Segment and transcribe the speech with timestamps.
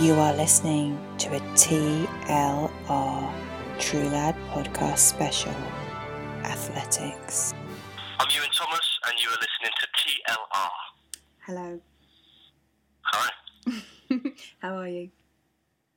[0.00, 3.32] You are listening to a TLR
[3.78, 5.52] True Lad podcast special
[6.42, 7.52] Athletics.
[8.18, 10.70] I'm Iwan Thomas, and you are listening to TLR.
[11.44, 11.80] Hello.
[13.02, 13.30] Hi.
[14.62, 15.10] How are you?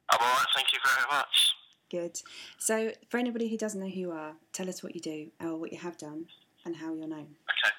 [0.09, 1.53] I'm alright, thank you very much.
[1.89, 2.19] Good.
[2.57, 5.55] So, for anybody who doesn't know who you are, tell us what you do or
[5.55, 6.25] what you have done
[6.65, 7.37] and how you're known.
[7.47, 7.73] Okay.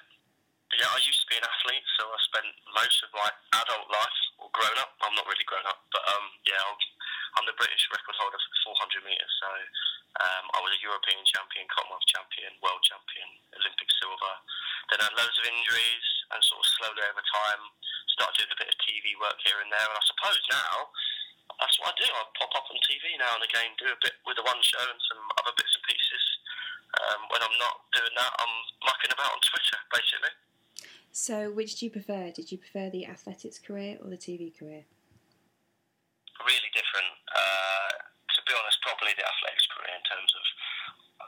[0.73, 3.29] Yeah, I used to be an athlete, so I spent most of my
[3.61, 4.24] adult life,
[4.55, 6.79] grown up, I'm not really grown up, but um, yeah, I'm,
[7.35, 9.49] I'm the British record holder for the 400 metres, so
[10.23, 13.27] um, I was a European champion, Commonwealth champion, world champion,
[13.59, 14.35] Olympic silver.
[14.87, 17.61] Then I had loads of injuries, and sort of slowly over time
[18.15, 20.87] started doing a bit of TV work here and there, and I suppose now
[21.59, 22.07] that's what I do.
[22.07, 24.81] I pop up on TV now and again, do a bit with the one show
[24.81, 26.25] and some other bits and pieces.
[26.95, 28.55] Um, when I'm not doing that, I'm
[28.87, 30.33] mucking about on Twitter, basically.
[31.15, 32.27] So, which do you prefer?
[32.35, 34.83] Did you prefer the athletics career or the TV career?
[36.43, 37.07] Really different.
[37.31, 38.03] Uh,
[38.35, 40.43] to be honest, probably the athletics career in terms of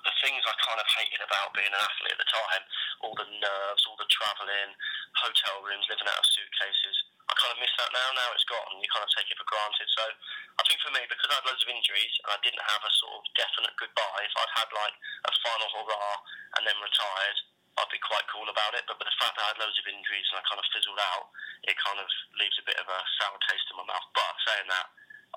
[0.04, 2.64] the things I kind of hated about being an athlete at the time.
[3.00, 4.76] All the nerves, all the travelling,
[5.24, 6.96] hotel rooms, living out of suitcases.
[7.32, 8.12] I kind of miss that now.
[8.12, 8.84] Now it's gone.
[8.84, 9.88] You kind of take it for granted.
[9.88, 12.84] So I think for me, because I had loads of injuries and I didn't have
[12.84, 16.16] a sort of definite goodbye, if I'd had like a final hurrah
[16.60, 17.40] and then retired,
[17.78, 18.84] I'd be quite cool about it.
[18.90, 20.98] But with the fact that I had loads of injuries and I kind of fizzled
[20.98, 21.30] out,
[21.66, 22.10] it kind of
[22.42, 24.08] leaves a bit of a sour taste in my mouth.
[24.18, 24.88] But saying that,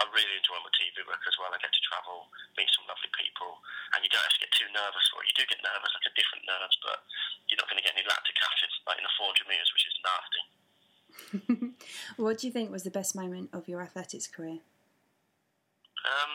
[0.00, 1.52] I really enjoy my TV work as well.
[1.52, 3.60] I get to travel, meet some lovely people,
[3.92, 5.28] and you don't have to get too nervous for it.
[5.28, 7.04] You do get nervous, like a different nerves, but
[7.50, 9.96] you're not going to get any lactic acid like in the 400 metres, which is
[10.00, 10.42] nasty.
[12.22, 14.62] what do you think was the best moment of your athletics career?
[16.06, 16.32] Um,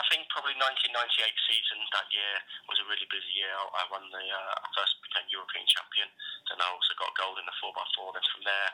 [0.00, 0.96] I think probably 1998
[1.44, 2.34] season that year
[2.72, 3.52] was a really busy year.
[3.52, 6.08] I won the uh, I first became European champion.
[6.48, 8.16] Then I also got gold in the 4x4.
[8.16, 8.70] Then from there,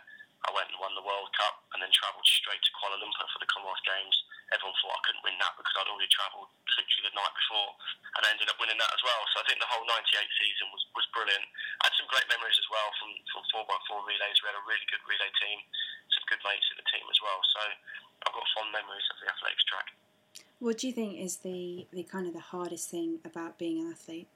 [0.47, 3.43] I went and won the World Cup and then travelled straight to Kuala Lumpur for
[3.43, 4.15] the Commonwealth Games.
[4.55, 7.75] Everyone thought I couldn't win that because I'd already travelled literally the night before
[8.15, 9.23] and I ended up winning that as well.
[9.35, 10.07] So I think the whole 98
[10.39, 11.43] season was, was brilliant.
[11.83, 14.39] I had some great memories as well from, from 4x4 relays.
[14.39, 15.59] We had a really good relay team,
[16.15, 17.43] some good mates in the team as well.
[17.51, 17.63] So
[18.23, 19.91] I've got fond memories of the athletics track.
[20.57, 23.93] What do you think is the, the kind of the hardest thing about being an
[23.93, 24.33] athlete?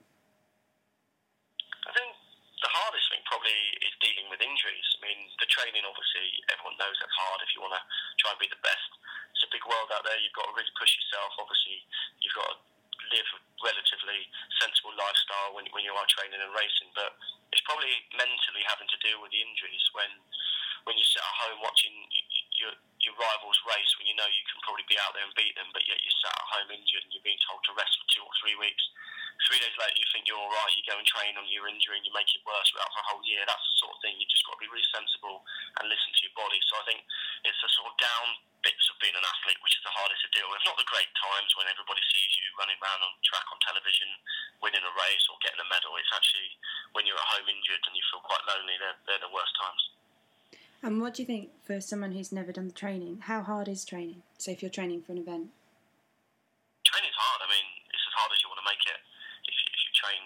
[1.88, 2.12] I think
[2.60, 4.84] the hardest thing probably is dealing with injuries.
[5.00, 7.82] I mean, the training, obviously, everyone knows that's hard if you want to
[8.20, 8.90] try and be the best.
[9.32, 10.20] It's a big world out there.
[10.20, 11.40] You've got to really push yourself.
[11.40, 11.80] Obviously,
[12.20, 12.56] you've got to
[13.16, 14.28] live a relatively
[14.60, 16.92] sensible lifestyle when, when you are training and racing.
[16.92, 17.16] But
[17.48, 20.12] it's probably mentally having to deal with the injuries when
[20.88, 21.92] when you sit at home watching
[22.60, 25.56] your your rivals race when you know you can probably be out there and beat
[25.56, 28.06] them, but yet you're sat at home injured and you're being told to rest for
[28.12, 28.84] two or three weeks.
[29.48, 30.68] Three days later, you think you're all right.
[30.76, 33.08] You go and train on your injury and you make it worse out for a
[33.08, 33.40] whole year.
[33.48, 35.40] That's the sort of thing you just got to be really sensible
[35.80, 36.60] and listen to your body.
[36.68, 37.00] So I think
[37.48, 40.30] it's the sort of down bits of being an athlete which is the hardest to
[40.36, 40.60] deal with.
[40.68, 44.12] Not the great times when everybody sees you running around on track on television,
[44.60, 45.96] winning a race or getting a medal.
[45.96, 46.52] It's actually
[46.92, 48.76] when you're at home injured and you feel quite lonely.
[48.76, 49.99] They're, they're the worst times.
[50.80, 53.28] And what do you think for someone who's never done the training?
[53.28, 54.24] How hard is training?
[54.40, 55.52] So if you're training for an event?
[56.88, 57.40] Training's hard.
[57.44, 59.00] I mean, it's as hard as you want to make it.
[59.44, 60.22] If you, if you train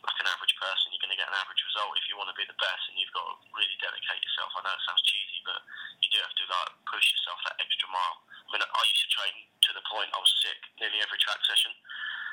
[0.00, 1.92] like an average person, you're going to get an average result.
[2.00, 4.56] If you want to be the best, and you've got to really dedicate yourself.
[4.56, 5.60] I know it sounds cheesy, but
[6.00, 8.24] you do have to like push yourself that extra mile.
[8.48, 11.44] I mean, I used to train to the point I was sick nearly every track
[11.44, 11.76] session.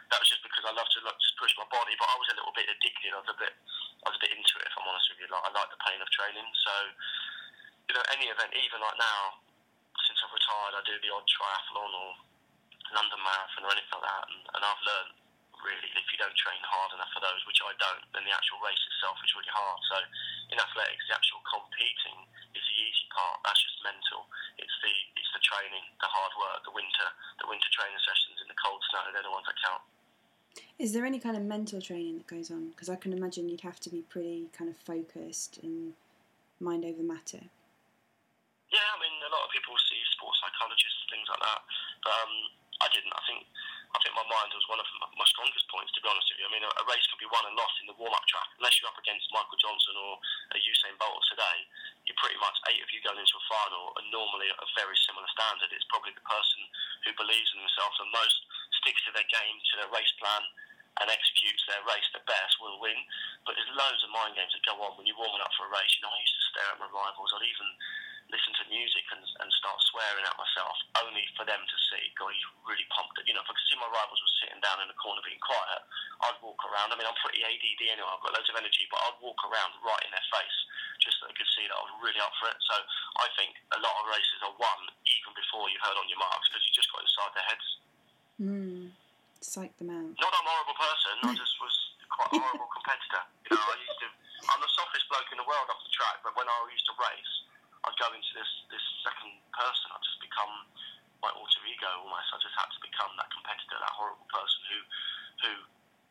[0.07, 2.31] That was just because I love to like, just push my body, but I was
[2.31, 3.11] a little bit addicted.
[3.11, 4.71] I was a bit, I was a bit into it.
[4.71, 6.47] If I'm honest with you, like I like the pain of training.
[6.63, 6.73] So
[7.87, 9.39] you know, any event, even like now,
[10.07, 12.11] since I've retired, I do the odd triathlon or
[12.91, 15.11] London Marathon or anything like that, and, and I've learned
[15.63, 18.33] really that if you don't train hard enough for those, which I don't, then the
[18.33, 19.79] actual race itself is really hard.
[19.89, 19.97] So
[20.53, 22.17] in athletics, the actual competing
[22.53, 23.41] is the easy part.
[23.41, 24.29] That's just mental.
[24.61, 27.07] It's the it's the training, the hard work, the winter,
[27.41, 29.09] the winter training sessions in the cold snow.
[29.11, 29.83] They're the ones that count.
[30.77, 32.69] Is there any kind of mental training that goes on?
[32.69, 35.93] Because I can imagine you'd have to be pretty kind of focused and
[36.59, 37.49] mind over matter.
[38.77, 41.61] Yeah, I mean, a lot of people see sports psychologists, and things like that.
[42.05, 42.33] But um,
[42.77, 43.09] I didn't.
[43.09, 43.41] I think
[43.89, 44.85] I think my mind was one of
[45.17, 46.45] my strongest points, to be honest with you.
[46.45, 48.45] I mean, a, a race can be won and lost in the warm-up track.
[48.61, 50.21] Unless you're up against Michael Johnson or
[50.53, 51.57] a Usain Bolt today,
[52.05, 55.25] you're pretty much eight of you going into a final, and normally a very similar
[55.33, 55.73] standard.
[55.73, 56.61] It's probably the person
[57.09, 58.37] who believes in themselves the most,
[58.85, 60.45] sticks to their game, to their race plan,
[61.01, 62.97] and executes their race the best will win.
[63.45, 65.73] But there's loads of mind games that go on when you're warming up for a
[65.73, 65.93] race.
[65.97, 67.33] You know, I used to stare at my rivals.
[67.33, 67.69] I'd even
[68.31, 72.31] listen to music and, and start swearing at myself, only for them to see, God,
[72.31, 73.19] he's really pumped.
[73.23, 75.41] You know, if I could see my rivals were sitting down in the corner being
[75.43, 75.81] quiet,
[76.23, 76.91] I'd walk around.
[76.91, 79.75] I mean, I'm pretty ADD anyway, I've got loads of energy, but I'd walk around
[79.83, 80.57] right in their face
[81.03, 82.57] just so they could see that I was really up for it.
[82.67, 82.75] So
[83.21, 86.21] I think a lot of races are won even before before you've heard on your
[86.21, 87.67] marks because you just got inside their heads.
[88.37, 88.83] Mm.
[89.41, 90.13] Psych them out.
[90.21, 91.13] Not I'm a horrible person.
[91.25, 91.75] I just was
[92.13, 93.23] quite a horrible competitor.
[93.49, 94.07] You know, I used to.
[94.53, 96.95] I'm the softest bloke in the world off the track, but when I used to
[97.01, 97.33] race,
[97.87, 99.87] I'd go into this this second person.
[99.95, 100.67] I'd just become
[101.23, 102.29] my alter ego almost.
[102.35, 104.79] I just had to become that competitor, that horrible person who
[105.47, 105.51] who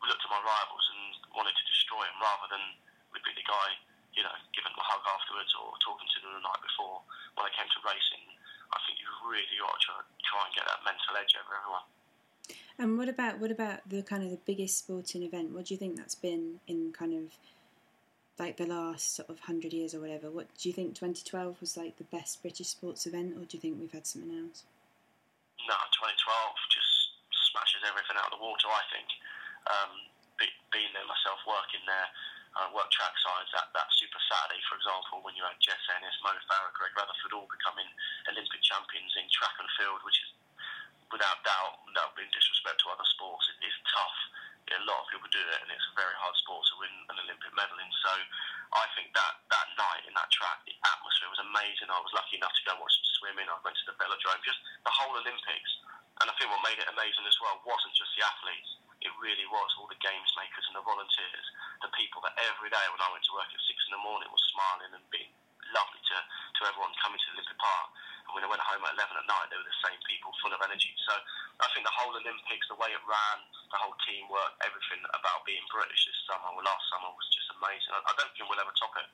[0.09, 1.03] looked at my rivals and
[1.37, 2.65] wanted to destroy them, rather than
[3.13, 3.69] would be the guy,
[4.17, 7.05] you know, giving them a hug afterwards or talking to them the night before.
[7.37, 8.25] When I came to racing,
[8.73, 9.95] I think you really ought to
[10.25, 11.87] try and get that mental edge over everyone.
[12.79, 15.53] And what about what about the kind of the biggest sporting event?
[15.53, 17.37] What do you think that's been in kind of
[18.39, 20.31] like the last sort of hundred years or whatever?
[20.31, 23.63] What do you think 2012 was like the best British sports event, or do you
[23.63, 24.65] think we've had something else?
[25.65, 26.13] No, 2012
[26.69, 26.93] just
[27.51, 28.69] smashes everything out of the water.
[28.69, 29.09] I think
[29.67, 29.93] um,
[30.37, 32.09] be, being there myself, working there,
[32.61, 33.49] uh, work track sides.
[33.57, 37.33] That that Super Saturday, for example, when you had Jess Ennis, Mo Farah, Greg Rutherford
[37.33, 37.89] all becoming
[38.29, 40.31] Olympic champions in track and field, which is
[41.09, 44.19] without doubt, without being disrespect to other sports, it is tough.
[44.67, 47.17] A lot of people do it, and it's a very hard sport to win an
[47.23, 47.91] Olympic medal in.
[48.03, 48.13] So,
[48.75, 51.87] I think that that night in that track, the atmosphere was amazing.
[51.87, 53.47] I was lucky enough to go watch some swimming.
[53.47, 55.73] I went to the velodrome, just the whole Olympics.
[56.19, 58.71] And I think what made it amazing as well wasn't just the athletes.
[59.05, 61.47] It really was all the games makers and the volunteers,
[61.85, 64.33] the people that every day when I went to work at six in the morning
[64.33, 65.31] was smiling and being
[65.77, 67.89] lovely to, to everyone coming to the Olympic Park.
[68.27, 70.51] And when I went home at 11 at night, they were the same people, full
[70.51, 70.91] of energy.
[71.07, 71.15] So
[71.63, 73.39] I think the whole Olympics, the way it ran,
[73.71, 77.91] the whole teamwork, everything about being British this summer, or last summer, was just amazing.
[77.95, 79.09] I, I don't think we'll ever top it.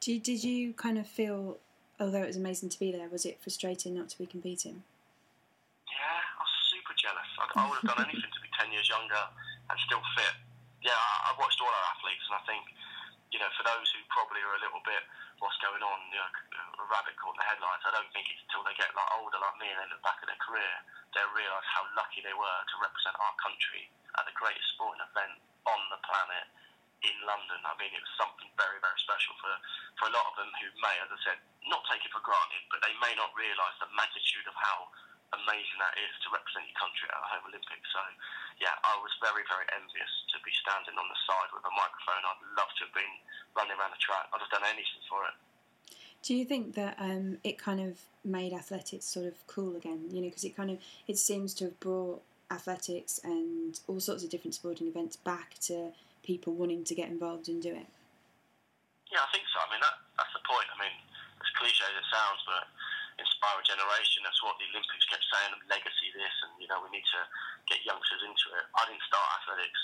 [0.00, 1.60] Do you, did you kind of feel,
[2.00, 4.82] although it was amazing to be there, was it frustrating not to be competing?
[5.90, 7.28] Yeah, I was super jealous.
[7.36, 9.24] I, I would have done anything to be 10 years younger
[9.68, 10.34] and still fit.
[10.80, 12.64] Yeah, I, I watched all our athletes, and I think,
[13.34, 15.02] you know, for those who probably are a little bit
[15.38, 17.82] what's going on, you know, a uh, rabbit caught in the headlines.
[17.86, 20.18] I don't think it's until they get like older like me and they look back
[20.22, 20.74] at their career,
[21.14, 23.86] they'll realise how lucky they were to represent our country
[24.18, 26.46] at the greatest sporting event on the planet
[27.06, 27.62] in London.
[27.62, 29.54] I mean, it was something very, very special for,
[30.02, 31.38] for a lot of them who may, as I said,
[31.70, 34.90] not take it for granted, but they may not realise the magnitude of how
[35.36, 37.88] amazing that is to represent your country at a home Olympics.
[37.92, 38.00] So,
[38.60, 42.22] yeah, I was very, very envious to be standing on the side with a microphone.
[42.24, 43.14] I'd love to have been
[43.52, 44.28] running around the track.
[44.32, 45.36] I'd have done anything for it.
[46.22, 50.10] Do you think that um, it kind of made athletics sort of cool again?
[50.10, 54.24] You know, because it kind of it seems to have brought athletics and all sorts
[54.24, 55.92] of different sporting events back to
[56.24, 57.86] people wanting to get involved and do it.
[59.12, 59.60] Yeah, I think so.
[59.64, 60.68] I mean, that, that's the point.
[60.68, 60.92] I mean,
[61.40, 62.64] as cliche as it sounds, but
[63.18, 64.22] inspire a generation.
[64.22, 67.22] That's what the Olympics kept saying, legacy this, and you know we need to
[67.66, 68.64] get youngsters into it.
[68.78, 69.82] I didn't start athletics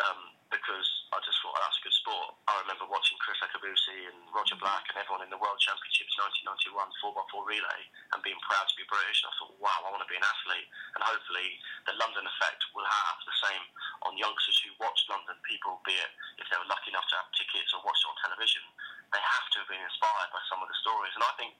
[0.00, 2.28] um, because I just thought oh, that's a good sport.
[2.48, 6.92] I remember watching Kriss Akabusi and Roger Black and everyone in the World Championships 1991
[7.00, 7.80] 4x4 relay
[8.12, 9.24] and being proud to be British.
[9.24, 10.68] And I thought, wow, I want to be an athlete.
[10.96, 13.64] And hopefully the London effect will have the same
[14.08, 15.36] on youngsters who watch London.
[15.44, 18.16] People, be it if they were lucky enough to have tickets or watch it on
[18.24, 18.64] television,
[19.12, 21.12] they have to have been inspired by some of the stories.
[21.16, 21.52] And I think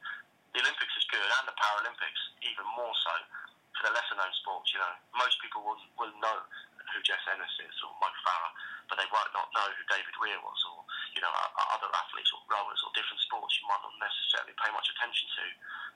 [0.53, 3.15] the Olympics is good and the Paralympics even more so
[3.77, 4.69] for the lesser known sports.
[4.77, 6.39] You know, most people will, will know
[6.93, 8.53] who Jess Ennis is or Mike Farah,
[8.93, 10.85] but they might not know who David Weir was or
[11.17, 11.33] you know
[11.73, 15.45] other athletes or rowers or different sports you might not necessarily pay much attention to.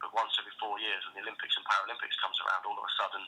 [0.00, 2.94] But once every four years, when the Olympics and Paralympics comes around, all of a
[2.96, 3.22] sudden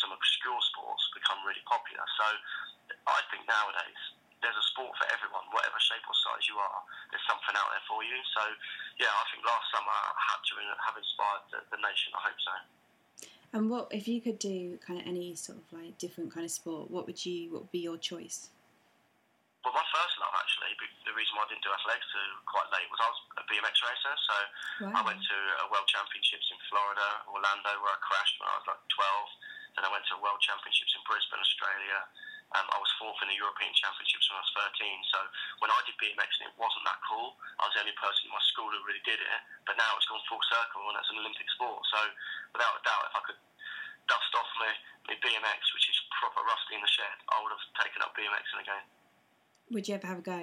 [0.00, 2.04] some obscure sports become really popular.
[2.20, 2.26] So
[3.08, 4.00] I think nowadays
[4.44, 6.80] there's a sport for everyone, whatever shape or size you are.
[7.08, 8.14] There's something out there for you.
[8.36, 8.42] So,
[9.00, 12.12] yeah, I think last summer I had to have inspired the, the nation.
[12.12, 12.54] I hope so.
[13.56, 16.52] And what if you could do kind of any sort of like different kind of
[16.52, 16.90] sport?
[16.90, 17.54] What would you?
[17.54, 18.50] What would be your choice?
[19.64, 20.76] Well, my first love actually,
[21.08, 23.80] the reason why I didn't do athletics until quite late was I was a BMX
[23.80, 24.14] racer.
[24.28, 24.36] So
[24.84, 25.00] wow.
[25.00, 28.66] I went to a World Championships in Florida, Orlando, where I crashed when I was
[28.68, 29.80] like 12.
[29.80, 31.98] Then I went to World Championships in Brisbane, Australia.
[32.54, 35.10] Um, I was fourth in the European Championships when I was 13.
[35.10, 35.18] So
[35.58, 38.32] when I did BMX and it wasn't that cool, I was the only person in
[38.32, 39.40] my school who really did it.
[39.66, 41.82] But now it's gone full circle and it's an Olympic sport.
[41.90, 41.98] So
[42.54, 43.40] without a doubt, if I could
[44.06, 44.70] dust off my,
[45.10, 48.62] my BMX, which is proper rusty in the shed, I would have taken up BMXing
[48.62, 48.84] again.
[49.74, 50.40] Would you ever have a go?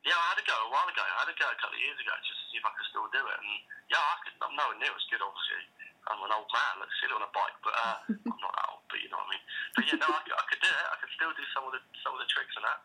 [0.00, 1.04] Yeah, I had a go a while ago.
[1.04, 2.88] I had a go a couple of years ago just to see if I could
[2.88, 3.36] still do it.
[3.36, 3.52] And
[3.92, 4.32] yeah, I could.
[4.40, 5.60] I'm nowhere near as good, obviously.
[6.08, 6.74] I'm an old man.
[6.80, 7.96] Let's sit on a bike, but uh,
[8.32, 8.84] I'm not that old.
[8.88, 9.44] But you know what I mean.
[9.76, 10.86] But yeah, no, I, I could do it.
[10.88, 12.80] I could still do some of the some of the tricks and that.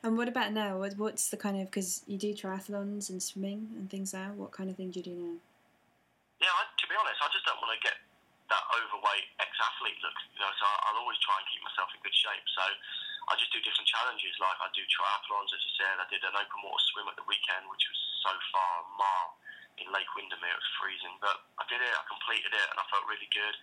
[0.00, 0.80] And what about now?
[0.80, 4.32] What's the kind of because you do triathlons and swimming and things now?
[4.32, 5.36] What kind of thing do you do now?
[6.40, 8.00] Yeah, I, to be honest, I just don't want to get
[8.48, 10.16] that overweight ex-athlete look.
[10.32, 12.46] You know, so I'll always try and keep myself in good shape.
[12.56, 12.64] So
[13.28, 14.32] I just do different challenges.
[14.40, 16.00] Like I do triathlons, as you said.
[16.00, 19.30] I did an open water swim at the weekend, which was so far a mile
[19.80, 20.52] in Lake Windermere.
[20.52, 21.92] It was freezing, but I did it.
[21.92, 23.54] I completed it and I felt really good.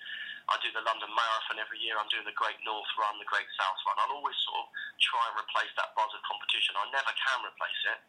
[0.48, 2.00] I do the London Marathon every year.
[2.00, 4.00] I'm doing the Great North Run, the Great South Run.
[4.00, 4.68] I'll always sort of
[5.04, 6.80] try and replace that buzz of competition.
[6.80, 8.00] I never can replace it.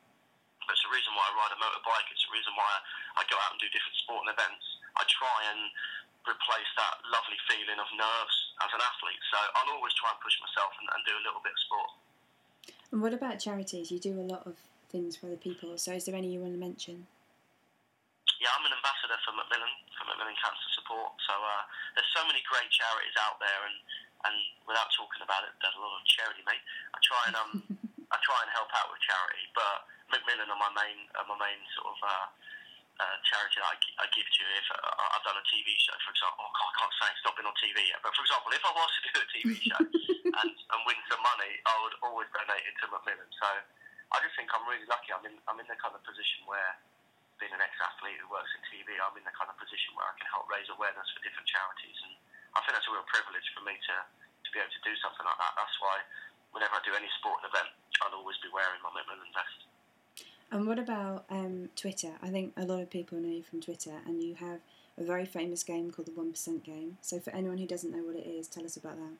[0.62, 2.06] But it's the reason why I ride a motorbike.
[2.14, 2.70] It's the reason why
[3.18, 4.64] I go out and do different sporting events.
[4.94, 5.60] I try and
[6.28, 9.22] replace that lovely feeling of nerves as an athlete.
[9.34, 11.90] So I'll always try and push myself and, and do a little bit of sport.
[12.94, 13.90] And what about charities?
[13.90, 14.54] You do a lot of
[14.92, 15.76] things for other people.
[15.76, 17.10] So is there any you want to mention?
[18.38, 21.10] Yeah, I'm an ambassador for Macmillan, for Macmillan Cancer Support.
[21.26, 21.62] So uh,
[21.98, 23.76] there's so many great charities out there, and,
[24.30, 26.62] and without talking about it, there's a lot of charity, mate.
[26.94, 27.52] I try and um,
[28.14, 31.58] I try and help out with charity, but Macmillan are my main are my main
[31.74, 32.26] sort of uh,
[33.02, 34.44] uh, charity I, I give to.
[34.54, 37.34] If uh, I've done a TV show, for example, oh, I can't say it's not
[37.34, 39.82] been on TV yet, but for example, if I was to do a TV show
[39.82, 43.30] and, and win some money, I would always donate it to Macmillan.
[43.34, 43.48] So
[44.14, 45.10] I just think I'm really lucky.
[45.10, 46.78] I'm in I'm in the kind of position where
[47.38, 50.14] being an ex-athlete who works in TV, I'm in the kind of position where I
[50.18, 52.14] can help raise awareness for different charities, and
[52.54, 55.24] I think that's a real privilege for me to, to be able to do something
[55.24, 55.52] like that.
[55.54, 55.96] That's why
[56.50, 57.70] whenever I do any sporting event,
[58.02, 59.58] I'll always be wearing my Macmillan vest.
[60.50, 62.16] And what about um, Twitter?
[62.24, 64.64] I think a lot of people know you from Twitter, and you have
[64.96, 66.98] a very famous game called the One Percent Game.
[67.04, 69.16] So for anyone who doesn't know what it is, tell us about that.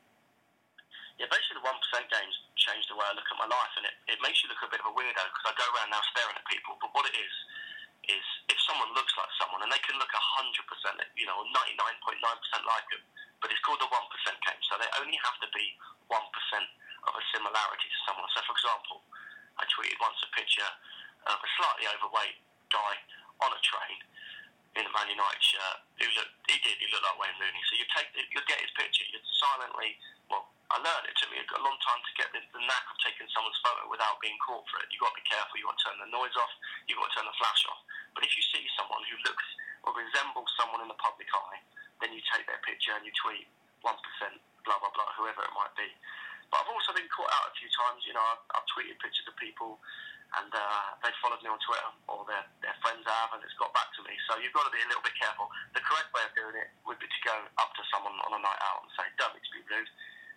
[1.21, 3.85] Yeah, basically the One Percent Games changed the way I look at my life, and
[3.85, 6.03] it, it makes you look a bit of a weirdo because I go around now
[6.11, 6.81] staring at people.
[6.81, 7.35] But what it is
[8.09, 10.17] is if someone looks like someone and they can look 100%,
[11.17, 12.21] you know, 99.9%
[12.65, 13.05] like them,
[13.39, 15.77] but it's called the 1% game, so they only have to be
[16.11, 16.19] 1%
[17.07, 18.27] of a similarity to someone.
[18.35, 18.99] So, for example,
[19.61, 20.71] I tweeted once a picture
[21.29, 22.39] of a slightly overweight
[22.73, 22.95] guy
[23.45, 23.99] on a train
[24.77, 27.63] in a Man United shirt who looked, he did, he looked like Wayne Rooney.
[27.67, 29.99] So you take, you get his picture, you silently,
[30.31, 32.97] well, I learned it took me a long time to get the, the knack of
[33.01, 34.93] taking someone's photo without being caught for it.
[34.93, 35.57] You've got to be careful.
[35.57, 36.53] You've got to turn the noise off.
[36.87, 37.81] You've got to turn the flash off.
[38.19, 39.47] But if you see someone who looks
[39.87, 41.63] or resembles someone in the public eye,
[42.03, 43.47] then you take their picture and you tweet
[43.87, 43.95] 1%,
[44.67, 45.87] blah, blah, blah, whoever it might be.
[46.51, 48.03] But I've also been caught out a few times.
[48.03, 49.79] You know, I've, I've tweeted pictures of people
[50.35, 53.71] and uh, they've followed me on Twitter or their, their friends have and it's got
[53.71, 54.19] back to me.
[54.27, 55.47] So you've got to be a little bit careful.
[55.79, 58.43] The correct way of doing it would be to go up to someone on a
[58.43, 59.87] night out and say, don't be rude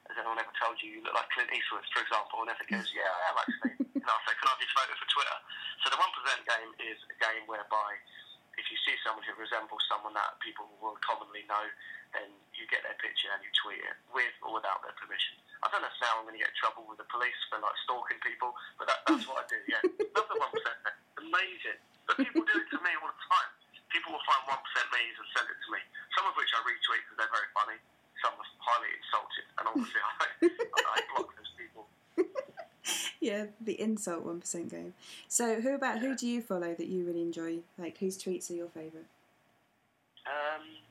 [0.09, 2.43] has anyone ever told you you look like Clint Eastwood, for example?
[2.43, 3.90] And if it goes, yeah, I am actually.
[4.01, 5.37] And I'll say, can I have this photo for Twitter?
[5.85, 6.09] So the 1%
[6.49, 7.97] game is a game whereby
[8.59, 11.65] if you see someone who resembles someone that people will commonly know,
[12.11, 15.39] then you get their picture and you tweet it with or without their permission.
[15.63, 17.61] I don't know if now I'm going to get in trouble with the police for
[17.61, 19.59] like stalking people, but that, that's what I do.
[19.71, 19.79] Yeah,
[20.17, 20.77] love the one percent.
[21.21, 21.79] Amazing,
[22.09, 23.49] but people do it to me all the time.
[23.87, 25.79] People will find one percent memes and send it to me.
[26.19, 27.79] Some of which I retweet because they're very funny
[28.21, 31.40] some are highly insulted, and obviously I, I block people.
[33.19, 34.93] yeah, the insult one percent game.
[35.27, 37.59] So, who about who do you follow that you really enjoy?
[37.77, 39.07] Like, whose tweets are your favourite?
[40.25, 40.81] Um,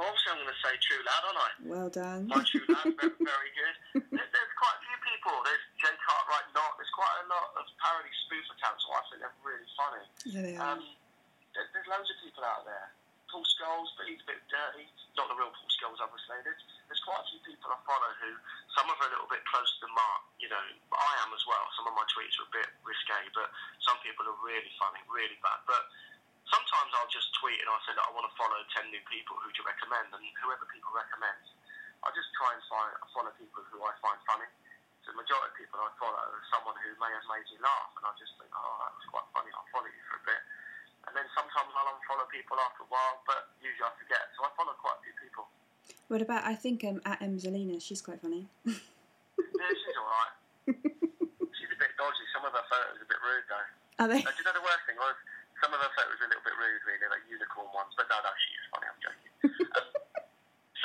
[0.00, 1.50] well, obviously I'm going to say True Lad, aren't I?
[1.68, 2.20] Well done.
[2.26, 3.76] My True Lad, very, very good.
[4.08, 5.34] There's, there's, quite a few people.
[5.44, 6.80] There's Jay Cartwright Not.
[6.80, 8.82] There's quite a lot of parody spoof accounts.
[8.82, 10.04] So I think they're really funny.
[10.24, 10.80] Yeah, they are.
[10.80, 10.82] Um,
[11.52, 12.88] there's, there's loads of people out there.
[13.28, 14.84] Paul Scholes, but he's a bit dirty.
[15.16, 16.36] Not the real Paul Scholes, obviously.
[16.44, 18.30] There's, there's quite a few people I follow who,
[18.76, 20.22] some of them are a little bit close to the mark,
[20.52, 21.64] know, I am as well.
[21.74, 23.48] Some of my tweets are a bit risque, but
[23.80, 25.64] some people are really funny, really bad.
[25.64, 25.88] But
[26.46, 29.40] sometimes I'll just tweet and I'll say that I want to follow 10 new people
[29.40, 31.42] who to recommend, and whoever people recommend,
[32.04, 34.48] I just try and find, follow people who I find funny.
[35.02, 37.90] So the majority of people I follow are someone who may have made me laugh,
[37.98, 40.42] and I just think, oh, that was quite funny, I'll follow you for a bit
[41.08, 44.22] and then sometimes I'll unfollow people after a while, but usually I forget.
[44.38, 45.44] So I follow quite a few people.
[46.06, 48.46] What about I think um, at Emzelina, she's quite funny.
[48.64, 48.74] yeah,
[49.74, 50.34] she's alright.
[51.58, 52.24] she's a bit dodgy.
[52.30, 53.68] Some of her photos are a bit rude though.
[54.04, 54.20] Are they?
[54.20, 55.16] Uh, do you know the worst thing was?
[55.64, 57.96] Some of her photos were a little bit rude, really, like unicorn ones.
[57.96, 58.86] But no, no, she is funny.
[58.92, 59.32] I'm joking.
[59.80, 59.88] um,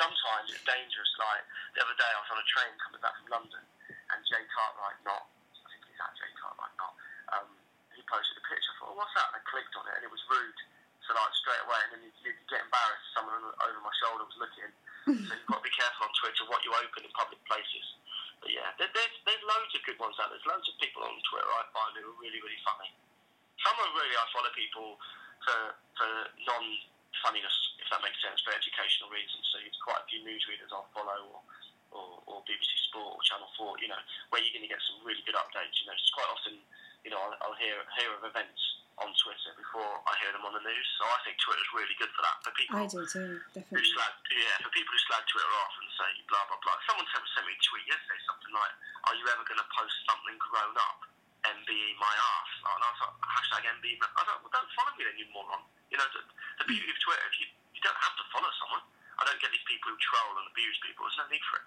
[0.00, 1.12] sometimes it's dangerous.
[1.20, 1.44] Like
[1.76, 4.98] the other day, I was on a train coming back from London, and Jay Cartwright,
[5.04, 6.94] not I think he's at Jay Cartwright, not
[7.36, 7.48] um,
[7.92, 8.72] he posted a picture.
[8.72, 9.28] I thought, oh, what's that?
[9.34, 10.60] And I clicked on it, and it was rude.
[11.04, 13.08] So like straight away, and then you, you get embarrassed.
[13.16, 14.70] Someone over my shoulder was looking.
[15.26, 17.86] so you've got to be careful on Twitter what you open in public places.
[18.40, 20.30] But yeah, there, there's there's loads of good ones out.
[20.30, 22.90] There's loads of people on Twitter I find who are really really funny.
[23.62, 24.98] Some are really I follow people
[25.44, 25.58] for
[25.98, 26.10] for
[26.46, 26.64] non
[27.24, 29.42] funniness, if that makes sense, for educational reasons.
[29.50, 31.40] So it's quite a few newsreaders I'll follow or
[31.88, 33.80] or, or BBC Sport or Channel Four.
[33.82, 35.82] You know where you're going to get some really good updates.
[35.82, 36.62] You know, it's quite often
[37.04, 38.60] you know, I'll, I'll hear hear of events
[39.02, 40.86] on Twitter before I hear them on the news.
[40.98, 42.36] So I think Twitter's really good for that.
[42.42, 43.82] For people I do too, definitely.
[43.82, 46.76] Who slag, yeah, for people who slag Twitter off and say blah blah blah.
[46.90, 48.74] Someone sent, sent me a tweet yesterday, something like,
[49.10, 50.98] "Are you ever going to post something grown up?
[51.46, 53.92] MBE my ass." And I was like, hashtag MBE.
[54.02, 55.62] I don't, well, don't follow me then, you moron.
[55.88, 56.20] You know, the,
[56.62, 58.82] the beauty of Twitter, if you you don't have to follow someone.
[59.18, 61.02] I don't get these people who troll and abuse people.
[61.06, 61.66] There's no need for it.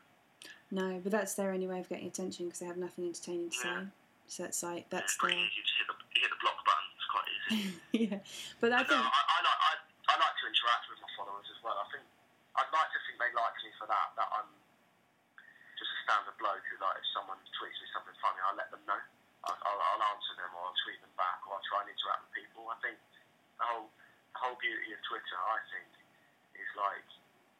[0.71, 3.57] No, but that's their only way of getting attention because they have nothing entertaining to
[3.59, 3.63] Yeah.
[3.63, 3.91] say.
[4.31, 6.87] So that's like Yeah, that's pretty their easy to hit the, hit the block button.
[6.95, 7.59] It's quite easy.
[8.07, 8.19] yeah.
[8.63, 9.71] But I But no, I, I, like, I,
[10.07, 11.75] I like to interact with my followers as well.
[11.75, 12.07] I think
[12.55, 14.07] I'd like to think they like me for that.
[14.15, 14.47] That I'm
[15.75, 18.79] just a standard bloke who, like, if someone tweets me something funny, I'll let them
[18.87, 19.03] know.
[19.51, 22.31] I'll, I'll, I'll answer them or I'll tweet them back or I'll try and interact
[22.31, 22.71] with people.
[22.71, 22.95] I think
[23.59, 23.91] the whole
[24.31, 25.91] the whole beauty of Twitter, I think,
[26.55, 27.03] is like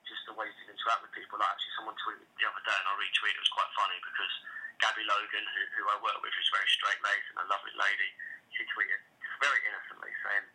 [0.08, 1.36] just the way you can interact with people.
[1.36, 3.36] Like actually, someone tweeted the other day and I retweeted.
[3.36, 4.34] It was quite funny because
[4.82, 8.10] Gabby Logan, who, who I work with, is very straight laced and a lovely lady.
[8.58, 8.98] She tweeted
[9.38, 10.46] very innocently saying,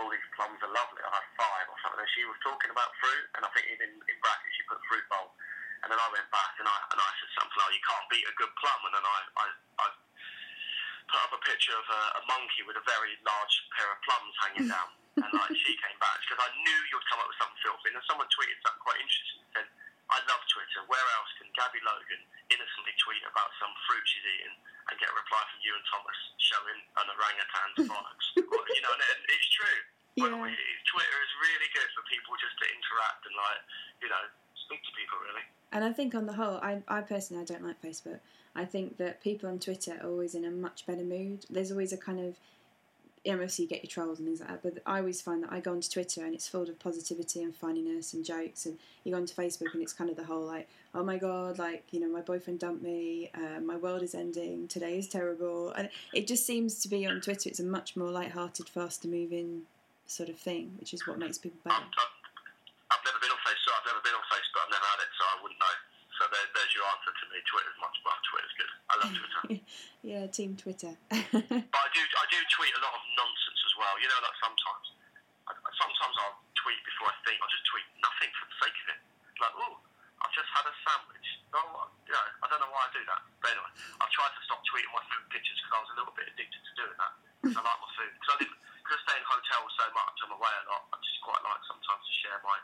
[0.00, 1.04] "All these plums are lovely.
[1.04, 3.92] I have five or something." And she was talking about fruit, and I think even
[3.92, 5.36] in brackets she put fruit bowl.
[5.84, 8.26] And then I went back and I and I said something like, "You can't beat
[8.26, 9.46] a good plum." And then I I,
[9.84, 9.86] I
[11.08, 14.34] put up a picture of a, a monkey with a very large pair of plums
[14.42, 14.90] hanging down.
[15.18, 17.92] And like she came back because I knew you'd come up with something filthy.
[17.92, 19.38] And then someone tweeted something quite interesting.
[19.44, 19.66] and Said,
[20.10, 20.80] "I love Twitter.
[20.88, 24.56] Where else can Gabby Logan innocently tweet about some fruit she's eating
[24.88, 29.02] and get a reply from Iwan Thomas showing an orangutan's bollocks?" well, you know, and
[29.04, 29.78] it, it's true.
[30.16, 30.32] yeah.
[30.32, 33.60] Well, Twitter is really good for people just to interact and like,
[34.00, 34.24] you know,
[34.56, 35.44] speak to people really.
[35.72, 38.20] And I think on the whole, I, I personally I don't like Facebook.
[38.56, 41.44] I think that people on Twitter are always in a much better mood.
[41.50, 42.36] There's always a kind of
[43.34, 45.60] obviously you get your trolls and things like that, but I always find that I
[45.60, 49.18] go onto Twitter and it's full of positivity and funniness and jokes, and you go
[49.18, 52.08] onto Facebook and it's kind of the whole like, oh my god, like you know
[52.08, 56.46] my boyfriend dumped me, uh, my world is ending, today is terrible, and it just
[56.46, 57.48] seems to be on Twitter.
[57.48, 59.62] It's a much more light-hearted, faster moving
[60.08, 61.84] sort of thing, which is what makes people better.
[61.84, 63.76] I've, never been on Facebook.
[63.76, 64.60] I've never been on Facebook.
[64.64, 65.76] I've never had it, so I wouldn't know.
[66.16, 67.38] So there, there's your answer to me.
[67.46, 68.22] Twitter's much better.
[68.26, 68.72] Twitter's good.
[68.88, 69.62] I love Twitter.
[70.10, 70.92] yeah, Team Twitter.
[71.68, 74.06] But I do, I do tweet a lot of nonsense as well.
[74.06, 74.86] You know, like sometimes,
[75.50, 77.42] I, sometimes I'll tweet before I think.
[77.42, 79.00] I'll just tweet nothing for the sake of it.
[79.42, 79.74] Like, oh,
[80.22, 81.28] I've just had a sandwich.
[81.54, 83.22] Oh, you know, I don't know why I do that.
[83.42, 86.14] But anyway, I've tried to stop tweeting my food pictures because I was a little
[86.14, 87.12] bit addicted to doing that.
[87.42, 88.12] I like my food.
[88.14, 90.82] Because I live, because I stay in hotels so much, I'm away a lot.
[90.94, 92.58] I just quite like sometimes to share my,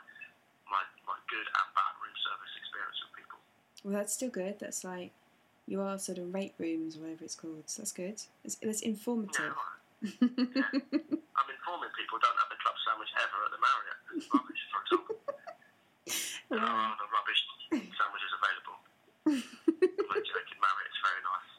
[0.71, 3.39] my, my good and bad room service experience with people.
[3.83, 4.59] Well, that's still good.
[4.59, 5.11] That's like
[5.65, 7.65] you are sort of rate rooms or whatever it's called.
[7.71, 8.21] So that's good.
[8.43, 8.83] It's, it's
[9.55, 9.55] Yeah,
[10.01, 11.23] informative.
[11.35, 13.99] I'm informing people don't have the club sandwich ever at the Marriott.
[14.17, 15.15] It's rubbish, for example.
[16.49, 17.41] There are other rubbish
[17.73, 18.77] sandwiches available.
[19.25, 21.49] I'm joking, Marriott's very nice.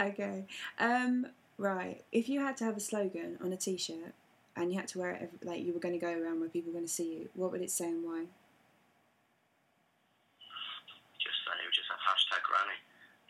[0.12, 0.46] okay.
[0.78, 1.26] Um,
[1.58, 2.02] right.
[2.12, 4.14] If you had to have a slogan on a T-shirt
[4.56, 6.48] and you had to wear it, every, like you were going to go around where
[6.48, 8.24] people were going to see you, what would it say and why?
[11.20, 12.78] Just say, we just have hashtag Granny.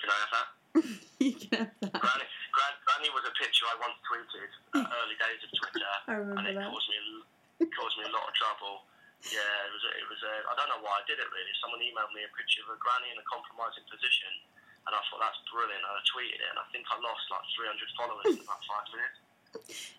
[0.01, 0.49] Can I have that?
[1.19, 2.01] you can have that.
[2.01, 5.95] Granny, Gran, Granny was a picture I once tweeted uh, early days of Twitter,
[6.39, 6.71] and it that.
[6.71, 6.99] caused me
[7.75, 8.87] caused me a lot of trouble.
[9.27, 11.53] Yeah, it was a, it was a, I don't know why I did it really.
[11.65, 14.29] Someone emailed me a picture of a granny in a compromising position,
[14.85, 15.81] and I thought that's brilliant.
[15.81, 18.87] And I tweeted it, and I think I lost like 300 followers in about five
[18.95, 19.19] minutes.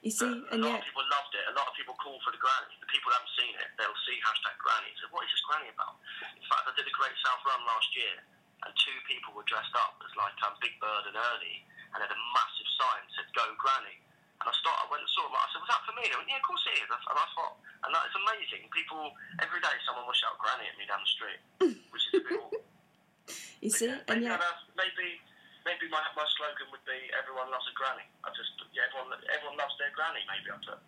[0.04, 1.48] You see, a and lot yet, of people loved it.
[1.48, 2.76] A lot of people call for the granny.
[2.84, 4.92] The people who haven't seen it, they'll see hashtag granny.
[5.00, 5.96] So what is this granny about?
[6.36, 8.20] In fact, I did a Great South Run last year,
[8.68, 11.64] and two people were dressed up as like um, Big Bird and Ernie,
[11.96, 13.96] and had a massive sign that said "Go Granny."
[14.44, 15.40] And I started, I went and saw them.
[15.40, 17.28] I said, "Was that for me?" They went, "Yeah, of course it is." And I
[17.34, 17.56] thought,
[17.88, 18.68] and that is amazing.
[18.76, 21.40] People every day, someone will shout "Granny" at me down the street,
[21.96, 22.66] which is a bit awkward.
[23.64, 24.36] you see, Yeah, and yeah,
[24.76, 25.18] maybe
[25.64, 28.06] maybe my, my slogan would be everyone loves a granny.
[28.28, 30.22] I just yeah, everyone everyone loves their granny.
[30.28, 30.80] Maybe I put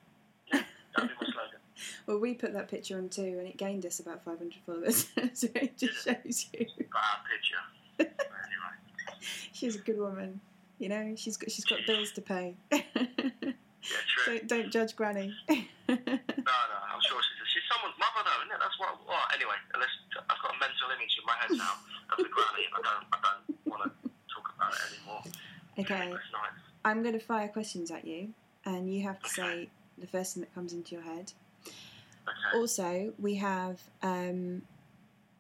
[0.52, 0.62] yeah,
[0.94, 1.62] that'd be my slogan.
[2.06, 5.08] well, we put that picture on too, and it gained us about 500 followers.
[5.34, 7.64] so it just shows you Bad picture.
[8.04, 8.76] anyway,
[9.56, 10.42] she's a good woman.
[10.80, 12.56] You know, she's got she's got bills to pay.
[12.72, 12.82] yeah,
[14.24, 14.40] true.
[14.40, 15.34] don't don't judge Granny.
[15.90, 18.60] No, no, I'm sure she's she's someone's mother though, isn't it?
[18.60, 19.00] That's what.
[19.08, 19.90] Well, anyway, unless
[20.30, 21.74] I've got a mental image in my head now
[22.12, 22.68] of the granny.
[22.76, 25.24] I don't I don't want to talk about it anymore.
[25.80, 26.60] okay, nice.
[26.86, 28.30] I'm going to fire questions at you,
[28.66, 29.54] and you have to Okay.
[29.64, 31.32] say the first thing that comes into your head.
[31.66, 32.58] Okay.
[32.60, 34.62] Also, we have, um,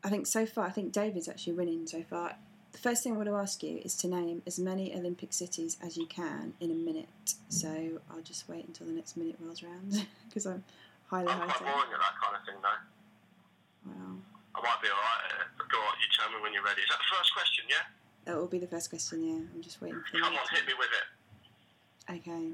[0.04, 2.36] I think so far, I think David's actually winning so far.
[2.77, 5.81] The first thing I want to ask you is to name as many Olympic cities
[5.81, 7.33] as you can in a minute.
[7.49, 7.73] So
[8.05, 10.61] I'll just wait until the next minute rolls around because I'm
[11.09, 13.89] highly I'm quite high boring at that kind of thing though.
[13.89, 14.21] Wow.
[14.53, 15.49] I might be alright.
[15.57, 16.85] but Go on, you tell me when you're ready.
[16.85, 17.65] Is that the first question?
[17.65, 17.81] Yeah.
[18.29, 19.41] That will be the first question, yeah.
[19.41, 21.07] I'm just waiting for the Come on, hit me with it.
[22.13, 22.53] Okay.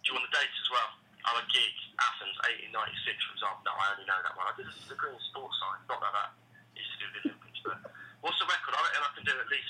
[0.00, 0.96] Do you want the dates as well?
[1.28, 1.76] I'm a geek.
[2.00, 2.40] Athens,
[2.72, 3.68] 1896, for example.
[3.68, 4.48] No, I only know that one.
[4.48, 5.84] I did a degree in sports science.
[5.92, 6.32] Not that that
[6.76, 7.78] used to do with the Olympics, but
[8.22, 8.72] what's the record?
[8.74, 9.68] I reckon I can do at least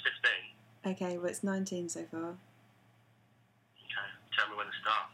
[0.85, 0.93] 15.
[0.95, 2.37] Okay, well, it's 19 so far.
[3.81, 5.09] Okay, tell me when to start.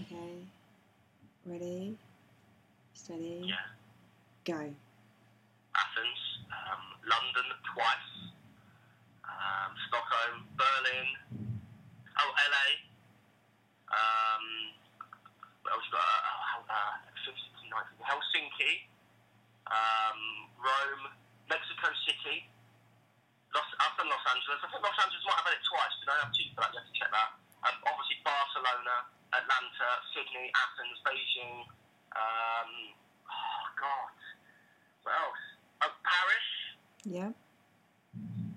[0.00, 0.32] Okay.
[1.46, 1.96] Ready?
[2.94, 3.46] Steady.
[3.46, 3.70] Yeah.
[4.44, 4.58] Go.
[5.76, 8.12] Athens, um, London twice,
[9.24, 11.08] um, Stockholm, Berlin,
[12.18, 12.68] oh LA,
[13.92, 14.44] um,
[15.62, 16.00] what else got?
[16.00, 16.94] Uh, uh,
[18.06, 18.86] Helsinki,
[19.66, 20.20] um,
[20.62, 21.04] Rome,
[21.46, 22.46] Mexico City.
[23.54, 24.58] Los, I've done Los Angeles.
[24.60, 25.94] I think Los Angeles might have had it twice.
[26.02, 26.70] Did I have two for that?
[26.74, 27.30] You have to check that.
[27.64, 28.96] Um, obviously Barcelona,
[29.32, 31.56] Atlanta, Sydney, Athens, Beijing.
[32.14, 32.70] Um,
[33.26, 34.14] oh God,
[35.02, 35.44] what else?
[35.82, 36.48] Oh, Paris.
[37.06, 37.30] Yeah.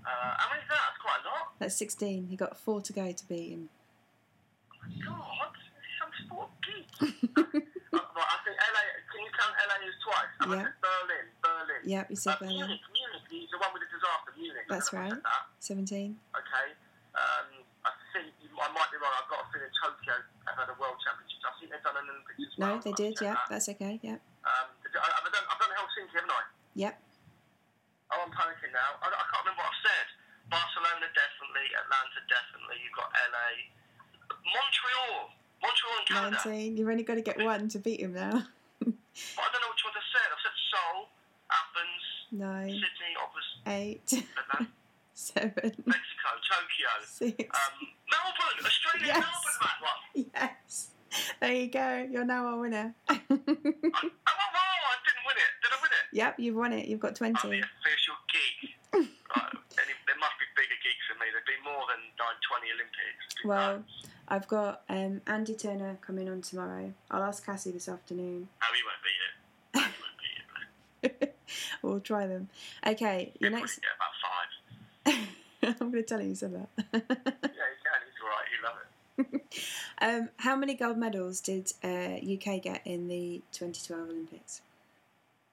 [0.03, 0.81] Uh, how many is that?
[0.81, 1.45] That's quite a lot.
[1.59, 2.27] That's 16.
[2.27, 3.69] He got four to go to beat him.
[5.05, 6.89] God, this is some sport geek.
[7.37, 8.85] uh, right, I think LA.
[9.39, 10.33] You LA twice?
[10.39, 10.67] I Yeah.
[10.83, 11.81] Berlin, Berlin.
[11.85, 12.55] Yep, you Uh, said Berlin.
[12.59, 14.65] Munich, Munich, the, the one with the disaster, Munich.
[14.67, 15.23] That's don't know if I right.
[15.23, 15.43] that.
[15.63, 16.19] 17.
[16.35, 16.67] Okay.
[17.15, 17.47] Um,
[17.87, 19.15] I think I might be wrong.
[19.15, 21.43] I've got a feeling Tokyo have had a World Championships.
[21.47, 22.75] I think they've done an Olympics as well.
[22.75, 23.15] No, they did.
[23.23, 23.47] Yeah, that.
[23.49, 23.99] that's okay.
[24.03, 24.19] Yeah.
[24.43, 26.43] Um, I've done, I've done Helsinki, haven't I?
[26.75, 26.93] Yep.
[28.11, 28.99] Oh, I'm panicking now.
[28.99, 30.07] I, I can't remember what I've said.
[30.49, 32.77] Barcelona definitely, Atlanta definitely.
[32.81, 33.49] You've got LA,
[34.43, 35.29] Montreal,
[35.61, 36.41] Montreal in Canada.
[36.45, 36.77] 19.
[36.77, 38.43] You've only got to get one to beat him now.
[39.37, 40.27] I don't know which one I said.
[40.31, 40.97] I said Seoul,
[41.51, 44.07] Athens, Nine, Sydney, obviously, eight,
[45.13, 47.49] seven, Mexico, Tokyo, six.
[47.49, 49.25] um, Melbourne, Australia, Yes.
[49.25, 50.25] Melbourne, that one.
[50.33, 50.89] Yes.
[51.41, 52.07] There you go.
[52.11, 52.93] You're now our winner.
[53.09, 55.51] I, oh, wow, I didn't win it.
[55.65, 56.05] Did I win it?
[56.13, 56.85] yep, you've won it.
[56.87, 57.33] You've got 20.
[57.33, 58.77] I'm the official geek.
[58.93, 61.25] right, any, there must be bigger geeks than me.
[61.33, 63.25] There'd be more than 920 Olympics.
[63.43, 64.05] Well, nuts.
[64.29, 66.93] I've got um, Andy Turner coming on tomorrow.
[67.09, 68.47] I'll ask Cassie this afternoon.
[68.61, 69.93] Oh, he won't beat it.
[71.01, 71.35] He won't beat it.
[71.81, 72.49] we'll try them.
[72.85, 73.79] Okay, your next.
[73.81, 75.27] get about five.
[75.81, 76.69] I'm going to tell him you said that.
[76.93, 77.99] Yeah, he can.
[78.05, 78.47] He's all right.
[78.53, 79.43] You love it.
[80.01, 81.87] um, how many gold medals did uh,
[82.21, 84.61] UK get in the 2012 Olympics?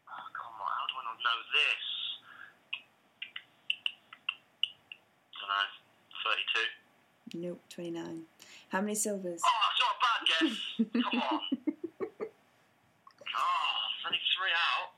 [0.06, 0.68] Oh, come on.
[0.68, 1.84] How do I not know this?
[5.32, 5.66] I don't know.
[7.32, 7.48] 32.
[7.48, 8.22] Nope, 29.
[8.76, 9.40] How many silvers?
[9.42, 10.52] Oh, it's not a bad guess.
[10.92, 11.28] Come on.
[11.32, 11.40] Oh,
[13.88, 14.92] it's only three out.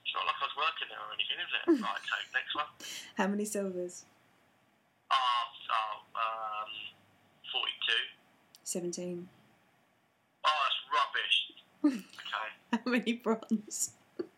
[0.00, 1.68] It's not like I was working there or anything, is it?
[1.84, 2.64] Right, take next one.
[3.18, 4.06] How many silvers?
[5.12, 5.16] Oh,
[5.68, 6.72] oh um,
[7.52, 7.92] 42.
[8.64, 9.28] 17.
[10.46, 12.00] Oh, that's rubbish.
[12.24, 13.90] Okay, How many bronze?
[14.16, 14.30] 19.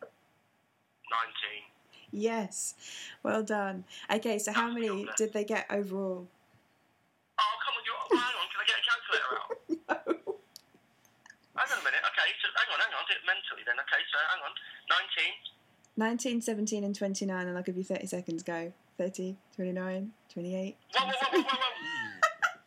[2.11, 2.74] Yes.
[3.22, 3.85] Well done.
[4.12, 6.26] Okay, so how many did they get overall?
[7.88, 8.46] Oh, hang on.
[8.50, 9.50] Can I get a calculator out?
[11.54, 11.66] No.
[11.66, 12.00] Hang on a minute.
[12.08, 13.04] Okay, so hang on, hang on.
[13.04, 13.76] Do it mentally then.
[13.84, 14.52] Okay, so hang on.
[14.88, 16.40] 19.
[16.40, 18.42] 19, 17, and 29, and I'll give you 30 seconds.
[18.42, 18.72] Go.
[18.96, 21.70] 30, 29, 28, Whoa, whoa, whoa, whoa, whoa, whoa.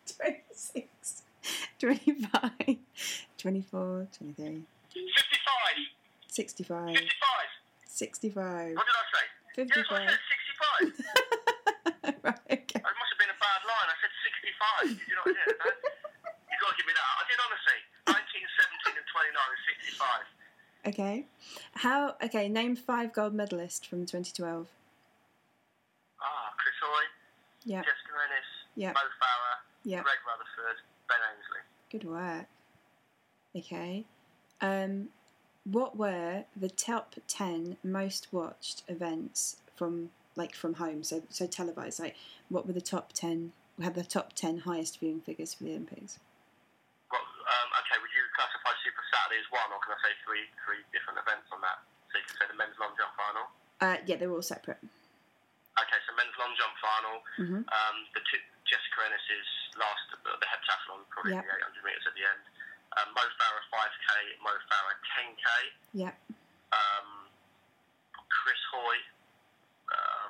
[0.06, 1.22] 26,
[1.78, 2.50] 25,
[3.38, 4.62] 24, 23,
[4.94, 5.14] 55.
[6.28, 7.06] 65, 55.
[7.86, 9.24] 65, What did I say?
[9.56, 10.18] Yes, I said
[12.02, 12.14] 65.
[12.24, 12.82] right, okay.
[12.84, 12.90] Oh,
[14.54, 14.98] 65.
[15.08, 15.58] You know what I mean?
[15.58, 15.68] I,
[16.50, 17.06] you got to give me that.
[17.06, 17.78] I did honestly.
[18.06, 18.44] 19,
[18.94, 20.34] and 65.
[20.86, 21.26] Okay.
[21.74, 22.14] How?
[22.22, 22.48] Okay.
[22.48, 24.68] Name five gold medalists from 2012.
[26.20, 27.04] Ah, oh, Chris Hoy.
[27.64, 27.80] Yeah.
[27.80, 28.50] Jessica Ennis.
[28.76, 28.92] Yeah.
[28.92, 29.58] Mo Farah.
[29.84, 30.02] Yeah.
[30.02, 30.78] Greg Rutherford.
[31.08, 31.64] Ben Ainslie.
[31.90, 32.46] Good work.
[33.56, 34.04] Okay.
[34.60, 35.08] Um,
[35.64, 42.00] what were the top 10 most watched events from like from home so so televised
[42.00, 42.16] like
[42.48, 46.18] what were the top 10 had the top ten highest viewing figures for the Olympics.
[47.10, 50.46] Well, um, okay, would you classify Super Saturday as one, or can I say three
[50.62, 51.82] three different events on that?
[52.12, 53.44] So you can say the men's long jump final.
[53.82, 54.78] Uh, yeah, they're all separate.
[55.74, 57.14] Okay, so men's long jump final.
[57.34, 61.42] hmm Um, the two, Jessica Ennis's last, uh, the heptathlon, probably Yep.
[61.42, 62.42] the 800 metres at the end.
[62.94, 65.46] Um, Mo Farah 5k, Mo Farah 10k.
[65.98, 66.14] Yep.
[66.70, 67.26] Um,
[68.30, 68.96] Chris Hoy,
[69.90, 70.26] uh,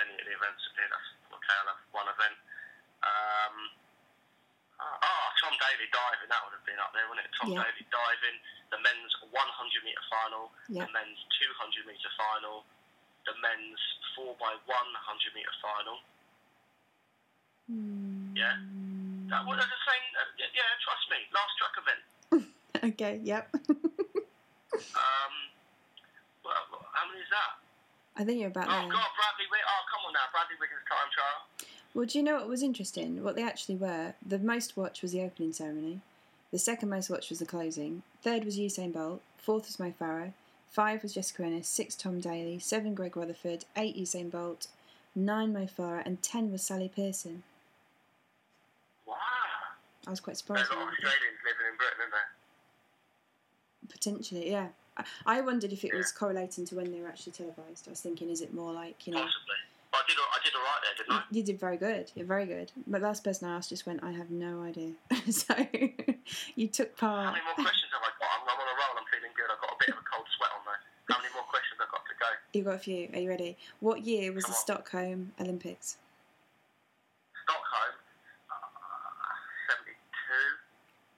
[0.00, 2.36] any of the events, yeah, that's okay, I'll have one event.
[3.04, 3.56] Um,
[4.80, 7.32] oh, Tom Daley diving, that would have been up there, wouldn't it?
[7.36, 7.64] Tom Yeah.
[7.64, 8.36] Daley diving,
[8.72, 10.84] the men's 100 metre final, Yeah.
[10.86, 12.64] the men's 200 metre final,
[13.26, 13.80] the men's
[14.16, 15.96] 4x100 metre final.
[18.36, 18.56] Yeah.
[19.32, 22.02] That was the same, uh, yeah, yeah, trust me, last track event.
[22.94, 23.16] Okay.
[23.24, 23.44] Yep.
[24.76, 25.34] Um,
[26.44, 27.56] well, how many is that?
[28.20, 28.92] I think you're about Oh, there.
[28.92, 29.64] God, Bradley Wiggins.
[29.72, 31.40] Oh, come on now, Bradley Wiggins time trial.
[31.96, 33.24] Well, do you know what was interesting?
[33.24, 34.12] What they actually were.
[34.24, 36.02] The most watched was the opening ceremony.
[36.52, 38.02] The second most watched was the closing.
[38.22, 39.22] Third was Usain Bolt.
[39.38, 40.34] Fourth was Mo Farah.
[40.70, 41.70] Five was Jessica Ennis.
[41.70, 42.58] Six Tom Daley.
[42.58, 43.64] Seven Greg Rutherford.
[43.78, 44.66] Eight Usain Bolt.
[45.14, 46.02] Nine Mo Farah.
[46.04, 47.44] And ten was Sally Pearson.
[49.06, 49.14] Wow.
[50.06, 50.70] I was quite There's surprised.
[50.70, 50.88] a lot of.
[50.90, 53.88] Australians living in Britain, isn't there?
[53.88, 54.68] Potentially, yeah.
[54.98, 57.88] I, I wondered if it was correlating to when they were actually televised.
[57.88, 59.22] I was thinking, is it more like you know?
[59.22, 59.56] Possibly.
[59.96, 60.16] I did.
[60.20, 61.22] I did all right there, didn't I?
[61.30, 62.12] You did very good.
[62.14, 62.72] You're very good.
[62.86, 64.92] But last person I asked just went, I have no idea.
[65.30, 65.54] so
[66.56, 67.26] you took part.
[67.26, 68.28] How many more questions have I got?
[68.36, 68.94] I'm, I'm on a roll.
[69.00, 69.48] I'm feeling good.
[69.50, 70.80] I've got a bit of a cold sweat on there.
[71.08, 72.28] How many more questions have I got to go?
[72.52, 73.08] You got a few.
[73.14, 73.56] Are you ready?
[73.80, 74.60] What year was the on.
[74.60, 75.96] Stockholm Olympics?
[77.44, 77.94] Stockholm,
[78.50, 79.72] uh,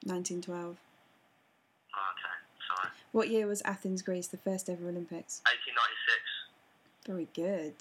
[0.07, 0.43] 72.
[0.45, 0.77] 1912.
[0.77, 2.37] Okay,
[2.69, 2.91] sorry.
[3.13, 5.41] What year was Athens, Greece, the first ever Olympics?
[5.49, 7.09] 1896.
[7.09, 7.75] Very good.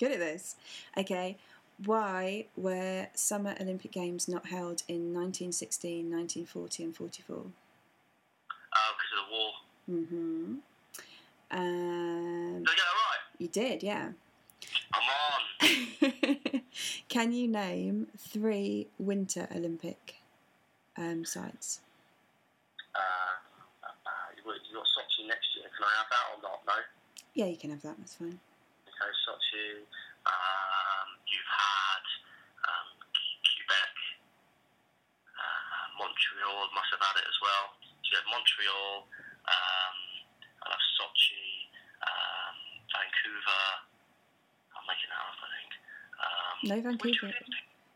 [0.00, 0.56] Good at this.
[0.96, 1.36] Okay.
[1.84, 7.36] Why were Summer Olympic Games not held in 1916, 1940, and 44?
[7.36, 7.42] Uh,
[8.96, 9.52] because of the war.
[9.90, 10.54] Mm-hmm.
[11.52, 13.24] Um, Did I get it right?
[13.38, 14.08] you did, yeah.
[14.94, 15.02] I'm
[15.68, 16.62] on.
[17.08, 20.16] Can you name three Winter Olympic
[20.96, 21.80] um, sites?
[22.94, 22.98] Uh,
[23.84, 25.66] uh, uh, you got Sochi next year.
[25.76, 26.60] Can I have that or not?
[26.66, 26.72] No.
[27.34, 27.96] Yeah, you can have that.
[27.98, 28.38] That's fine.
[29.00, 29.80] Okay, Sochi.
[30.28, 32.04] Um, you've had
[32.68, 32.88] um,
[33.40, 33.94] Quebec.
[35.32, 37.64] Uh, Montreal must have had it as well.
[38.04, 39.08] So you had Montreal.
[39.48, 39.96] Um,
[40.68, 41.72] I'll have Sochi.
[42.04, 42.56] Um,
[42.92, 43.64] Vancouver.
[44.76, 45.70] I'm making that up, I think.
[46.20, 47.32] Um, No, Vancouver.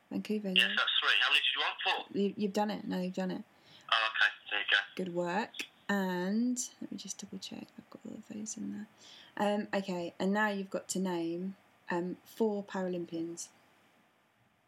[0.08, 0.50] Vancouver.
[0.56, 0.72] Yes, Yeah.
[0.72, 1.16] that's three.
[1.20, 1.76] How many did you want?
[1.84, 2.00] Four.
[2.16, 2.88] You, you've done it.
[2.88, 3.44] No, you've done it.
[3.92, 4.30] Oh, okay.
[4.48, 4.80] There you go.
[4.96, 5.52] Good work.
[5.92, 7.68] And let me just double check.
[7.76, 8.88] I've got all of those in there.
[9.36, 11.56] Um, okay, and now you've got to name
[11.90, 13.48] um, four Paralympians.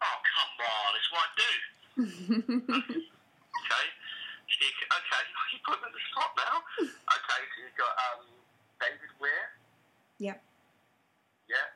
[0.03, 0.91] Oh, come on.
[0.97, 3.03] It's what I do.
[3.67, 3.87] Okay.
[4.63, 5.23] You, okay.
[5.53, 6.57] You put me on the spot now.
[6.87, 7.41] Okay.
[7.51, 8.23] So you've got um,
[8.79, 9.45] David Weir.
[10.23, 10.39] Yep.
[11.51, 11.67] Yeah.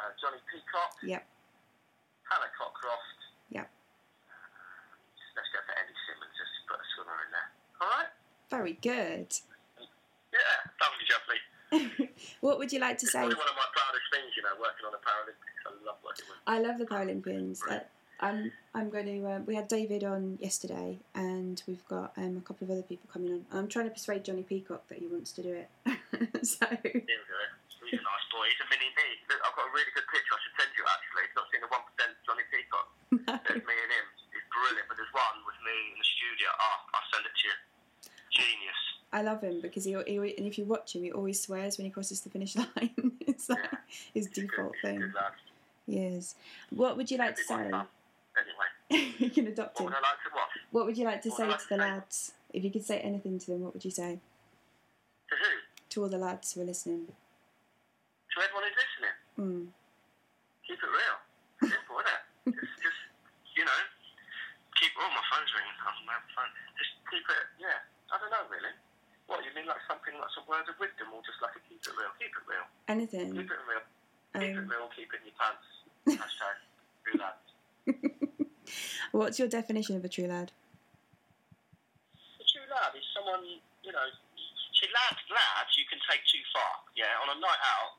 [0.00, 0.96] Uh, Jonnie Peacock.
[1.04, 1.20] Yep.
[2.24, 3.18] Hannah Cockcroft.
[3.52, 3.68] Yep.
[5.36, 6.32] Let's go for Eddie Simmons.
[6.32, 7.50] Just put a swimmer in there.
[7.84, 8.12] All right.
[8.48, 9.28] Very good.
[10.32, 10.58] Yeah.
[10.80, 11.40] Lovely, lovely.
[12.40, 13.18] what would you like to It's say?
[13.20, 15.60] probably one of my proudest things, you know, working on the Paralympics.
[15.66, 16.38] I love working with.
[16.46, 17.60] I love the Paralympians.
[17.68, 17.80] Uh,
[18.20, 19.18] I'm I'm going to.
[19.26, 23.08] Um, we had David on yesterday, and we've got um, a couple of other people
[23.12, 23.42] coming on.
[23.50, 25.68] I'm trying to persuade Jonnie Peacock that he wants to do it.
[26.46, 27.40] so Here we go.
[27.84, 28.48] He's a nice boy.
[28.48, 29.08] He's a mini me.
[29.28, 30.32] I've got a really good picture.
[30.32, 31.22] I should send you actually.
[31.28, 32.86] You've not seen the one percent Jonnie Peacock.
[33.12, 33.34] no.
[33.44, 34.06] There's me and him.
[34.32, 34.86] It's brilliant.
[34.88, 36.48] But there's one with me in the studio.
[36.54, 37.56] Oh, I'll send it to you.
[38.34, 38.74] Genius.
[39.12, 41.84] I love him because he, he and if you watch him, he always swears when
[41.84, 43.12] he crosses the finish line.
[43.20, 43.78] it's like Yeah.
[44.12, 44.98] his He's a good, default thing.
[45.00, 45.12] good.
[45.86, 46.34] He is.
[46.70, 47.54] What would you like to say?
[47.54, 47.86] Anyway,
[49.18, 49.86] you can adopt what him.
[49.86, 50.50] would I like to watch?
[50.72, 51.76] What would you like to what say I to the say?
[51.78, 52.32] lads?
[52.52, 54.18] If you could say anything to them, what would you say?
[55.30, 55.50] To who?
[55.90, 57.06] To all the lads who are listening.
[57.06, 59.16] To everyone who's listening.
[59.38, 59.66] Mm.
[60.66, 61.16] Keep it real.
[61.70, 62.22] Simple, isn't it?
[62.60, 63.00] Just, just,
[63.56, 63.80] you know,
[64.80, 64.90] keep.
[65.00, 65.78] Oh, my phone's ringing.
[65.80, 66.50] I'm my phone.
[66.76, 67.46] Just keep it.
[67.62, 67.78] Yeah.
[68.24, 68.72] I don't know really.
[69.28, 71.80] What you mean, like something like some words of wisdom, or just like a keep
[71.84, 72.12] it real?
[72.20, 72.66] Keep it real.
[72.88, 73.28] Anything.
[73.36, 73.84] Keep it real.
[74.36, 74.88] Keep it Um, real.
[74.96, 75.68] Keep it in your pants.
[76.08, 76.56] Hashtag.
[77.04, 77.36] Do that.
[79.12, 80.52] what's your definition of a true lad?
[82.40, 83.44] A true lad is someone,
[83.84, 84.06] you know,
[84.76, 86.84] see, lad, lads, you can take too far.
[86.96, 87.92] Yeah, on a night out,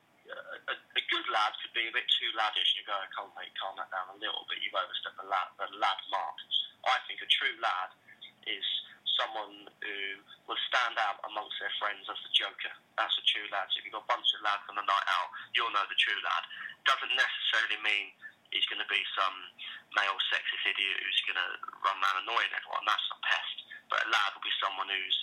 [0.70, 2.74] a, a good lad could be a bit too laddish.
[2.78, 4.62] You go, come on, mate, calm that down a little bit.
[4.62, 6.38] You've overstepped the lad, the lad mark.
[6.86, 7.90] I think a true lad
[8.46, 8.66] is
[9.20, 9.98] someone who
[10.48, 12.72] will stand out amongst their friends as the joker.
[13.00, 13.68] That's a true lad.
[13.72, 15.98] So if you've got a bunch of lads on a night out, you'll know the
[15.98, 16.44] true lad.
[16.86, 18.14] Doesn't necessarily mean
[18.54, 19.36] he's going to be some
[19.98, 21.50] male sexist idiot who's going to
[21.82, 22.84] run around annoying everyone.
[22.86, 23.58] That's a pest.
[23.90, 25.18] But a lad will be someone who's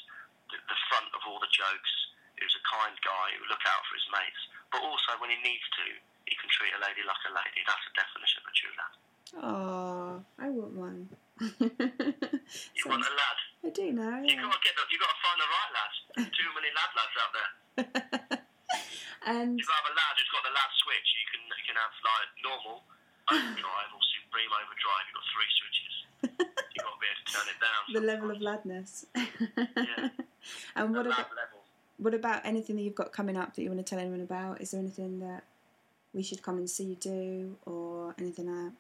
[0.51, 1.93] the, the front of all the jokes,
[2.41, 4.43] who's a kind guy, who will look out for his mates.
[4.75, 5.85] But also, when he needs to,
[6.27, 7.61] he can treat a lady like a lady.
[7.67, 8.95] That's the definition of a true lad.
[9.33, 11.01] Oh, I want one.
[12.77, 13.39] You want a lad?
[13.65, 14.19] I do now.
[14.23, 14.43] You Yeah.
[14.43, 15.97] got to get the, you got to find the right lads.
[16.35, 17.47] Too many lad lads out there.
[19.31, 21.09] and You've got to have a lad who's got the lad switch.
[21.15, 22.77] You can you can have like normal
[23.31, 25.05] overdrive or supreme overdrive.
[25.07, 25.95] You've got three switches.
[26.75, 27.81] You've got to be able to turn it down.
[27.95, 29.07] the level of ladness.
[30.75, 31.61] and the what lad about level.
[32.03, 34.61] what about anything that you've got coming up that you want to tell anyone about?
[34.61, 35.45] Is there anything that
[36.13, 38.75] we should come and see you do, or anything like that?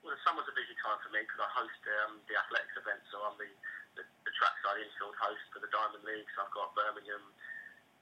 [0.00, 3.02] Well, the summer's a busy time for me because I host um, the athletics event,
[3.12, 3.50] so I'm the
[4.38, 6.30] trackside infield host for the Diamond League.
[6.32, 7.20] So I've got Birmingham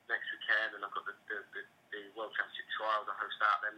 [0.06, 3.08] next weekend, and I've got the, the, the, the World Championship trials.
[3.08, 3.56] I host that.
[3.64, 3.76] Then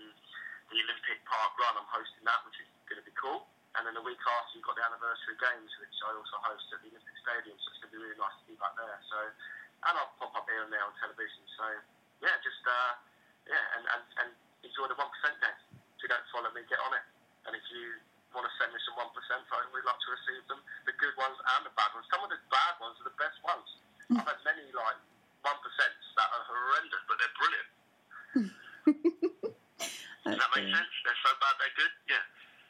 [0.69, 3.47] the Olympic Park Run, I'm hosting that, which is going to be cool.
[3.79, 6.83] And then the week after, you've got the anniversary games, which I also host at
[6.83, 7.57] the Olympic Stadium.
[7.63, 8.99] So it's going to be really nice to be back there.
[9.07, 9.19] So,
[9.87, 11.47] and I'll pop up here and there on television.
[11.55, 11.65] So,
[12.21, 12.93] yeah, just uh,
[13.47, 14.31] yeah, and, and, and
[14.67, 15.59] enjoy the one percent game.
[15.95, 17.07] If you don't follow me, get on it.
[17.47, 18.03] And if you
[18.37, 20.61] want to send me some one percent phone, we'd like to receive them.
[20.85, 22.07] The good ones and the bad ones.
[22.13, 23.69] Some of the bad ones are the best ones.
[24.09, 24.99] I've had many like
[25.45, 27.69] one percents that are horrendous, but they're brilliant.
[30.25, 30.93] Does that make sense?
[31.05, 31.93] They're so bad they're good.
[32.09, 32.25] Yeah.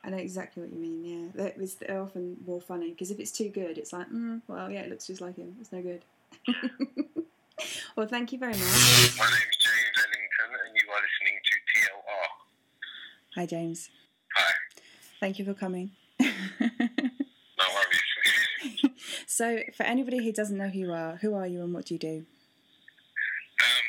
[0.05, 1.05] I know exactly what you mean.
[1.05, 4.43] Yeah, that was they're often more funny because if it's too good, it's like, mm,
[4.47, 5.57] well, yeah, it looks just like him.
[5.61, 6.03] It's no good.
[7.97, 9.19] well, thank you very much.
[9.19, 12.29] My name's James Ellington, and you are listening to TLR.
[13.35, 13.91] Hi, James.
[15.19, 15.91] Thank you for coming.
[16.23, 18.79] No worries.
[19.27, 21.99] so, for anybody who doesn't know who you are, who are you and what do
[21.99, 22.23] you do?
[22.23, 23.85] Um,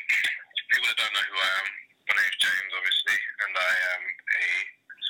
[0.74, 1.68] people that don't know who I am,
[2.10, 3.14] my name is James, obviously,
[3.46, 4.46] and I am a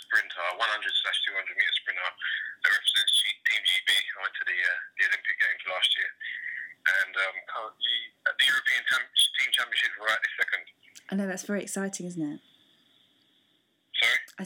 [0.05, 3.17] sprinter, 100 slash 200 meter sprinter that represents
[3.49, 3.89] Team GB.
[3.89, 6.11] I went to the, uh, the Olympic Games last year,
[7.01, 7.97] and um, currently
[8.29, 10.65] at the European Team Championship right this second.
[11.09, 12.45] I know that's very exciting, isn't it?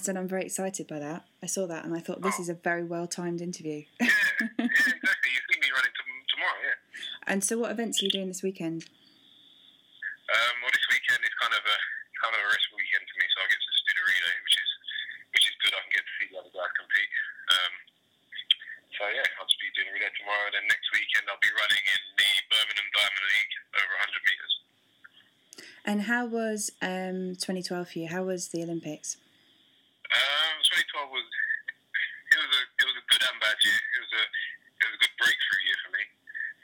[0.05, 1.25] Said I'm very excited by that.
[1.41, 3.89] I saw that and I thought this is a very well timed interview.
[3.97, 4.05] Yeah,
[4.61, 5.33] yeah, exactly.
[5.33, 6.77] You see me running t- tomorrow, yeah.
[7.25, 8.85] and so, what events are you doing this weekend?
[10.29, 11.79] Um, well, this weekend is kind of a
[12.21, 14.37] kind of a rest weekend for me, so I get to just do the relay,
[14.45, 14.71] which is
[15.33, 15.73] which is good.
[15.73, 17.13] I can get to see the other guys compete.
[17.49, 17.73] Um,
[18.93, 20.53] so yeah, I'll just be doing the relay tomorrow.
[20.53, 24.55] Then next weekend I'll be running in the Birmingham Diamond League over 100 meters.
[25.89, 28.09] And how was um, 2012 for you?
[28.13, 29.17] How was the Olympics?
[30.15, 33.75] Um, 2012 was it was a it was a good and bad year.
[33.75, 34.25] It was a
[34.79, 36.05] it was a good breakthrough year for me.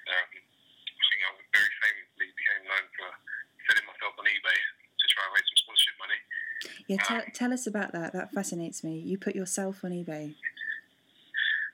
[0.07, 3.09] Um, I think I very famously became known for
[3.67, 6.21] selling myself on eBay to try and raise some sponsorship money.
[6.87, 7.00] Yeah,
[7.35, 8.13] tell, us about that.
[8.13, 8.99] That fascinates me.
[8.99, 10.35] You put yourself on eBay.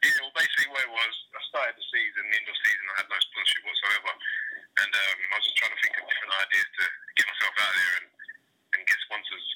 [0.04, 2.94] Yeah, well, basically what it was, I started the season, the end of season, I
[3.00, 4.12] had no sponsorship whatsoever,
[4.86, 6.84] and um, I was just trying to think of different ideas to
[7.16, 8.08] get myself out there and,
[8.76, 9.46] and get sponsors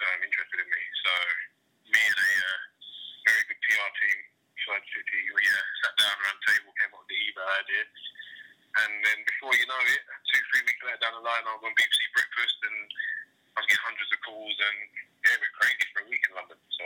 [0.00, 0.82] um, interested in me.
[1.02, 1.12] So
[1.92, 2.60] me and a uh,
[3.26, 4.18] very good PR team,
[4.64, 7.84] Flood City, we uh, sat down around the table, came up with the eBay idea,
[8.86, 11.64] and then before you know it, two, three weeks later down the line, I was
[11.66, 12.78] on BBC Breakfast, and
[13.56, 14.78] I was getting hundreds of calls, and
[15.26, 16.58] yeah, it went crazy for a week in London.
[16.70, 16.84] So.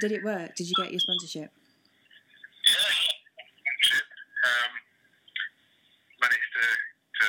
[0.00, 0.56] And did it work?
[0.56, 1.52] Did you get your sponsorship?
[1.52, 2.88] Yeah,
[3.84, 4.00] shit.
[4.00, 4.72] Um,
[6.24, 7.26] managed to, to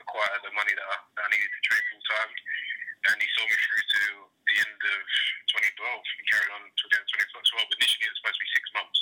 [0.00, 2.32] acquire the money that I, that I needed to train full time,
[3.12, 5.00] and he saw me through to the end of
[5.52, 6.16] 2012.
[6.16, 7.12] He carried on to the end of
[7.60, 7.76] 2012.
[7.76, 8.98] Initially, it was supposed to be six months,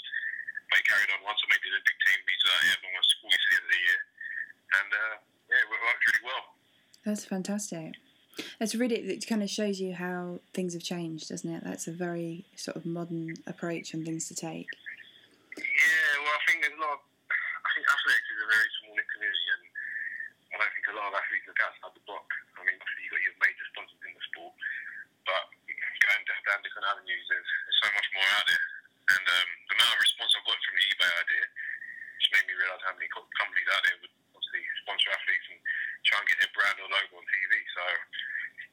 [0.66, 2.18] but he carried on once I made the Olympic team.
[2.26, 4.00] He's uh, yeah, almost four weeks to the end of the year,
[4.82, 5.14] and uh,
[5.46, 6.44] yeah, it worked really well.
[7.06, 8.02] That's fantastic.
[8.60, 11.64] It's really it kind of shows you how things have changed, doesn't it?
[11.64, 14.68] That's a very sort of modern approach on things to take.
[15.56, 17.00] Yeah, well, I think there's a lot.
[17.00, 19.64] Of, I think athletics is a very small community, and
[20.52, 22.28] I don't think a lot of athletes look outside the box.
[22.60, 24.52] I mean, obviously you've got your major sponsors in the sport,
[25.24, 28.64] but going down down different avenues, there's, there's so much more out there.
[29.16, 31.44] And um, the amount of response I've got from the eBay idea,
[32.20, 35.58] which made me realise how many co- companies out there would obviously sponsor athletes and
[36.04, 37.52] try and get their brand or logo on TV.
[37.72, 37.84] So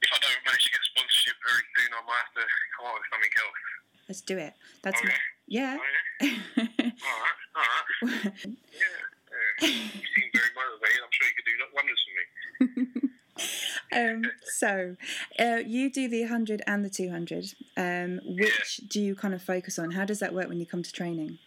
[0.01, 2.45] if I don't manage to get sponsorship very soon, I might have to
[2.77, 3.61] come up with something else.
[4.05, 4.53] Let's do it.
[4.83, 5.13] That's Okay.
[5.47, 5.77] yeah.
[5.79, 5.83] Oh,
[6.21, 6.29] yeah?
[6.29, 8.23] All right, all right.
[8.45, 9.67] Yeah, yeah.
[9.67, 11.01] You seem very motivated.
[11.01, 13.07] I'm sure you could do wonders for me.
[13.93, 14.25] um,
[14.57, 14.95] so,
[15.39, 17.53] uh, you do the 100 and the 200.
[17.77, 19.91] Um, which do you kind of focus on?
[19.91, 21.37] How does that work when you come to training?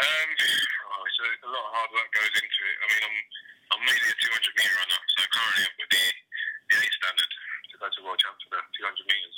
[0.00, 0.30] Um,
[0.90, 2.76] oh, so a lot of hard work goes into it.
[2.80, 3.18] I mean, I'm
[3.70, 6.04] I'm mainly a 200 meter runner, so currently I've got the
[6.70, 7.30] the A standard
[7.70, 9.36] to go to world champs for the 200 meters.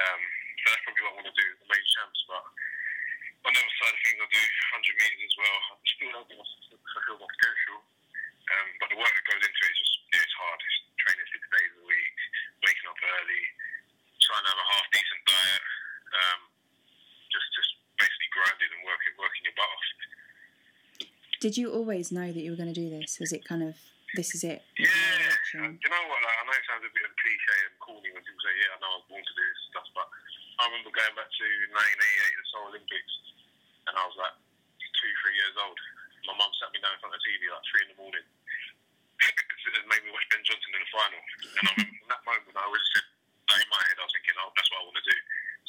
[0.00, 0.20] Um,
[0.60, 2.20] so that's probably what I want to do, the major champs.
[2.28, 2.44] But
[3.44, 5.58] on the other side of things, I do 100 meters as well.
[5.74, 7.78] I'm still helping myself to fulfill my potential.
[8.50, 10.58] Um, but the work that goes into it is just yeah, it's hard.
[10.58, 12.16] It's training six days a week,
[12.66, 13.44] waking up early,
[14.18, 15.64] trying to have a half decent diet.
[16.10, 16.40] Um,
[17.30, 19.86] just just basically grinding and working working your butt off.
[21.50, 23.18] Did you always know that you were going to do this?
[23.18, 23.74] Was it kind of
[24.14, 24.62] this is it?
[24.78, 24.86] Yeah,
[25.82, 26.22] you know what?
[26.22, 28.70] Like, I know it sounds a bit of cliche and corny when people say, "Yeah,
[28.70, 30.06] I know I was born to do this stuff," but
[30.62, 33.14] I remember going back to 1988, the Seoul Olympics,
[33.90, 34.30] and I was like
[34.78, 35.74] two, three years old.
[36.30, 38.22] My mum sat me down in front of the TV like three in the morning.
[38.22, 42.54] it made me watch Ben Johnson in the final, and I remember from that moment
[42.54, 43.06] I always said,
[43.50, 45.18] like, in my head, I was thinking, "Oh, that's what I want to do."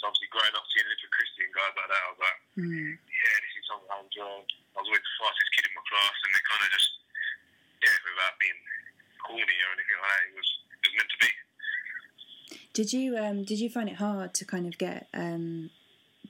[0.02, 2.90] So obviously, growing up seeing Linford Christie and guys like that, I was like, Hmm.
[2.98, 4.34] yeah, this is something I enjoy.
[4.74, 6.90] I was always the fastest kid in my class, and it kind of just,
[7.86, 8.60] yeah, without being
[9.22, 11.30] corny or anything like that, it was, it was meant to be.
[12.92, 15.70] Did you um, did you find it hard to kind of get um,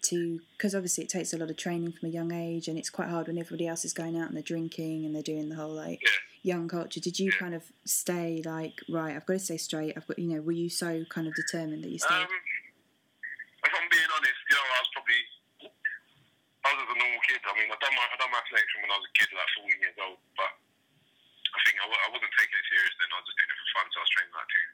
[0.05, 2.91] to because obviously it takes a lot of training from a young age and it's
[2.93, 5.57] quite hard when everybody else is going out and they're drinking and they're doing the
[5.57, 6.53] whole like Yeah.
[6.53, 7.01] young culture.
[7.01, 7.41] Did you Yeah.
[7.41, 9.15] kind of stay like right?
[9.17, 9.97] I've got to stay straight.
[9.97, 10.41] I've got you know.
[10.45, 12.29] Were you so kind of determined that you stayed?
[12.29, 15.21] Um, if I'm being honest, you know, I was probably,
[15.65, 17.41] I was as a normal kid.
[17.41, 19.49] I mean, I done my, I done my selection when I was a kid, like
[19.65, 20.51] 14 years old, but
[21.57, 23.09] I think I, I wasn't taking it serious then.
[23.09, 23.85] I was just doing it for fun.
[23.89, 24.67] So I was training like two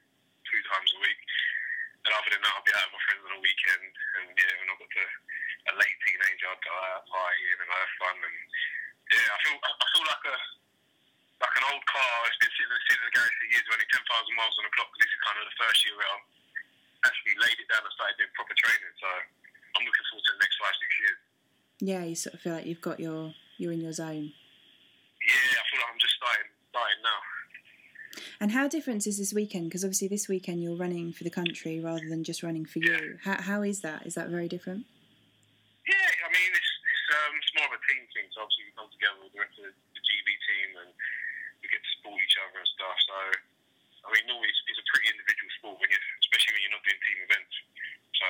[0.52, 1.24] two times a week.
[2.08, 3.84] And other than that, I'll be out with my friends on a weekend.
[4.16, 5.04] And yeah, when I got to
[5.68, 8.16] a late teenager, I'd go out partying and I have fun.
[8.24, 8.38] And
[9.12, 10.38] yeah, I feel I feel like a
[11.44, 12.16] like an old car.
[12.32, 14.74] It's been sitting, sitting in the garage for years, running ten thousand miles on the
[14.80, 14.88] clock.
[14.96, 16.24] This is kind of the first year where I'm
[17.12, 18.94] actually laid it down and started doing proper training.
[19.04, 19.10] So
[19.76, 21.20] I'm looking forward to the next five six years.
[21.84, 24.34] Yeah, you sort of feel like you've got your you're in your zone.
[25.24, 27.20] Yeah, I feel like I'm just starting starting now.
[28.42, 29.70] And how different is this weekend?
[29.70, 32.98] Because obviously this weekend you're running for the country rather than just running for Yeah.
[33.02, 33.18] you.
[33.26, 34.06] How, how is that?
[34.06, 34.86] Is that very different?
[35.90, 38.28] Yeah, I mean, it's, it's, um, it's more of a team thing.
[38.34, 40.90] So obviously we come together with the rest of the GB team and
[41.62, 42.98] we get to support each other and stuff.
[43.10, 43.18] So,
[44.06, 46.86] I mean, normally it's, it's a pretty individual sport, when you, especially when you're not
[46.86, 47.54] doing team events.
[48.22, 48.28] So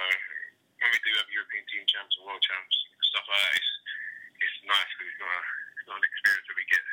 [0.84, 2.76] when we do have European team champs or world champs,
[3.12, 3.72] stuff like that, it's,
[4.40, 5.42] it's nice because it's not, a,
[5.80, 6.84] it's not an experience that we get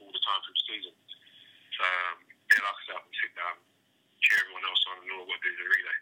[0.00, 0.94] all the time through the season.
[1.74, 2.22] So, um,
[2.54, 3.56] yeah, like I said, I can sit down,
[4.22, 5.98] cheer everyone else on and know what to do the relay.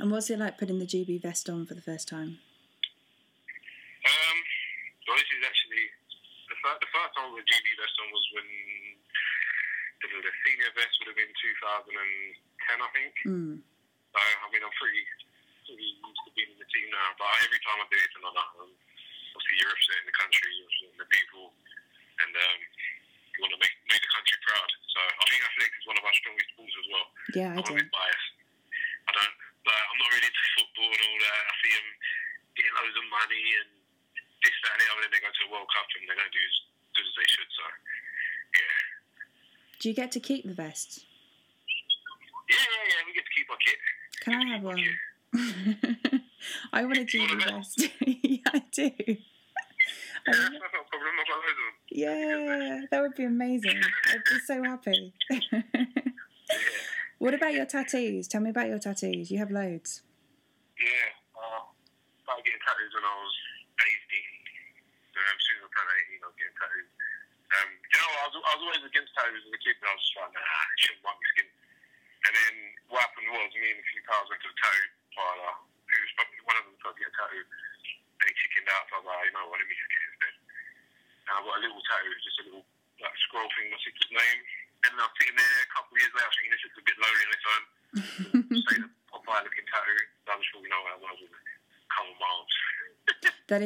[0.00, 2.40] And what's it like putting the GB vest on for the first time?
[4.00, 4.36] Um,
[5.04, 5.84] well, this is actually
[6.48, 8.48] the first, the first time with GB vest on was when
[10.00, 13.12] the, the senior vest would have been 2010, I think.
[13.28, 13.60] Mm.
[13.60, 15.04] So I mean, I'm pretty
[15.68, 17.12] pretty used to being in the team now.
[17.20, 18.42] But every time I do it, it's another.
[18.56, 18.72] Um,
[19.36, 21.44] obviously, you're representing the country, you're representing the people,
[22.24, 22.58] and um,
[23.36, 24.70] you want to make make the country proud.
[24.96, 27.06] So I think athletics is one of our strongest sports as well.
[27.36, 27.76] Yeah, I I'm a do.
[27.76, 28.32] bit biased.
[29.06, 29.36] I don't.
[29.60, 31.42] Like, I'm not really into football and all that.
[31.44, 31.88] I see them
[32.56, 33.70] getting loads of money and
[34.40, 35.00] this, that, and the other.
[35.04, 36.56] Then they go to the World Cup and they don't do as
[36.96, 37.50] good as they should.
[37.52, 37.64] So,
[38.56, 38.78] yeah,
[39.78, 41.04] Do you get to keep the vest?
[42.48, 43.00] yeah, yeah, yeah.
[43.06, 43.78] We get to keep our kit.
[44.24, 44.80] Can I have one?
[46.72, 47.78] I want a want GB a vest.
[48.00, 48.90] yeah, I do.
[50.26, 51.12] Yeah, that's not a problem.
[51.20, 51.76] I've got loads of them.
[51.90, 53.80] yeah, that would be amazing.
[54.12, 55.12] I'd be so happy.
[57.20, 58.28] What about your tattoos?
[58.28, 59.30] Tell me about your tattoos.
[59.30, 60.00] You have loads.
[60.80, 61.12] yeah.
[61.36, 61.68] Uh,
[62.24, 63.34] started getting tattoos when I was
[63.76, 65.20] 18.
[65.20, 66.88] Um, as soon as I turned 18, I was getting tattoos.
[67.50, 69.94] Um, you know, I was, I was always against tattoos as a kid, but I
[69.96, 70.40] was just like, nah,
[70.72, 71.48] it shouldn't mark my skin.
[72.28, 72.54] And then
[72.92, 75.52] what happened was, me and a few pals went to the tattoo parlour.
[75.90, 78.84] Who was probably one of them tried to get a tattoo, and he chickened out.
[78.88, 80.34] So I was like, you know what, let me just get it instead.
[81.28, 82.64] And I got a little tattoo, just a little
[83.00, 84.40] like scroll thing, my sister's name.
[84.80, 86.84] And then I was sitting there a couple of years later, thinking this looks a
[86.88, 87.64] bit lonely on its own.
[88.64, 90.00] Say the Popeye looking tattoo.
[90.24, 91.36] So I just thought, you know what, I might as well
[91.92, 92.54] cover my arms.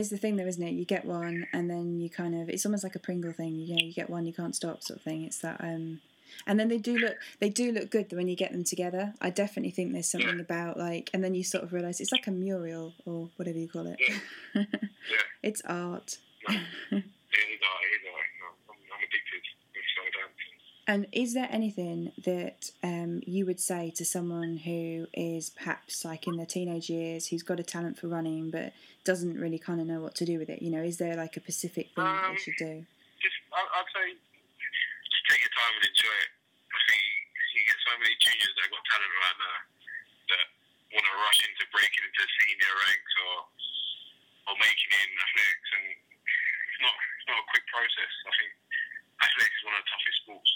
[0.05, 0.73] Is the thing, though, isn't it?
[0.73, 3.57] You get one, and then you kind of it's almost like a Pringle thing.
[3.57, 5.25] You know, you get one, you can't stop, sort of thing.
[5.25, 6.03] It's that, um,
[6.47, 9.15] and then they do look they do look good when you get them together.
[9.23, 12.27] I definitely think there's something about like, and then you sort of realize it's like
[12.27, 13.97] a mural or whatever you call it.
[13.99, 14.19] Yeah.
[14.55, 14.65] Yeah.
[15.43, 16.19] it's art.
[16.47, 18.33] Yeah, he's alright, he's alright.
[18.37, 19.41] No, I'm, I'm addicted.
[19.73, 20.29] It's so damn.
[20.87, 26.28] And is there anything that um, you would say to someone who is perhaps like
[26.28, 29.87] in their teenage years, who's got a talent for running but doesn't really kind of
[29.89, 30.61] know what to do with it?
[30.61, 32.85] You know, is there like a specific thing that Um, they should do?
[33.16, 36.30] Just, I, I'd say, just take your time and enjoy it.
[36.68, 37.03] I think
[37.57, 39.59] you get so many juniors that have got talent right now
[40.37, 40.47] that
[40.93, 43.35] want to rush into breaking into senior ranks or
[44.53, 48.12] or making it in athletics, and it's not it's not a quick process.
[48.28, 48.53] I think
[49.24, 50.51] athletics is one of the toughest sports.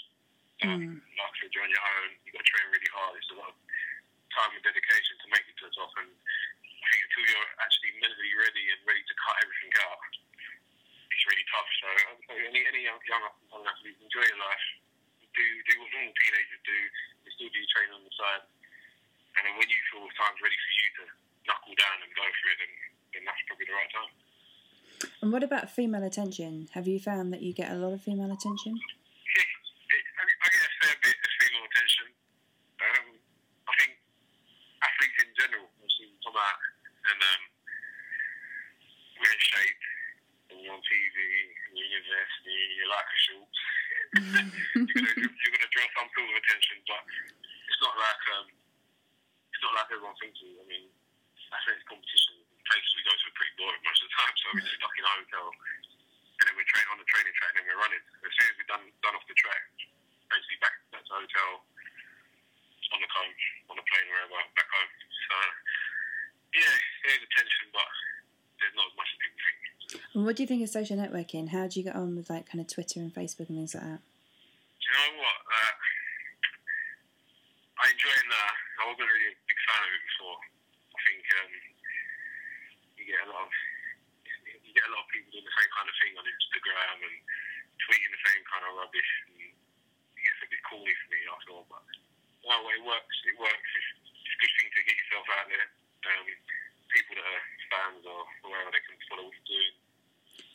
[0.59, 0.99] Um, Mm.
[0.99, 2.09] Like I said, you're on your own.
[2.27, 3.15] You've got to train really hard.
[3.15, 3.57] It's a lot of
[4.35, 5.87] time and dedication to make it to the top.
[6.03, 10.03] And I think until you're actually mentally ready and ready to cut everything out,
[11.15, 11.69] it's really tough.
[11.79, 14.65] So I'd say any any young young up and coming athletes, enjoy your life.
[15.31, 16.77] Do do what normal teenagers do.
[17.23, 18.43] You still do your training on the side.
[19.39, 21.03] And then when you feel time's ready for you to
[21.47, 22.73] knuckle down and go for it, then,
[23.15, 24.11] then that's probably the right time.
[25.23, 26.71] And what about female attention?
[26.71, 28.71] Have you found that you get a lot of female attention?
[28.71, 32.07] I, I get a fair bit of female attention.
[32.79, 33.05] Um,
[33.67, 33.91] I think
[34.79, 35.67] athletes in general,
[36.23, 36.59] come out
[37.03, 37.41] and um,
[39.19, 39.83] we're in shape,
[40.51, 41.17] and you're on TV,
[41.67, 43.19] and you're in your you, you like a
[44.79, 48.47] you're gonna draw some sort of attention, but it's not like um,
[49.51, 50.39] it's not like everyone thinks.
[50.39, 50.87] I mean,
[51.91, 52.39] competition
[52.69, 54.93] places we go to are pretty boring most of the time, so we're just stuck
[54.93, 55.47] in a hotel
[56.59, 58.03] we're training on the training track and then we're running.
[58.03, 59.63] As soon as we're done done off the track,
[60.27, 61.63] basically back back to the hotel,
[62.93, 64.91] on the coach, on the plane, wherever, back home.
[65.29, 65.35] So
[66.57, 67.89] yeah, there's attention, but
[68.57, 69.59] there's not as much as people think.
[70.13, 71.49] And what do you think of social networking?
[71.49, 73.85] How do you get on with like kind of Twitter and Facebook and things like
[73.85, 74.01] that?
[74.03, 75.39] Do you know what?
[75.49, 75.73] Uh,
[77.79, 78.49] I enjoy it now.
[78.79, 80.39] I wasn't really a big fan of it before.
[80.91, 81.51] I think um,
[82.99, 83.51] you get a lot of
[84.69, 87.17] you get a lot of people doing the same kind of thing on Instagram and
[87.81, 89.11] tweeting the same kind of rubbish.
[89.25, 89.49] And you
[90.21, 90.37] get
[91.59, 91.65] anymore.
[91.67, 91.83] But
[92.45, 93.15] well, it works.
[93.27, 93.69] It works.
[93.75, 95.67] It's, it's a good thing to get yourself out there.
[96.07, 96.25] Um,
[96.89, 99.75] people that are fans or whoever they can follow what you're doing.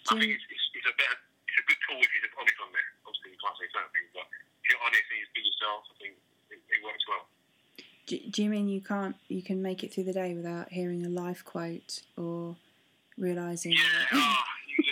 [0.08, 2.32] I Do think you, it's, it's, it's a better, it's a good tool if you're
[2.34, 2.88] honest on there.
[3.04, 4.26] Obviously, you can't say certain things, but
[4.64, 6.14] if you're honest and you be yourself, I think
[6.50, 7.24] it, it works well.
[8.08, 11.04] do, do you mean you can't you can make it through the day without hearing
[11.04, 12.56] a life quote or
[13.18, 14.84] realizing Yeah, that ah, you,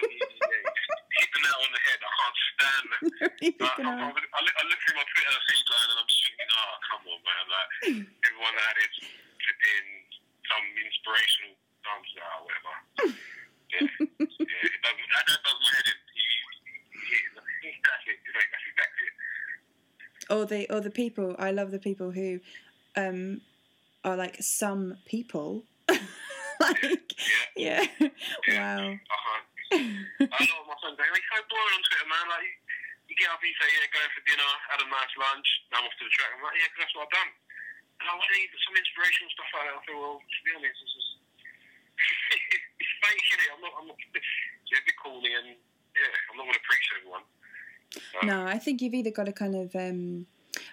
[1.62, 2.00] on the head.
[2.02, 3.02] I can't stand that.
[3.62, 6.08] Like, I, I, look, I look I look through my Twitter feed line and I'm
[6.10, 7.44] just thinking, oh, come on, man.
[7.50, 7.70] Like,
[8.26, 9.84] everyone that is in
[10.46, 11.54] some inspirational
[11.86, 12.72] times, ah, whatever.
[13.70, 14.68] Yeah, yeah.
[14.70, 15.98] It does, that, that does my head in.
[17.82, 18.18] That's it.
[18.22, 19.16] That's exactly it.
[20.32, 22.40] or the or the people I love the people who
[22.96, 23.40] um
[24.04, 25.64] are like some people
[26.60, 27.12] like
[27.56, 27.86] yeah
[28.50, 29.46] wow I can't.
[29.72, 32.26] I know my friends, they're so boring on Twitter, man.
[32.28, 32.44] Like,
[33.08, 35.80] you, get up and you say, yeah, going for dinner, had a nice lunch, now
[35.80, 36.28] I'm off to the track.
[36.36, 37.30] I'm like, yeah, 'cause that's what I've done.
[37.96, 39.80] And I want to need some inspirational stuff like that.
[39.80, 41.10] I feel, well, to be honest, it's just,
[42.84, 43.48] it's fake, innit?
[43.48, 46.86] I'm not, I'm not, it's a bit corny and, yeah, I'm not going to preach
[47.00, 47.24] everyone.
[48.12, 50.26] But, no I think you've either got to kind of um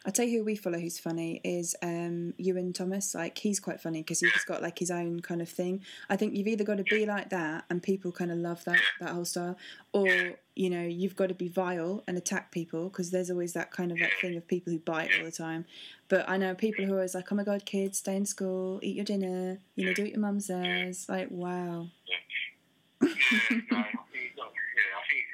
[0.10, 3.14] I'll tell you who we follow who's funny is um Iwan Thomas.
[3.14, 5.84] Like he's quite funny because he's got like his own kind of thing.
[6.10, 8.80] I think you've either got to be like that and people kind of love that
[9.02, 9.56] that whole style
[9.94, 10.08] or
[10.56, 13.92] you know you've got to be vile and attack people because there's always that kind
[13.92, 15.66] of that thing of people who bite all the time.
[16.08, 18.80] But I know people who are always like oh my god kids stay in school
[18.82, 21.06] eat your dinner you know do what your mum says.
[21.08, 21.86] Like wow
[23.02, 25.26] yeah, no, I think, no, yeah, I think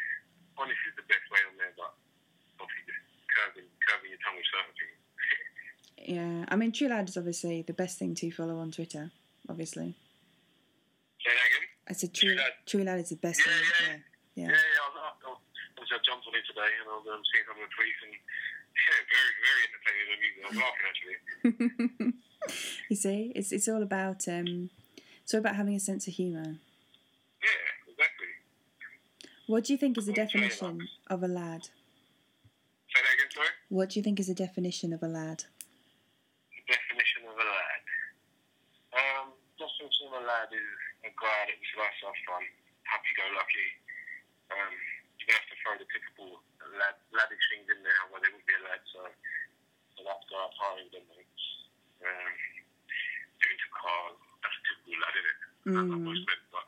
[0.58, 1.96] honest is the best way on there, but
[2.60, 5.00] obviously just curving, curving your tongue with certain things.
[6.08, 9.12] yeah I mean True Lad is obviously the best thing to follow on Twitter
[9.52, 9.92] obviously
[11.20, 11.68] Say that again?
[11.90, 12.54] I said True, True Lad.
[12.66, 13.92] True Lad is the best Yeah, thing yeah.
[13.92, 15.40] yeah Yeah, yeah yeah, I, was, I, was,
[15.76, 18.02] obviously I jumped on it today and I was um, seeing some of the tweets
[18.08, 18.16] and
[18.76, 20.32] yeah, very, very entertaining.
[20.40, 21.18] I was laughing actually.
[22.92, 24.70] you see, it's it's all about um,
[25.24, 26.60] it's all about having a sense of humour.
[27.40, 28.32] Yeah, exactly.
[29.48, 31.72] What do you think is the definition of a lad?
[32.92, 33.54] Say that again, sorry?
[33.70, 35.46] What do you think is the definition of a lad?
[36.52, 37.84] The definition of a lad.
[38.92, 40.72] Um, definition of a lad is
[41.08, 42.44] a guy that just likes to have fun,
[42.84, 43.70] happy-go-lucky.
[44.52, 44.74] Um,
[45.20, 46.42] you have to throw the typical
[46.78, 49.02] lad, laddish things in there, where they wouldn't be a lad, so
[49.98, 51.46] so that's go out partying with them, mates.
[52.04, 52.34] Um,
[53.42, 54.20] get into cars.
[54.44, 55.40] That's a typical lad, isn't it?
[55.42, 56.06] Not Mm.
[56.06, 56.66] but,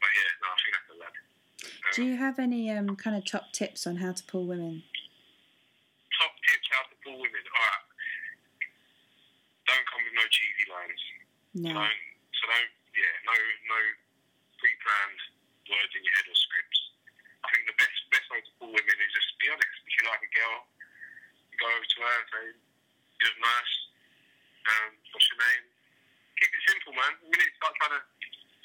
[0.00, 1.14] but yeah, no, I think that's a lad.
[1.16, 4.84] Um, Do you have any um, kind of top tips on how to pull women?
[6.16, 7.44] top tips how to pull women.
[7.44, 7.86] All right.
[9.68, 11.02] Don't come with no cheesy lines.
[11.56, 11.72] No.
[11.76, 13.80] Don't, yeah, no, no
[14.56, 15.20] pre-planned
[15.68, 16.80] words in your head or scripts.
[17.44, 19.76] I think the best best way to pull women is just be honest.
[19.84, 20.56] If you like a girl,
[21.52, 23.74] you go over to her and say, "You look nice.
[24.66, 25.64] Um, what's your name?"
[26.38, 27.12] Keep it simple, man.
[27.22, 28.02] The minute you start trying to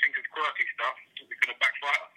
[0.01, 2.09] think of quirky stuff, it's going to backfire.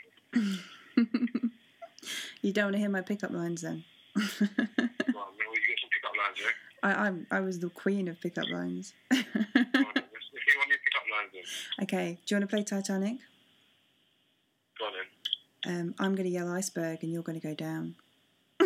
[2.43, 3.84] you don't want to hear my pickup lines then.
[4.16, 6.48] Well, you, you get some pick-up lines, yeah.
[6.82, 8.94] I I'm, I was the queen of pickup lines.
[9.10, 9.44] Go on, then.
[9.54, 11.32] Let's let's see one of your pick-up lines
[11.78, 11.84] then.
[11.84, 13.18] okay, do you want to play Titanic?
[14.78, 15.76] Go on then.
[15.76, 17.96] Um, I'm going to yell iceberg and you're going to go down.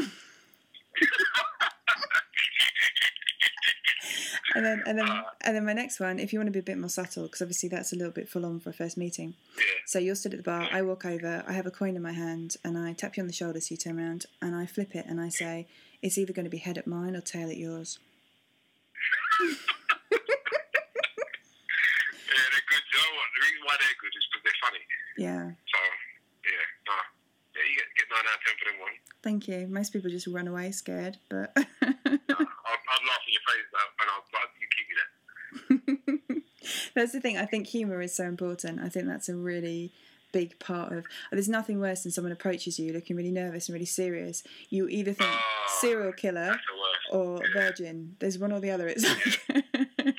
[4.59, 6.62] And then, and then, and then my next one, if you want to be a
[6.62, 9.34] bit more subtle, because obviously that's a little bit full on for a first meeting.
[9.89, 12.12] So you're stood at the bar, I walk over, I have a coin in my
[12.12, 14.95] hand, and I tap you on the shoulder so you turn around, and I flip
[14.95, 15.66] it and I say,
[16.03, 17.99] it's either going to be head at mine or tail at yours.
[22.28, 22.84] Yeah, they're good.
[22.93, 23.28] You know what?
[23.32, 24.84] The reason why they're good is because they're funny.
[25.16, 25.80] Yeah, So,
[26.45, 27.05] yeah, nah.
[27.57, 28.93] Yeah, you get, get 9 out of 10 for them one.
[29.24, 29.66] thank you.
[29.72, 33.91] Most people just run away scared, but Nah, I'd, I'd laugh in your face, though,
[34.05, 35.09] and I'll, but you keep me there.
[36.99, 37.38] That's the thing.
[37.38, 38.80] I think humour is so important.
[38.80, 39.92] I think that's a really
[40.32, 41.07] big part of.
[41.30, 44.42] There's nothing worse than someone approaches you looking really nervous and really serious.
[44.68, 46.57] You either think Oh, serial killer
[47.11, 48.16] or virgin.
[48.18, 48.88] There's one or the other.
[48.88, 49.64] It's like,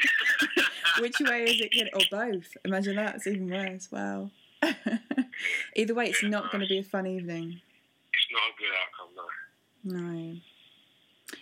[1.00, 1.90] which way is it?
[1.94, 2.58] Or both?
[2.66, 3.16] Imagine that.
[3.16, 3.92] It's even worse.
[3.92, 4.32] Wow.
[5.76, 7.62] Either way, it's not going to be a fun evening.
[8.14, 10.34] It's not a good outcome, no.
[10.34, 10.36] No.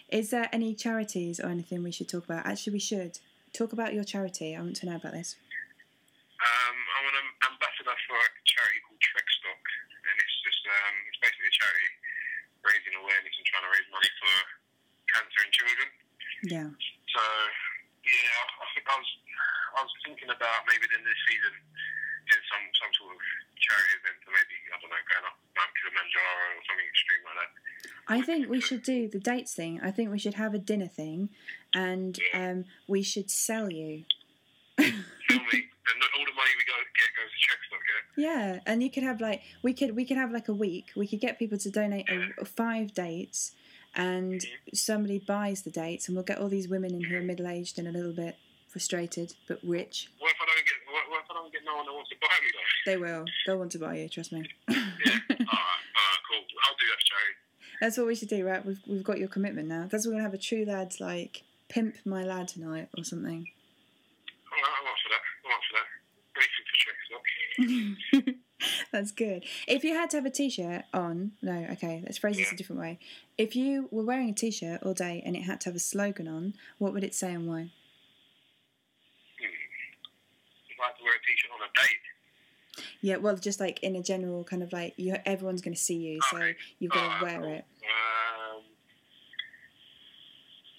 [0.09, 2.45] Is there any charities or anything we should talk about?
[2.45, 3.19] Actually, we should
[3.53, 4.55] talk about your charity.
[4.55, 5.35] I want to know about this.
[6.37, 9.63] Um, I'm an am- ambassador for a charity called Trek Stock,
[10.05, 11.89] and it's just um, it's basically a charity
[12.61, 14.35] raising awareness and trying to raise money for
[15.13, 15.89] cancer in children.
[16.45, 16.69] Yeah.
[17.09, 17.21] So
[18.05, 19.11] yeah, I, I think I was
[19.73, 21.55] I was thinking about maybe then this season
[22.29, 23.21] doing some some sort of
[23.57, 27.37] charity event, or maybe I don't know, going up Mount Kilimanjaro or something extreme like
[27.41, 27.51] that.
[28.07, 29.81] I think we should do the dates thing.
[29.81, 31.29] I think we should have a dinner thing,
[31.78, 34.03] and um, we should sell you.
[34.78, 34.89] Film
[35.53, 38.53] me, and all the money we go get goes to yeah?
[38.55, 40.88] Yeah, and you could have like we could we could have like a week.
[40.95, 43.51] We could get people to donate a, five dates,
[43.95, 44.41] and
[44.73, 47.78] somebody buys the dates, and we'll get all these women in who are middle aged
[47.78, 48.38] and a little bit
[48.69, 50.09] frustrated but rich.
[50.19, 50.73] What if I don't get?
[50.91, 52.91] What, what if I don't get no one that wants to buy me though?
[52.91, 53.25] They will.
[53.45, 54.09] They'll want to buy you.
[54.09, 54.49] Trust me.
[54.67, 55.13] Yeah.
[55.30, 56.43] alright, alright, cool.
[56.65, 56.97] I'll do that.
[57.80, 58.65] That's what we should do, right?
[58.65, 59.88] We've we've got your commitment now.
[59.89, 63.47] That's what we're gonna have a true lads like pimp my lad tonight or something.
[64.51, 65.22] Alright, I'm up for that.
[65.45, 65.88] I'm up for that.
[68.24, 68.34] For.
[68.91, 69.43] That's good.
[69.68, 72.82] If you had to have a t-shirt on, no, okay, let's phrase this a different
[72.82, 72.99] way.
[73.38, 76.28] If you were wearing a t-shirt all day and it had to have a slogan
[76.28, 77.61] on, what would it say and why?
[77.61, 77.70] Hmm.
[80.82, 84.43] Had to wear a t-shirt on a date, Yeah, well, just like in a general
[84.43, 87.39] kind of like you, everyone's going to see you, so you've got to Alright, wear
[87.41, 87.53] cool.
[87.53, 87.65] it.
[87.84, 88.63] Um,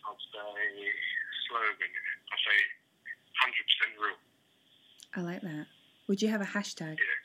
[0.07, 0.89] I'd say
[1.49, 1.91] slogan.
[1.91, 2.59] I'd say
[3.41, 4.21] hundred percent real.
[5.17, 5.67] I like that.
[6.07, 7.01] Would you have a hashtag?
[7.01, 7.19] Yeah.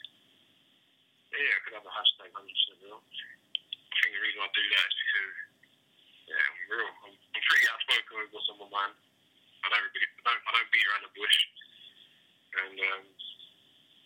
[1.33, 2.99] Yeah, I could have a hashtag hundred percent real.
[3.03, 5.33] I think the reason I do that is because
[6.31, 6.91] yeah, I'm real.
[7.03, 8.95] I'm, I'm pretty outspoken with what's on my mind.
[9.63, 11.37] I don't really, I don't, I don't beat around the bush.
[12.53, 13.03] And um,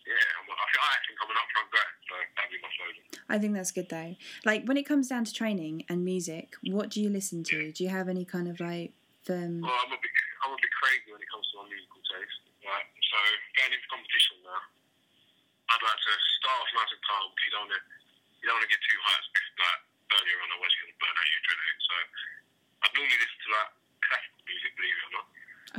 [0.08, 3.04] yeah, I'm, I, I think I'm an upfront guy, so that'd be my slogan.
[3.28, 4.16] I think that's good though.
[4.46, 7.72] Like when it comes down to training and music, what do you listen to?
[7.72, 8.92] Do you have any kind of like
[9.28, 9.60] firm?
[9.60, 12.40] Well, I'm a bit, I'm a bit crazy when it comes to my musical taste.
[12.64, 13.18] Right, so
[13.60, 14.62] going into competition now,
[15.68, 17.82] I'd like to start off nice and calm because you don't want to,
[18.40, 19.80] you don't want to get too because like
[20.16, 21.80] earlier on, otherwise you're going to burn out your adrenaline.
[21.84, 21.94] So
[22.88, 23.70] I'd normally listen to like
[24.08, 25.26] classical music, believe it or not,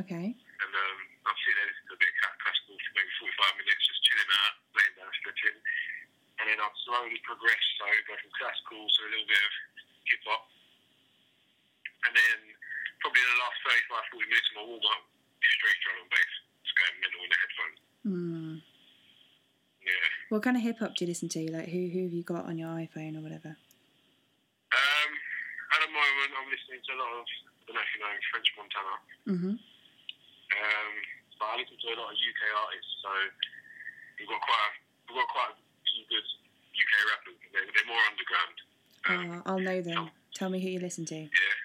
[0.06, 0.28] Okay.
[0.38, 3.82] and um, I'd sit there listen to a bit of classical for maybe 45 minutes,
[3.90, 5.58] just chilling out, laying down, stretching,
[6.40, 7.64] and then I'll slowly progress.
[7.82, 9.54] So go from classical to a little bit of
[10.08, 10.44] hip hop,
[12.08, 12.38] and then
[13.02, 15.04] probably in the last 35, 40 minutes of my warm up,
[15.40, 16.34] straight drum and bass,
[16.64, 17.80] just going mental in the headphones.
[18.04, 18.54] Hmm.
[19.84, 20.08] Yeah.
[20.30, 21.42] What kind of hip hop do you listen to?
[21.52, 23.56] Like who who have you got on your iPhone or whatever?
[24.70, 25.12] Um,
[25.74, 28.14] at the moment, I'm listening to a lot of, I don't know if you know,
[28.30, 28.96] French Montana.
[29.26, 29.54] Mhm.
[29.58, 30.92] Um,
[31.40, 33.10] but I listen to a lot of UK artists, so
[34.20, 34.72] we've got quite a,
[35.10, 35.58] we've got quite a
[35.90, 36.28] few good
[36.78, 37.38] UK rappers.
[37.54, 38.56] They're, they're more underground.
[39.10, 40.12] Um, Oh, I'll know them.
[40.36, 41.16] Tell me who you listen to.
[41.16, 41.56] Yeah.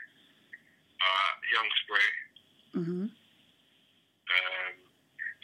[1.05, 2.09] Uh, Young Spray.
[2.81, 3.05] Mhm.
[3.13, 4.75] Um,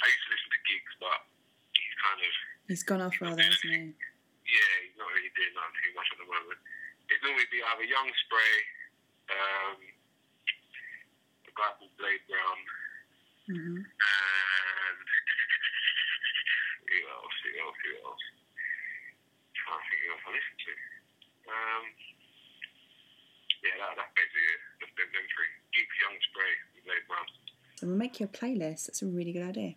[0.01, 1.21] I used to listen to Giggs, but
[1.77, 2.33] he's kind of
[2.69, 3.93] He's gone off rather, hasn't he?
[4.49, 6.59] yeah, he's not really doing nothing too much at the moment.
[7.11, 8.55] It's normally be either Young Spray,
[9.37, 9.77] um,
[11.45, 12.59] a guy called Blade Brown,
[13.51, 13.77] Mhm.
[13.85, 15.07] and
[16.89, 17.35] who else?
[17.45, 17.77] Who else?
[17.85, 18.23] Who else?
[19.61, 20.73] trying to think who else I listen to.
[21.51, 21.85] Um,
[23.63, 24.60] yeah, that, that's basically it.
[25.01, 25.49] Just them, them three.
[26.05, 27.25] Young Spray, and Blade Brown.
[27.77, 28.87] So we'll make you a playlist.
[28.87, 29.75] That's a really good idea.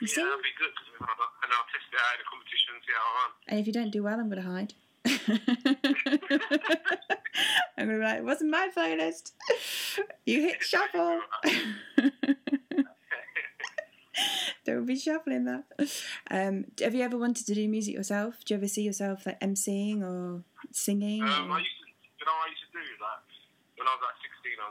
[0.00, 0.20] You see?
[0.20, 0.70] Yeah, that'd be good.
[0.76, 3.12] 'cause then I'll- And I'll test it out in a competition and see how I
[3.18, 3.30] run.
[3.48, 4.74] And if you don't do well, I'm going to hide.
[7.78, 9.32] I'm going to be like, it wasn't my playlist.
[10.26, 11.20] You hit shuffle.
[14.64, 15.64] don't be shuffling that.
[16.30, 18.44] Um, have you ever wanted to do music yourself?
[18.44, 21.22] Do you ever see yourself like emceeing or singing?
[21.22, 21.86] Um, or- I used to,
[22.20, 23.24] you know, I used to do like
[23.80, 24.19] when I was like 16, I was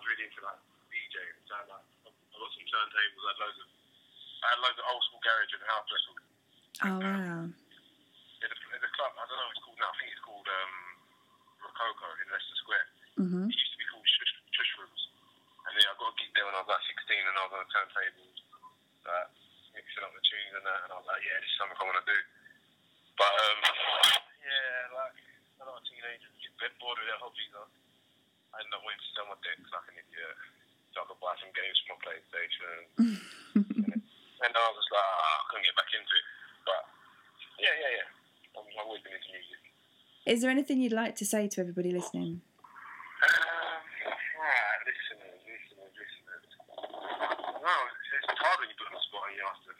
[0.09, 0.57] really into like
[0.89, 1.37] DJing.
[1.45, 3.67] So I like I got some turntables, I had loads of,
[4.41, 6.25] I had loads of old school garage and house records.
[6.79, 7.41] Oh wow.
[8.39, 9.91] In the, in the club, I don't know what it's called now.
[9.91, 10.73] I think it's called um,
[11.59, 12.87] Rococo in Leicester Square.
[13.19, 13.43] Mhm.
[13.51, 15.01] It used to be called Shush, Shush Rooms.
[15.67, 17.51] And then I got a gig there when I was like 16, and I was
[17.51, 18.37] on the turntables,
[19.03, 19.29] like
[19.75, 20.79] mixing up the tunes and that.
[20.87, 22.19] And I was like, yeah, this is something I want to do.
[23.19, 23.59] But um,
[24.47, 25.19] yeah, like
[25.59, 26.31] a lot of teenagers
[26.63, 27.51] get bored with their hobbies.
[27.51, 27.67] Huh?
[28.53, 30.37] I ended up to sell my decks like an idiot.
[30.93, 32.73] So I could buy some games for my PlayStation.
[34.41, 36.27] and I was just like, ah, I couldn't get back into it.
[36.65, 36.81] But
[37.61, 38.57] yeah, yeah, yeah.
[38.57, 39.61] I'm, I've always been into music.
[40.25, 42.41] Is there anything you'd like to say to everybody listening?
[43.21, 46.45] Um, right, listeners, listeners, listeners.
[47.59, 49.73] Well, it's, it's hard when you put on the spot and you have to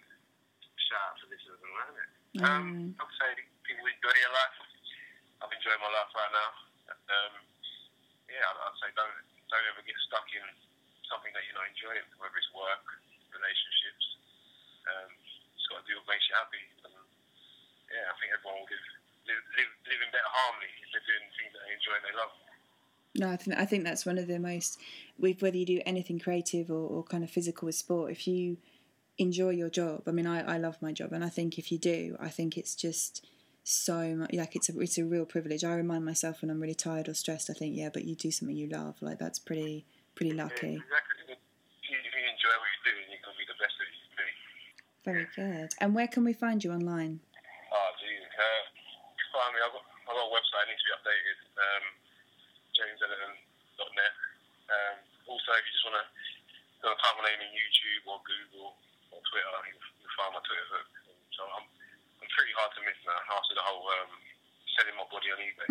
[0.78, 2.10] shout out to listeners and that, isn't it?
[2.46, 2.94] Um, Mm.
[3.02, 3.30] I'd say
[3.66, 4.58] people enjoy your life.
[5.42, 6.50] I've enjoyed my life right now.
[7.10, 7.34] Um,
[8.30, 9.18] yeah, I'd, I'd say don't
[9.50, 10.46] don't ever get stuck in
[11.10, 12.86] something that you're not enjoying, whether it's work,
[13.34, 14.06] relationships.
[14.86, 16.62] Um, you just got to do what makes you happy.
[16.86, 16.94] And,
[17.90, 18.86] yeah, I think everyone will live,
[19.26, 22.14] live, live, live in better harmony if they're doing things that they enjoy and they
[22.14, 22.34] love.
[23.20, 24.80] No, I think I think that's one of the most
[25.20, 28.12] with whether you do anything creative or, or kind of physical with sport.
[28.12, 28.58] If you
[29.18, 31.78] enjoy your job, I mean, I, I love my job, and I think if you
[31.78, 33.28] do, I think it's just
[33.66, 34.32] so much.
[34.34, 35.66] Like it's a it's a real privilege.
[35.66, 37.50] I remind myself when I'm really tired or stressed.
[37.50, 38.96] I think, yeah, but you do something you love.
[39.02, 40.80] Like that's pretty pretty lucky.
[40.80, 41.36] Yeah, exactly.
[41.36, 44.16] If you, if you enjoy what doing, you're gonna be the best that you can
[44.16, 44.32] be.
[45.04, 45.70] Very good.
[45.84, 47.20] And where can we find you online?
[47.68, 48.24] Oh, geez.
[48.32, 48.64] Uh,
[49.36, 49.60] find me.
[49.60, 50.72] I've got, I've got a website.
[50.72, 51.38] It needs to be updated.
[51.60, 51.84] Um,
[52.80, 54.14] JamesEllington.net.
[54.72, 54.96] Um,
[55.28, 56.06] also, if you just want to
[56.80, 58.80] go type my name in YouTube or Google
[59.12, 60.88] or Twitter, you'll, you'll find my Twitter hook.
[61.36, 61.66] So I'm,
[62.24, 64.12] I'm pretty hard to miss now after the whole um,
[64.80, 65.68] selling my body on eBay.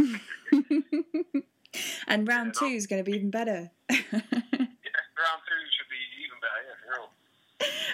[2.13, 3.71] and round Yeah, two is going to be even better.
[3.91, 6.61] yeah, round two should be even better.
[6.67, 7.09] Yeah, for real.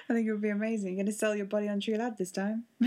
[0.08, 0.88] I think it would be amazing.
[0.88, 2.64] You're going to sell your body on True Lad this time.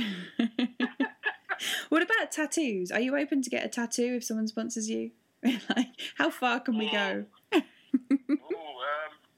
[1.89, 2.91] what about tattoos?
[2.91, 5.11] Are you open to get a tattoo if someone sponsors you?
[5.43, 7.25] like, how far can we go?
[7.53, 7.63] Ooh, um,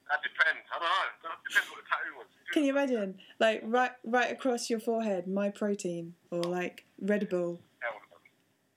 [0.10, 0.66] that depends.
[0.68, 1.08] I don't know.
[1.24, 2.28] That depends what the tattoo was.
[2.52, 3.20] Can you imagine?
[3.40, 7.60] Like right right across your forehead, my protein or like Red Bull.
[7.80, 8.18] Hell no.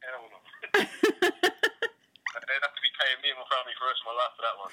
[0.05, 0.39] Hell no.
[2.53, 4.35] They'd have to be paying me and my family for the rest of my life
[4.37, 4.73] for that one.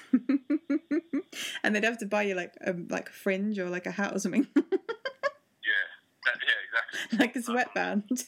[1.70, 4.14] And they'd have to buy you like a like a fringe or like a hat
[4.14, 5.86] or something, Yeah.
[6.26, 7.18] That, yeah, exactly.
[7.18, 8.04] like a sweatband.
[8.10, 8.18] Some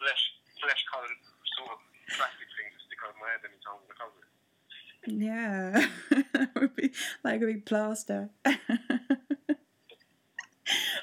[0.00, 0.22] flesh,
[0.60, 1.10] flesh coloured
[1.58, 4.30] sort of plastic thing to stick over my head anytime I cover it.
[5.26, 5.86] yeah,
[6.32, 6.90] that would be
[7.22, 8.30] like a big plaster.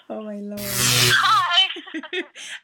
[0.09, 0.59] oh my lord!
[0.61, 1.69] Hi,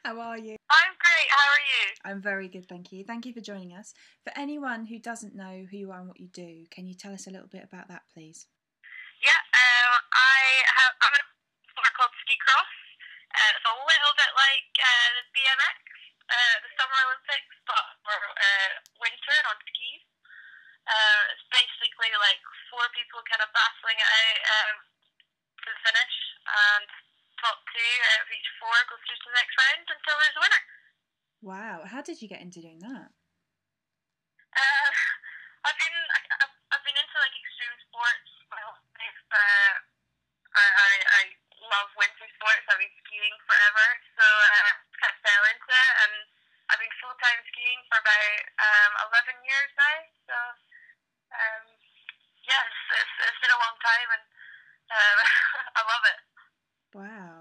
[0.04, 0.56] How are you?
[0.70, 1.28] I'm great.
[1.30, 1.84] How are you?
[2.04, 3.04] I'm very good, thank you.
[3.04, 3.94] Thank you for joining us.
[4.24, 7.14] For anyone who doesn't know who you are and what you do, can you tell
[7.14, 8.46] us a little bit about that, please?
[9.20, 10.40] Yeah, um, I
[10.80, 10.92] have.
[11.04, 11.28] I'm in a
[11.70, 12.72] sport called ski cross.
[13.30, 15.76] Uh, it's a little bit like uh, the BMX,
[16.32, 20.02] uh, the Summer Olympics, but for uh, winter and on skis.
[20.88, 22.40] Uh, it's basically like
[22.72, 24.76] four people kind of battling it out um,
[25.62, 26.16] to the finish,
[26.48, 26.88] and
[27.38, 30.42] top two out of each four go through to the next round until there's a
[30.42, 30.64] winner.
[31.42, 33.08] Wow, how did you get into doing that?
[34.52, 34.90] Uh,
[35.64, 39.20] I've been I- I've, I've been into like extreme sports my whole life.
[39.32, 39.74] Uh,
[40.52, 41.22] I, I I
[41.64, 42.64] love winter sports.
[42.68, 43.86] I've been skiing forever,
[44.18, 46.14] so uh, kind of fell into it, and
[46.68, 49.98] I've been full time skiing for about um, eleven years now.
[50.28, 50.36] So
[51.40, 51.64] um,
[52.44, 52.68] yes,
[53.00, 54.24] it's, it's been a long time, and
[54.92, 55.16] um,
[55.78, 56.20] I love it.
[56.92, 57.40] Wow.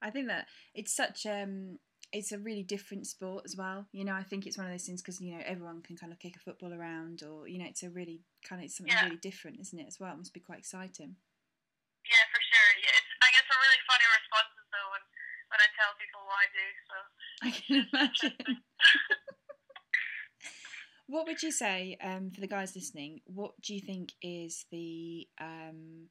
[0.00, 1.78] I think that it's such um
[2.12, 3.86] it's a really different sport as well.
[3.92, 6.12] You know, I think it's one of those things because you know everyone can kind
[6.12, 8.94] of kick a football around, or you know, it's a really kind of it's something
[8.94, 9.04] Yeah.
[9.04, 9.86] really different, isn't it?
[9.88, 11.16] As well, it must be quite exciting.
[12.04, 12.70] Yeah, for sure.
[12.84, 15.04] Yeah, it's, I get some really funny responses though when
[15.48, 16.66] when I tell people what I do.
[16.88, 16.96] So.
[17.42, 18.62] I can imagine.
[21.06, 23.20] what would you say um, for the guys listening?
[23.26, 26.08] What do you think is the um,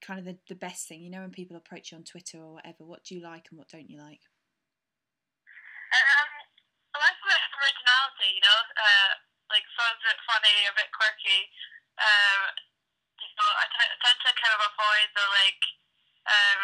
[0.00, 1.02] kind of the, the best thing?
[1.02, 3.58] You know, when people approach you on Twitter or whatever, what do you like and
[3.58, 4.22] what don't you like?
[5.90, 6.30] Um,
[6.94, 9.10] I like a bit of originality, you know, uh,
[9.50, 11.50] like someone's a bit funny, a bit quirky.
[11.98, 12.40] Um,
[13.18, 15.62] you know, I t- I tend to kind of avoid the like
[16.30, 16.60] um,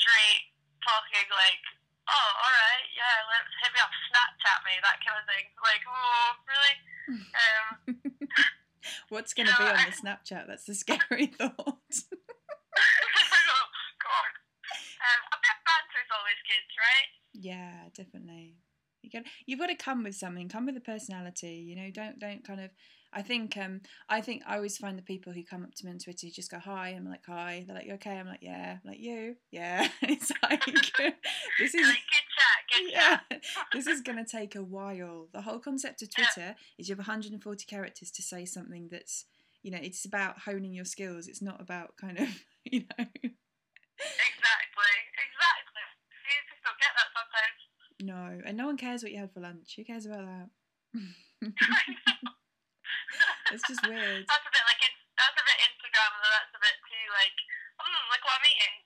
[0.00, 0.48] straight
[0.80, 1.60] talking, like,
[2.08, 5.44] oh, all right, yeah, let's hit me up, Snapchat me, that kind of thing.
[5.60, 6.74] Like, oh, really?
[7.36, 7.64] Um,
[9.12, 10.46] What's going to be know, on I- the Snapchat?
[10.48, 11.52] That's a scary thought.
[11.52, 11.60] oh,
[14.00, 14.32] God.
[15.04, 17.10] Um, a bit of banter's always good, right?
[17.34, 18.56] Yeah, definitely.
[19.02, 20.48] You got you've got to come with something.
[20.48, 21.64] Come with a personality.
[21.66, 22.70] You know, don't don't kind of.
[23.12, 25.92] I think um I think I always find the people who come up to me
[25.92, 26.90] on Twitter who just go hi.
[26.90, 27.64] I'm like hi.
[27.66, 28.18] They're like you okay.
[28.18, 28.78] I'm like yeah.
[28.82, 29.88] I'm like you yeah.
[30.02, 30.64] it's like
[31.58, 33.20] this is good chat, good yeah.
[33.72, 35.28] This is gonna take a while.
[35.32, 36.24] The whole concept of Yeah.
[36.32, 39.24] Twitter is you have 140 characters to say something that's
[39.62, 41.26] you know it's about honing your skills.
[41.26, 42.28] It's not about kind of
[42.64, 43.06] you know.
[44.00, 45.84] Exactly, exactly.
[46.24, 47.60] You just don't get that sometimes.
[48.02, 49.74] No, and no one cares what you had for lunch.
[49.76, 50.48] Who cares about that?
[53.52, 54.24] It's just weird.
[54.26, 56.32] That's a bit like in, that's a bit Instagram, though.
[56.34, 57.36] That's a bit too like,
[58.10, 58.76] look what I'm eating.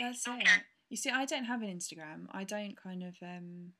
[0.00, 0.44] That's it.
[0.44, 0.62] care.
[0.90, 2.26] You see, I don't have an Instagram.
[2.32, 3.72] I don't kind of, um,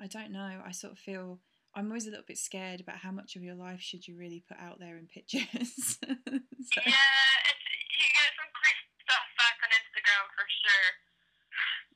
[0.00, 0.60] I don't know.
[0.64, 1.40] I sort of feel
[1.74, 4.42] I'm always a little bit scared about how much of your life should you really
[4.46, 5.98] put out there in pictures.
[6.68, 6.92] So, Yeah,
[7.48, 7.64] it's,
[7.96, 10.88] you get some great stuff back on Instagram for sure.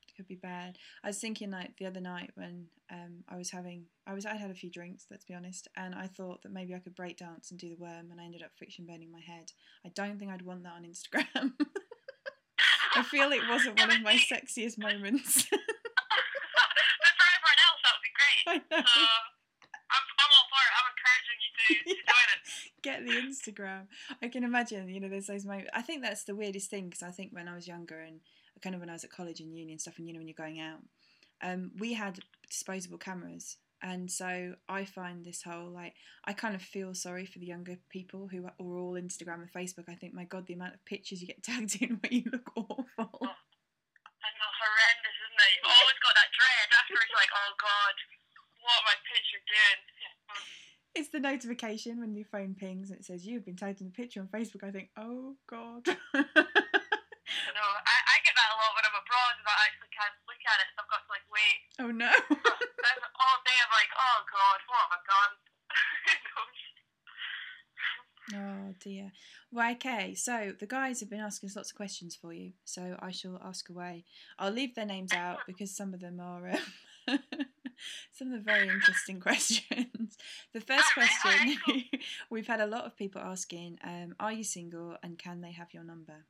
[0.01, 0.77] it could be bad.
[1.03, 4.35] I was thinking like the other night when um, I was having, I was, I
[4.35, 5.05] had a few drinks.
[5.09, 7.81] Let's be honest, and I thought that maybe I could break dance and do the
[7.81, 9.51] worm, and I ended up friction burning my head.
[9.85, 11.53] I don't think I'd want that on Instagram.
[12.95, 15.47] I feel it wasn't one of my sexiest moments.
[15.51, 15.59] but
[17.17, 18.45] for everyone else, that would be great.
[18.47, 18.83] I know.
[18.85, 19.01] So
[19.93, 20.73] I'm, I'm all for it.
[20.77, 22.41] I'm encouraging you to, to join it.
[22.83, 23.87] get the Instagram.
[24.21, 25.71] I can imagine, you know, there's those moments.
[25.73, 28.19] I think that's the weirdest thing because I think when I was younger and
[28.61, 30.27] kind of when I was at college and uni and stuff, and you know, when
[30.27, 30.79] you're going out,
[31.41, 33.57] um, we had disposable cameras.
[33.83, 35.93] And so I find this whole like
[36.23, 39.89] I kind of feel sorry for the younger people who are all Instagram and Facebook.
[39.89, 42.47] I think my God, the amount of pictures you get tagged in where you look
[42.55, 42.87] awful.
[42.95, 45.51] I know, horrendous, isn't it?
[45.59, 47.95] You've always got that dread afterwards, like, oh God,
[48.63, 49.81] what am I picture doing?
[50.95, 53.89] It's the notification when your phone pings and it says you've been tagged in a
[53.89, 54.61] picture on Facebook.
[54.61, 55.89] I think, oh God.
[57.33, 60.43] No, I, I get that a lot when I'm abroad and I actually can't look
[60.43, 61.59] at it, so I've got to like wait.
[61.83, 62.09] Oh no.
[62.83, 65.33] Then all day I'm like, oh God, what have I done?
[68.33, 69.11] Oh dear.
[69.51, 70.15] Well, okay.
[70.15, 72.53] So the guys have been asking us lots of questions for you.
[72.63, 74.05] So I shall ask away.
[74.39, 77.19] I'll leave their names out because some of them are um,
[78.13, 80.17] some of the very interesting questions.
[80.53, 81.83] The first question
[82.29, 85.73] we've had a lot of people asking: um, Are you single and can they have
[85.73, 86.25] your number?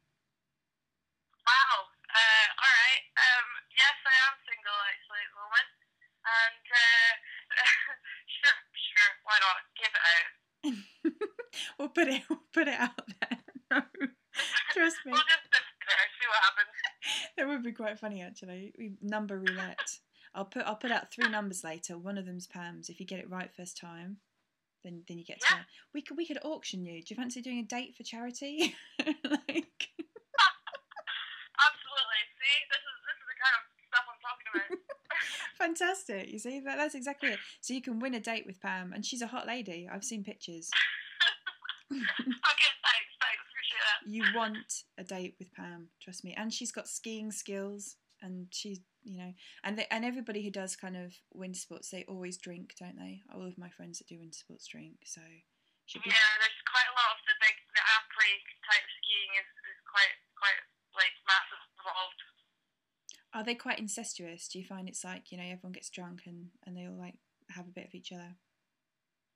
[1.45, 1.76] wow.
[2.10, 3.04] Uh, all right.
[3.18, 5.70] Um, yes, I am single actually at the moment,
[6.24, 7.12] and uh,
[8.40, 9.60] sure, sure, why not?
[9.76, 10.32] Give it out.
[11.78, 12.24] we'll put it.
[12.30, 13.40] We'll put it out there.
[13.74, 13.82] No,
[14.74, 15.14] trust me.
[15.14, 16.74] We'll just there, see what happens.
[17.38, 18.74] That would be quite funny actually.
[18.78, 20.02] We number roulette.
[20.34, 21.98] I'll put I'll put out three numbers later.
[21.98, 22.90] One of them's Pam's.
[22.90, 24.18] If you get it right first time,
[24.84, 25.66] then then you get to.
[25.94, 27.02] We could we could auction you.
[27.02, 28.76] Do you fancy doing a date for charity?
[29.00, 29.90] like
[31.62, 32.22] Absolutely.
[32.42, 34.70] See, this is this is the kind of stuff I'm talking about.
[35.64, 36.32] Fantastic.
[36.32, 37.39] You see that that's exactly it.
[37.61, 39.88] So you can win a date with Pam, and she's a hot lady.
[39.91, 40.70] I've seen pictures.
[41.91, 44.09] okay, thanks, thanks, appreciate that.
[44.09, 46.34] you want a date with Pam, trust me.
[46.38, 49.36] And she's got skiing skills, and she's you know,
[49.68, 53.20] and they, and everybody who does kind of winter sports, they always drink, don't they?
[53.36, 55.20] All of my friends that do winter sports drink, so
[55.86, 56.09] should be.
[56.09, 60.16] Yeah, there's quite a lot of the big, the après type skiing is, is quite,
[60.39, 60.59] quite
[60.95, 62.22] like massive involved.
[63.34, 64.46] Are they quite incestuous?
[64.46, 67.18] Do you find it's like you know everyone gets drunk and and they all like
[67.50, 68.38] have a bit of each other?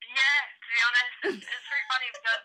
[0.06, 2.43] Yeah, to be honest, it's, it's very funny because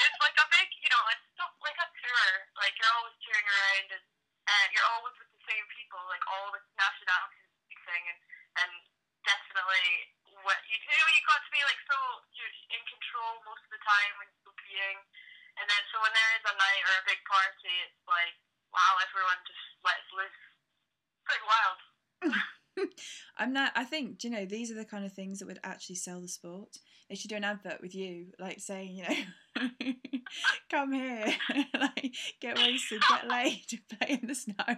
[0.00, 2.28] it's like a big, you know, it's not like a tour.
[2.56, 4.04] Like you're always touring around and
[4.48, 8.20] uh, you're always with the same people, like all the nationalities and everything, and
[8.64, 8.72] and
[9.28, 9.88] definitely
[10.40, 11.96] what you do, you got to be like so
[12.32, 14.98] you're in control most of the time when you're skiing,
[15.60, 18.40] and then so when there is a night or a big party, it's like
[18.72, 20.42] wow, everyone just lets loose.
[21.26, 21.80] Pretty wild.
[23.40, 23.72] I'm not.
[23.74, 26.28] I think you know these are the kind of things that would actually sell the
[26.28, 26.76] sport.
[27.08, 29.68] They should do an advert with you, like saying, you know,
[30.70, 31.32] come here,
[31.74, 33.64] like get wasted, get laid,
[33.98, 34.76] play in the snow.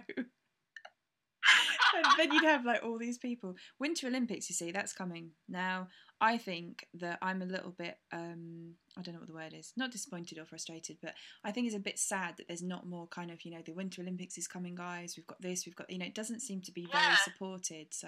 [2.17, 3.55] Then you'd have like all these people.
[3.79, 5.87] Winter Olympics, you see, that's coming now.
[6.21, 9.73] I think that I'm a little bit, um, I don't know what the word is,
[9.75, 13.07] not disappointed or frustrated, but I think it's a bit sad that there's not more
[13.07, 15.15] kind of, you know, the Winter Olympics is coming, guys.
[15.17, 17.17] We've got this, we've got, you know, it doesn't seem to be very Yeah.
[17.17, 17.93] supported.
[17.93, 18.07] So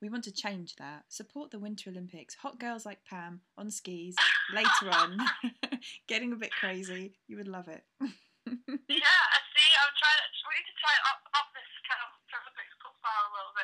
[0.00, 1.04] we want to change that.
[1.08, 2.34] Support the Winter Olympics.
[2.36, 4.16] Hot girls like Pam on skis
[4.54, 5.18] later on,
[6.08, 7.12] getting a bit crazy.
[7.28, 7.84] You would love it.
[8.42, 9.70] Yeah, I see.
[9.78, 10.18] I'm trying.
[10.18, 12.10] To, we need to try and up up this kind of
[12.42, 13.54] Olympics profile a little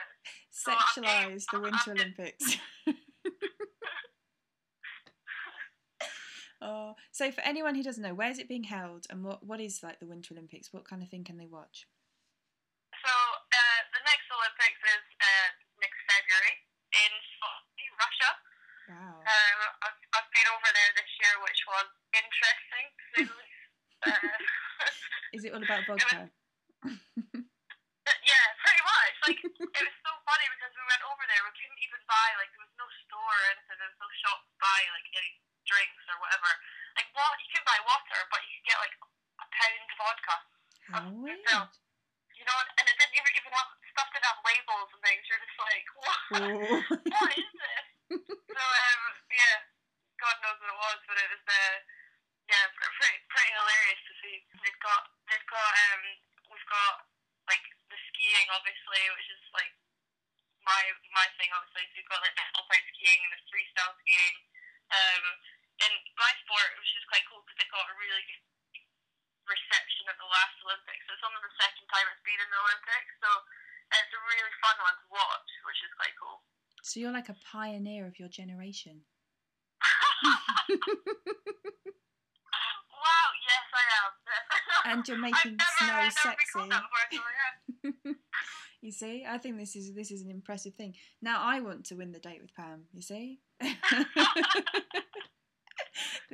[0.68, 0.76] bit.
[0.94, 1.38] So I'm game.
[1.38, 2.56] Sexualize the Winter Olympics.
[6.62, 9.60] oh, so for anyone who doesn't know, where is it being held, and what what
[9.60, 10.72] is like the Winter Olympics?
[10.72, 11.86] What kind of thing can they watch?
[13.04, 15.50] So uh, the next Olympics is uh,
[15.80, 16.56] next February
[16.92, 17.12] in
[17.98, 18.30] Russia.
[18.88, 19.20] Wow.
[19.20, 21.84] Um, I've, I've been over there this year, which was
[22.16, 22.88] interesting.
[22.88, 23.36] To say the.
[23.98, 24.14] Uh,
[25.34, 26.30] Is it all about vodka?
[28.22, 29.14] yeah, pretty much.
[29.26, 32.46] Like it was so funny because we went over there, we couldn't even buy like
[32.54, 35.32] there was no store or anything, there was no shop to buy like any
[35.66, 36.50] drinks or whatever.
[36.94, 38.94] Like what you can buy water, but you can get like
[39.42, 40.36] a pound vodka.
[40.88, 41.42] How Um, weird.
[42.38, 45.26] You know, and it didn't even, even have stuff didn't have labels and things.
[45.26, 46.18] You're just like, what?
[47.10, 47.86] What is this?
[48.30, 49.02] so um,
[49.34, 49.58] yeah,
[50.22, 51.76] God knows what it was, but it was uh,
[52.46, 54.36] yeah, pretty pretty hilarious to see.
[54.62, 56.02] They've got they've got um
[56.46, 56.94] we've got
[57.50, 59.74] like the skiing obviously, which is like
[60.62, 61.90] my my thing obviously.
[61.90, 64.36] So you've got like the alpine skiing and the freestyle skiing.
[64.88, 65.24] Um,
[65.78, 68.42] and my sport, which is quite cool because it got a really good
[69.46, 71.02] reception at the last Olympics.
[71.06, 73.30] So it's only the second time it's been in the Olympics, so
[73.88, 76.42] it's a really fun one to watch, which is quite cool.
[76.84, 79.04] So you're like a pioneer of your generation.
[82.92, 84.12] wow, yes, I am.
[84.88, 86.52] And you're making never, snow sexy.
[86.52, 88.12] called before, yeah.
[88.80, 90.94] You see, I think this is this is an impressive thing.
[91.20, 92.84] Now I want to win the date with Pam.
[92.92, 93.40] You see.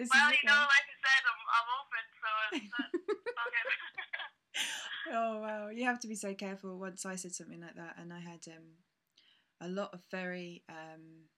[0.04, 2.28] this Well, you know, like I said, I'm, I'm open, so
[5.16, 6.78] oh wow, you have to be so careful.
[6.78, 8.84] Once I said something like that, and I had um,
[9.60, 11.32] a lot of very um,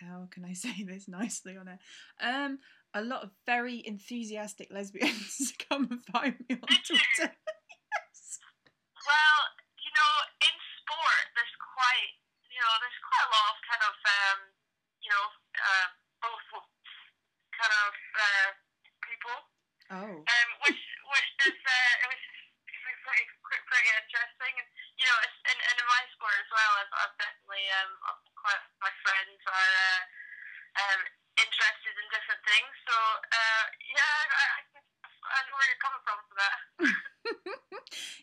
[0.00, 1.80] how can I say this nicely on it?
[2.20, 2.58] Um,
[2.94, 7.28] a lot of very enthusiastic lesbians come and find me on Twitter.
[7.28, 8.40] yes.
[9.04, 9.40] Well,
[9.76, 12.12] you know, in sport, there's quite,
[12.48, 14.38] you know, there's quite a lot of kind of, um,
[15.04, 15.26] you know,
[15.60, 15.88] uh,
[16.24, 16.64] both
[17.56, 18.48] kind of uh,
[19.04, 19.38] people.
[19.86, 20.12] Oh.
[20.18, 22.22] Um, which which is uh, it was
[23.06, 23.26] pretty
[23.70, 27.16] pretty interesting, and you know, it's, and, and in my sport as well, I've, I've
[27.22, 27.92] definitely um,
[28.34, 30.02] quite my friends are uh,
[30.82, 31.00] um,
[31.38, 32.72] interested in different things.
[32.82, 32.94] So
[33.30, 33.64] uh,
[33.94, 36.58] yeah, I, I, I know where you're coming from for that.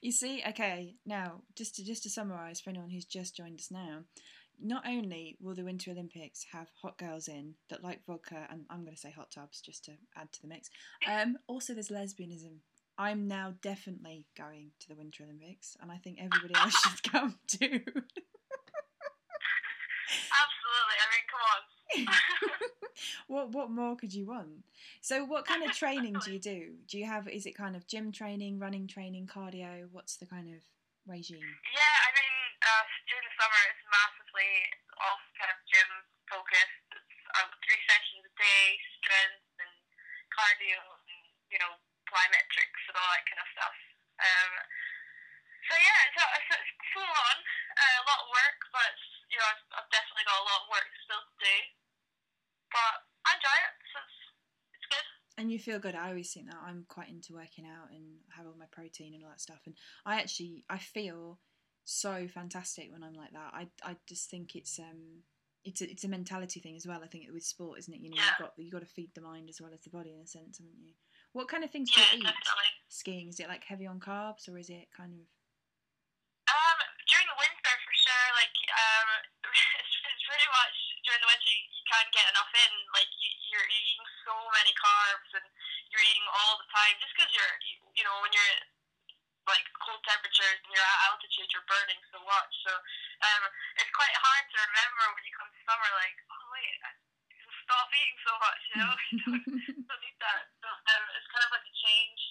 [0.03, 3.71] you see, okay, now just to just to summarise for anyone who's just joined us
[3.71, 4.03] now,
[4.61, 8.83] not only will the Winter Olympics have hot girls in that like vodka, and I'm
[8.83, 10.69] going to say hot tubs just to add to the mix.
[11.09, 12.57] Um, also, there's lesbianism.
[12.97, 17.39] I'm now definitely going to the Winter Olympics, and I think everybody else should come
[17.47, 17.57] too.
[20.29, 20.97] Absolutely.
[21.01, 22.07] I mean, come on.
[23.33, 24.61] What what more could you want?
[25.01, 26.77] So, what kind of training do you do?
[26.85, 27.27] Do you have?
[27.27, 29.89] Is it kind of gym training, running training, cardio?
[29.89, 30.61] What's the kind of
[31.09, 31.41] regime?
[31.73, 34.53] Yeah, I mean, uh, during the summer, it's massively
[35.01, 35.89] off kind of gym
[36.29, 36.85] focused.
[36.93, 38.65] It's uh, three sessions a day,
[39.01, 39.73] strength and
[40.29, 40.79] cardio,
[41.09, 41.73] and you know,
[42.05, 43.77] plyometrics and all that kind of stuff.
[44.21, 44.53] Um,
[45.65, 47.37] so yeah, it's, it's, it's full on,
[47.81, 48.93] uh, a lot of work, but
[49.31, 51.57] you know, I've, I've definitely got a lot of work still to do.
[52.73, 53.12] But
[53.45, 53.57] I
[53.91, 54.17] so it's,
[54.75, 55.07] it's good.
[55.37, 55.95] And you feel good.
[55.95, 59.23] I always think that I'm quite into working out and have all my protein and
[59.23, 59.61] all that stuff.
[59.65, 59.75] And
[60.05, 61.39] I actually I feel
[61.85, 63.51] so fantastic when I'm like that.
[63.53, 65.23] I I just think it's um
[65.63, 66.99] it's a, it's a mentality thing as well.
[67.03, 68.01] I think with sport, isn't it?
[68.01, 68.27] You know, Yeah.
[68.27, 70.27] you've got you got to feed the mind as well as the body in a
[70.27, 70.93] sense, haven't you?
[71.31, 72.71] What kind of things Yeah, do you eat definitely.
[72.89, 73.27] skiing?
[73.29, 75.23] Is it like heavy on carbs or is it kind of
[76.51, 79.07] Um, during the winter, for sure, like, um,
[79.47, 80.75] it's, it's pretty much
[81.07, 82.73] during the winter you, you can't get enough in.
[82.93, 84.33] Like, you, you're eating so
[84.63, 85.43] many carbs and
[85.91, 87.55] you're eating all the time just because you're,
[87.99, 88.55] you, know, when you're
[89.43, 92.51] like cold temperatures and you're at altitude, you're burning so much.
[92.63, 93.43] So, um,
[93.83, 96.95] it's quite hard to remember when you come to summer, like, oh, wait, I,
[97.67, 98.93] stop eating so much, you know?
[99.11, 99.43] you don't,
[99.83, 100.47] don't need that.
[100.63, 102.21] So, um, it's kind of like a change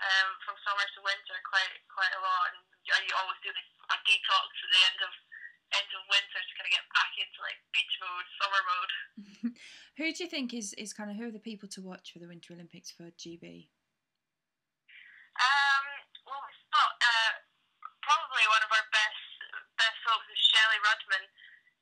[0.00, 3.70] um, from summer to winter quite quite a lot, and you, you always do like
[3.92, 5.12] a detox at the end of
[5.70, 8.92] end of winter to kind of get back into like beach mode, summer mode.
[10.00, 12.18] Who do you think is, is kind of who are the people to watch for
[12.24, 13.68] the Winter Olympics for GB?
[15.36, 15.84] Um,
[16.24, 17.32] well, we thought uh,
[18.00, 19.20] probably one of our best
[19.76, 21.24] best folks is Shelley Rudman.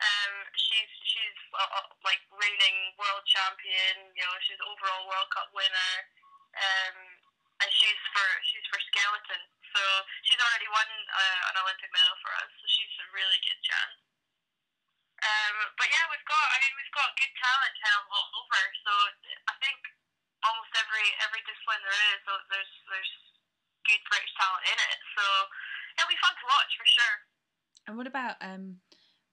[0.03, 4.11] Um, she's she's uh, uh, like reigning world champion.
[4.19, 5.95] You know, she's overall World Cup winner.
[6.59, 6.97] Um,
[7.63, 9.43] and she's for she's for skeleton.
[9.75, 9.83] So
[10.27, 12.51] she's already won uh, an Olympic medal for us.
[12.51, 13.99] So she's a really good chance.
[15.19, 18.63] Um, but yeah, we've got I mean we've got good talent kind of all over.
[18.87, 18.93] So
[19.51, 19.79] I think
[20.47, 23.13] almost every every discipline there is, so there's there's
[23.83, 24.99] good British talent in it.
[25.19, 25.25] So
[25.99, 27.17] it'll be fun to watch for sure.
[27.91, 28.79] And what about um,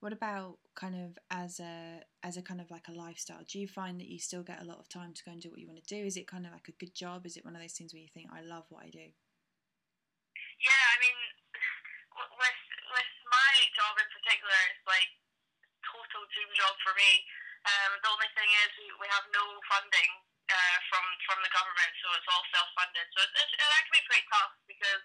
[0.02, 2.02] what about kind of as a
[2.36, 3.48] as a kind of like a lifestyle?
[3.48, 5.48] Do you find that you still get a lot of time to go and do
[5.48, 6.04] what you want to do?
[6.04, 7.24] Is it kind of like a good job?
[7.24, 9.08] Is it one of those things where you think I love what I do?
[10.60, 11.20] Yeah, I mean,
[12.12, 12.62] w- with
[12.92, 15.12] with my job in particular, it's like
[15.88, 17.24] total dream job for me.
[17.66, 20.12] Um, the only thing is we, we have no funding
[20.52, 23.08] uh, from from the government, so it's all self funded.
[23.16, 25.04] So it's, it's, it can be pretty tough because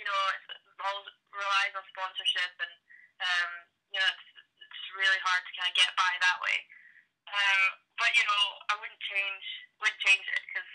[0.00, 1.04] you know it's, it all
[1.36, 2.74] relies on sponsorship, and
[3.20, 3.50] um,
[3.92, 4.24] you know it's,
[4.72, 6.58] it's really hard to kind of get by that way.
[7.28, 7.60] Um,
[7.96, 9.46] but you know, I wouldn't change
[9.78, 10.70] wouldn't change it because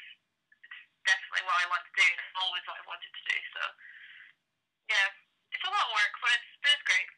[0.64, 3.38] it's definitely what I want to do, and it's always what I wanted to do.
[3.54, 3.62] So
[4.90, 5.08] yeah,
[5.54, 7.10] it's a lot of work, but it's but it's great.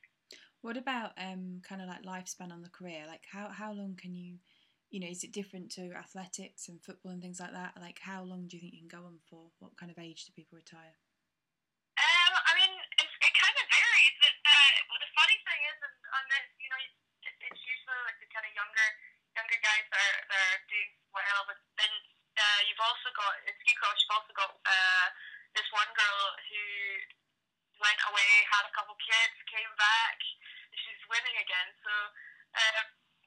[0.59, 1.87] What about um, kind of
[2.47, 3.03] on the career?
[3.03, 4.39] Like how how long can you,
[4.87, 7.75] you know, is it different to athletics and football and things like that?
[7.75, 9.51] Like how long do you think you can go on for?
[9.59, 10.95] What kind of age do people retire?
[11.99, 12.71] Um, I mean,
[13.03, 14.15] it's, it kind of varies.
[14.23, 17.99] It, uh, well, the funny thing is, on, on this, you know, it, it's usually
[18.07, 18.87] like the kind of younger
[19.35, 21.91] younger guys that are, that are doing well, but then
[22.39, 23.99] uh, you've also got in ski cross.
[23.99, 25.07] You've also got uh,
[25.53, 26.63] this one girl who
[27.79, 30.17] went away, had a couple kids, came back.
[30.75, 31.69] She's winning again.
[31.83, 31.91] So
[32.55, 32.85] um,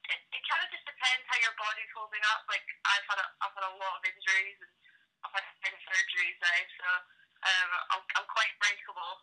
[0.09, 2.45] it, it kind of just depends how your body's holding up.
[2.49, 4.73] Like I've had a, I've had a lot of injuries and
[5.25, 6.87] I've had ten surgeries now, so
[7.47, 9.13] um, I'm, I'm quite breakable.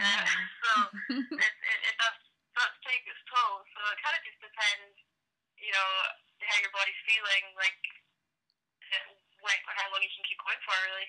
[0.00, 0.32] Uh,
[0.64, 0.70] so
[1.12, 2.18] it, it, it does,
[2.56, 3.60] does take its toll.
[3.76, 4.96] So it kind of just depends,
[5.60, 5.90] you know,
[6.40, 7.80] how your body's feeling, like
[8.80, 9.12] uh,
[9.44, 11.08] when, how long you can keep going for, really.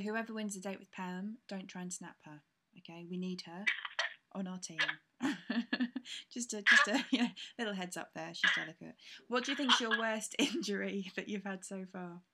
[0.00, 2.40] So whoever wins the date with Pam, don't try and snap her.
[2.80, 3.68] Okay, we need her
[4.32, 4.80] on our team.
[6.32, 7.28] just a just a know,
[7.60, 8.32] little heads up there.
[8.32, 8.96] She's delicate.
[9.28, 12.24] What do you think's your worst injury that you've had so far?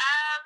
[0.00, 0.42] Um,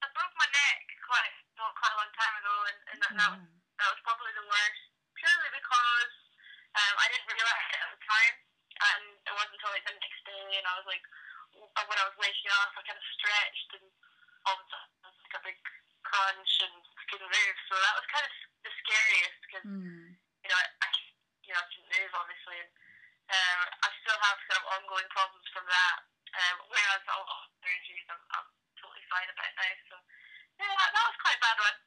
[0.00, 3.36] I broke my neck quite well, quite a long time ago, and, and that, Wow.
[3.36, 6.12] that was probably the worst, purely because
[6.72, 8.34] um, I didn't realise it at the time,
[8.80, 11.04] and it wasn't until like the next day, and I was like,
[11.52, 13.84] w- when I was waking up, I kind of stretched, and
[14.46, 15.58] all of a sudden it was like a big
[16.06, 16.76] crunch, and
[17.10, 17.56] couldn't move.
[17.68, 18.32] So that was kind of
[18.64, 20.14] the scariest because Mm.
[20.44, 21.12] you know, I, I c-
[21.44, 22.70] you know, I couldn't move obviously, and
[23.34, 25.98] um, I still have kind of ongoing problems from that.
[26.38, 28.48] Um, whereas all other injuries, I'm, I'm
[28.78, 29.72] totally fine about now.
[29.90, 29.96] So
[30.60, 31.78] yeah, that, that was quite a bad one.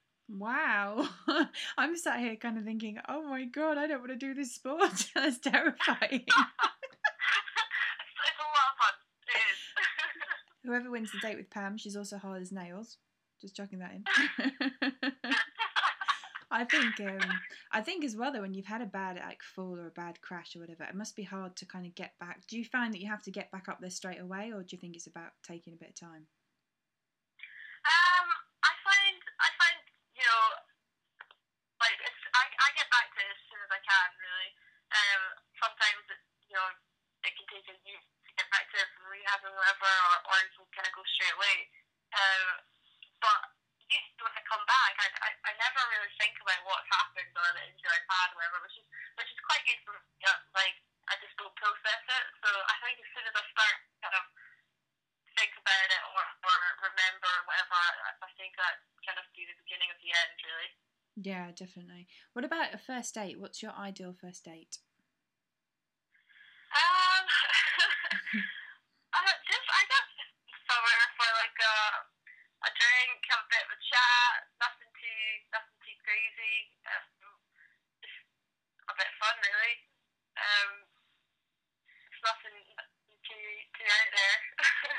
[0.41, 0.87] Wow.
[1.77, 4.53] I'm sat here kind of thinking, oh my god, I don't want to do this
[4.53, 5.09] sport.
[5.15, 6.23] That's terrifying.
[6.25, 6.43] it's, a
[8.47, 8.95] lot of fun.
[9.27, 9.59] It is.
[10.65, 12.97] Whoever wins the date with Pam, she's also hard as nails.
[13.39, 14.03] Just chucking that in.
[16.51, 17.23] I think um,
[17.71, 20.19] I think as well though when you've had a bad like fall or a bad
[20.19, 22.43] crash or whatever, it must be hard to kind of get back.
[22.51, 24.75] Do you find that you have to get back up there straight away, or do
[24.75, 26.27] you think it's about taking a bit of time?
[27.87, 28.27] Um,
[28.67, 29.79] I find I find
[30.11, 30.43] you know
[31.79, 34.51] like it's I, I get back to it as soon as I can really.
[34.91, 35.21] Um,
[35.55, 36.21] sometimes it,
[36.51, 36.67] you know
[37.23, 40.17] it can take a year to get back to it from rehab and whatever, or,
[40.33, 41.69] or can kind of go straight away.
[42.17, 42.65] Um,
[43.21, 43.41] but
[43.91, 47.63] when I come back, I, I, I never really think about what's happened or the
[47.69, 48.87] injury I've had, or whatever, which is
[49.19, 50.01] which is quite good for me.
[50.23, 50.77] Yeah, like
[51.09, 52.25] I just don't process it.
[52.41, 54.25] So I think as soon as I start kind of
[55.37, 56.57] think about it or, or
[56.87, 60.71] remember whatever, I, I think that kind of be the beginning of the end, really.
[61.19, 62.07] Yeah, definitely.
[62.31, 63.41] What about a first date?
[63.41, 64.79] What's your ideal first date?
[66.71, 67.23] Um,
[69.11, 70.07] uh, just I guess
[70.63, 71.51] somewhere for like
[72.61, 76.57] a drink, have a bit of a chat, nothing too nothing too crazy,
[76.87, 77.05] um,
[78.01, 78.21] just
[78.89, 79.75] a bit of fun really.
[80.37, 80.71] Um,
[82.11, 84.39] it's nothing, nothing too too out there.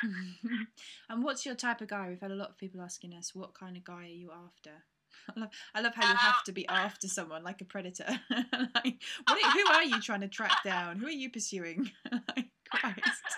[1.10, 2.08] and what's your type of guy?
[2.08, 4.84] We've had a lot of people asking us, what kind of guy are you after?
[5.36, 8.08] I love, I love how you have to be after someone like a predator.
[8.30, 8.98] like,
[9.28, 9.38] what?
[9.38, 10.98] Are, who are you trying to track down?
[10.98, 11.90] Who are you pursuing?
[12.10, 13.28] like, Christ.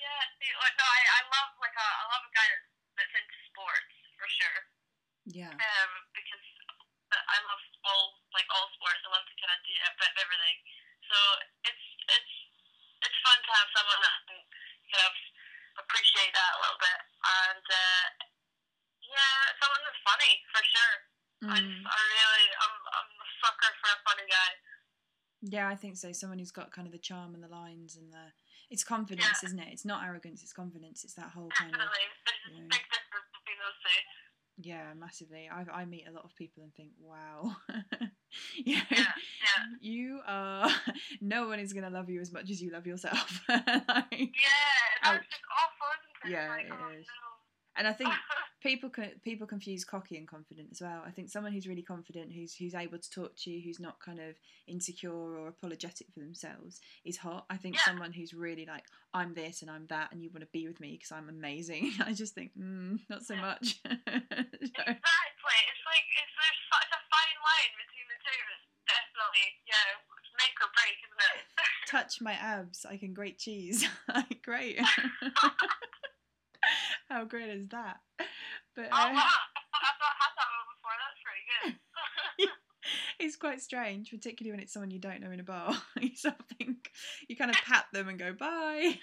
[0.00, 3.14] yeah, see, like, no, I, I love like a I love a guy that's, that's
[3.14, 4.60] into sports for sure.
[5.38, 5.54] Yeah.
[5.54, 6.44] um, because
[7.14, 9.00] I love all like all sports.
[9.06, 10.58] I love to kind of do a bit of everything.
[11.06, 11.16] So
[11.62, 12.34] it's it's
[13.06, 14.40] it's fun to have someone that can
[14.90, 15.14] kind of
[15.86, 18.04] appreciate that a little bit, and uh,
[19.06, 20.96] yeah, someone that's funny for sure.
[21.38, 21.86] I, Mm.
[21.86, 24.50] I really I'm I'm a sucker for a funny guy.
[25.46, 26.10] Yeah, I think so.
[26.10, 28.34] Someone who's got kind of the charm and the lines and the.
[28.74, 29.70] It's confidence, isn't it?
[29.70, 30.42] It's not arrogance.
[30.42, 31.06] It's confidence.
[31.06, 31.78] It's that whole kind of.
[31.78, 32.74] Definitely, there's a yeah.
[32.74, 34.00] big difference between those two.
[34.60, 35.48] Yeah, massively.
[35.52, 37.54] I I meet a lot of people and think, wow,
[38.64, 39.64] yeah, Yeah, yeah.
[39.80, 40.68] you are.
[41.20, 43.40] No one is gonna love you as much as you love yourself.
[43.48, 43.62] like,
[44.10, 45.22] Yeah, that's Ouch.
[45.30, 46.30] just awful, isn't it?
[46.32, 47.06] Yeah, like, it oh, is.
[47.06, 47.37] No.
[47.78, 48.10] And I think
[48.62, 51.02] people can people confuse cocky and confident as well.
[51.06, 54.00] I think someone who's really confident, who's who's able to talk to you, who's not
[54.00, 54.34] kind of
[54.66, 57.46] insecure or apologetic for themselves, is hot.
[57.48, 57.84] I think Yeah.
[57.86, 60.80] someone who's really like, I'm this and I'm that, and you want to be with
[60.80, 61.92] me because I'm amazing.
[62.04, 63.40] I just think, mm, not so Yeah.
[63.40, 63.80] much.
[63.84, 65.58] So- Exactly.
[65.70, 68.42] It's like it's there's such a fine line between the two.
[68.52, 69.96] It's definitely, yeah,
[70.36, 71.46] make or break, isn't it?
[71.88, 73.88] touch my abs, I can grate cheese.
[74.42, 74.78] great.
[77.08, 77.98] How great is that?
[78.76, 80.94] But oh uh, wow, I've not had that one before.
[81.02, 82.50] That's pretty good.
[83.18, 85.74] it's quite strange, particularly when it's someone you don't know in a bar.
[86.00, 86.90] you sort of think
[87.28, 88.94] you kind of pat them and go bye,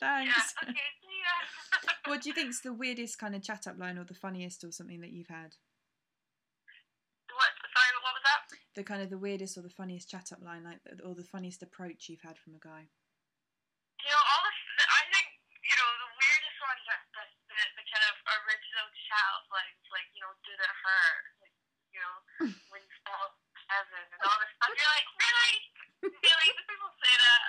[0.00, 0.32] thanks.
[0.32, 0.64] yeah.
[0.64, 0.88] Okay.
[1.04, 1.92] See ya.
[2.06, 4.72] What do you think's the weirdest kind of chat up line or the funniest or
[4.72, 5.56] something that you've had?
[7.36, 7.52] what?
[7.72, 8.40] Sorry, what was that?
[8.76, 11.62] The kind of the weirdest or the funniest chat up line, like or the funniest
[11.62, 12.88] approach you've had from a guy.
[14.00, 14.60] You know, all this.
[14.88, 15.28] I think
[15.62, 20.08] you know the weirdest ones are the, the, the kind of original child lines, like
[20.08, 21.22] you know, did it hurt?
[21.42, 21.56] Like
[21.92, 22.16] you know,
[22.72, 23.36] when you fall
[23.72, 24.72] heaven and all this stuff.
[24.72, 25.54] You're like, really,
[26.02, 26.48] really?
[26.52, 27.42] Do people say that?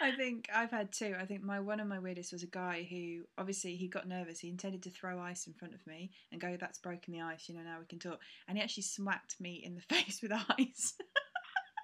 [0.06, 1.14] I think I've had two.
[1.18, 4.40] I think my one of my weirdest was a guy who obviously he got nervous.
[4.40, 7.48] He intended to throw ice in front of me and go, "That's broken the ice."
[7.48, 8.20] You know, now we can talk.
[8.48, 10.94] And he actually smacked me in the face with ice.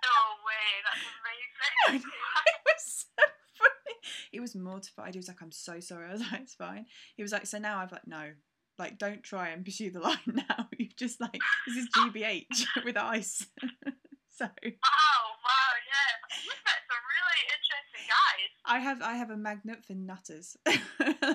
[0.06, 0.16] No
[0.48, 0.68] way.
[0.86, 2.02] That's amazing.
[2.46, 3.24] it was so
[3.58, 3.96] funny.
[4.30, 5.14] He was mortified.
[5.14, 7.58] He was like, "I'm so sorry." I was like, "It's fine." He was like, "So
[7.58, 8.32] now I've like no."
[8.78, 10.68] Like, don't try and pursue the line now.
[10.78, 13.46] You've just like, this is GBH with ice.
[14.30, 16.12] so, Wow, wow, yeah.
[16.44, 18.50] You've met some really interesting guys.
[18.64, 20.56] I have I have a magnet for nutters.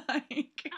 [0.10, 0.72] like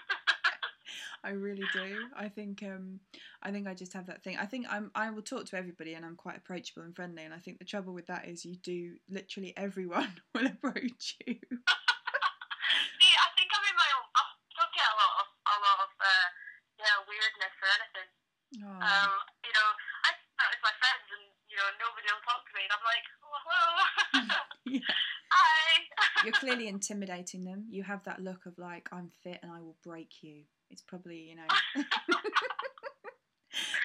[1.24, 2.12] I really do.
[2.16, 3.00] I think um
[3.42, 4.38] I think I just have that thing.
[4.38, 7.24] I think I'm I will talk to everybody and I'm quite approachable and friendly.
[7.24, 11.40] And I think the trouble with that is you do literally everyone will approach you.
[11.40, 14.08] See, I think I'm in my own.
[14.20, 14.22] I
[14.52, 16.28] don't get a lot of a lot of uh,
[16.80, 18.10] yeah weirdness or anything.
[18.54, 18.84] Oh.
[18.84, 19.12] Um,
[19.48, 19.70] you know,
[20.06, 22.86] I start with my friends and you know nobody will talk to me, and I'm
[22.86, 23.64] like, oh, hello,
[24.78, 24.94] yeah.
[25.32, 26.04] hi.
[26.24, 27.66] You're clearly intimidating them.
[27.70, 30.44] You have that look of like I'm fit and I will break you.
[30.70, 31.48] It's probably you know.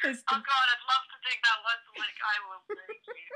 [0.02, 3.28] There's oh God, I'd love to think that was like I will break you.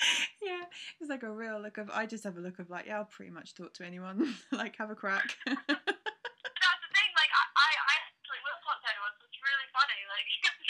[0.48, 0.64] yeah,
[1.00, 1.90] it's like a real look of.
[1.92, 4.36] I just have a look of like, yeah, I'll pretty much talk to anyone.
[4.52, 5.36] like, have a crack.
[5.44, 7.10] That's the thing.
[7.16, 10.00] Like I, I, I actually will talk to anyone, so it's really funny.
[10.08, 10.60] Like just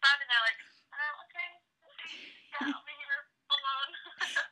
[0.00, 0.60] standing there, like,
[0.92, 1.48] uh, okay,
[1.84, 2.16] let's see,
[2.52, 3.20] yeah, I'll be here
[3.52, 3.90] alone.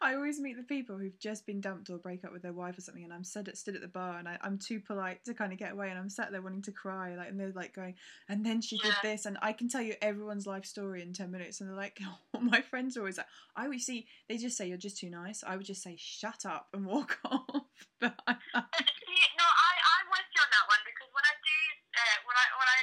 [0.01, 2.77] I always meet the people who've just been dumped or break up with their wife
[2.77, 5.25] or something, and I'm stood at, stood at the bar, and I, I'm too polite
[5.25, 7.51] to kind of get away, and I'm sat there wanting to cry, like, and they're
[7.57, 7.95] like going,
[8.29, 11.33] and then she did this, and I can tell you everyone's life story in ten
[11.33, 11.99] minutes, and they're like,
[12.35, 13.27] oh, my friends are always like,
[13.57, 15.43] I always see, they just say you're just too nice.
[15.43, 17.65] I would just say shut up and walk off,
[18.01, 21.59] but I, See, no, I, I'm with you on that one because when I do,
[21.97, 22.81] uh, when I when I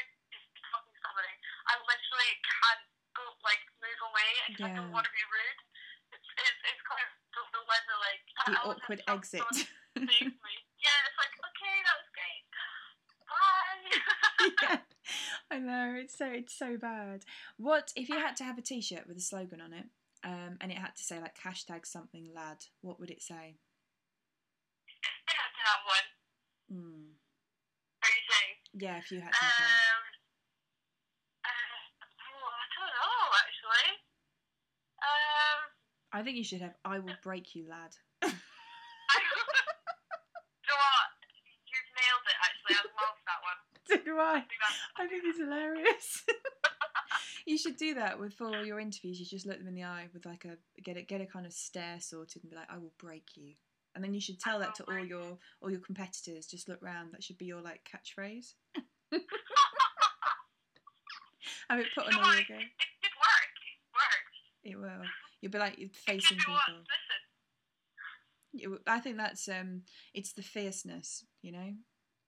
[0.73, 1.33] talk to somebody,
[1.69, 2.83] I literally can't
[3.13, 5.59] go like move away because I don't want to be rude.
[6.11, 7.03] It's it's, it's kind
[7.71, 9.39] of don't know when to like the I awkward exit.
[9.39, 10.53] someone who saves me.
[10.81, 12.43] Yeah, it's like okay, that was great.
[13.31, 13.87] Bye.
[14.63, 14.79] yeah,
[15.51, 17.25] I know it's so it's so bad.
[17.57, 19.85] What if you had to have a T-shirt with a slogan on it,
[20.23, 22.65] um, and it had to say like hashtag something lad?
[22.81, 23.57] What would it say?
[25.27, 26.07] I have to have one.
[28.01, 28.55] What are you saying?
[28.73, 30.15] Yeah, if you had to have one.
[31.45, 31.51] Um,
[32.31, 33.89] oh, I don't know actually.
[35.01, 35.59] Um,
[36.13, 37.95] I think you should have "I will break you, lad."
[40.61, 41.09] You know what?
[41.67, 42.37] You've nailed it.
[42.47, 43.59] Actually, I love that one.
[44.05, 44.45] Do I?
[45.03, 46.23] I think I it's hilarious.
[47.45, 49.19] you should do that with for all your interviews.
[49.19, 51.45] You just look them in the eye with like a get a get a kind
[51.45, 53.53] of stare sorted and be like, "I will break you,"
[53.95, 56.45] and then you should tell that to all your all your competitors.
[56.45, 57.11] Just look round.
[57.13, 58.53] That should be your like catchphrase.
[61.69, 62.55] Have it put on all your It, go.
[62.55, 62.69] it
[63.01, 63.55] did work.
[63.67, 64.35] It worked.
[64.63, 65.05] It will.
[65.41, 66.85] You'll be like you're facing gives me what to people.
[66.85, 67.21] listen.
[68.85, 71.71] I think that's um, it's the fierceness, you know.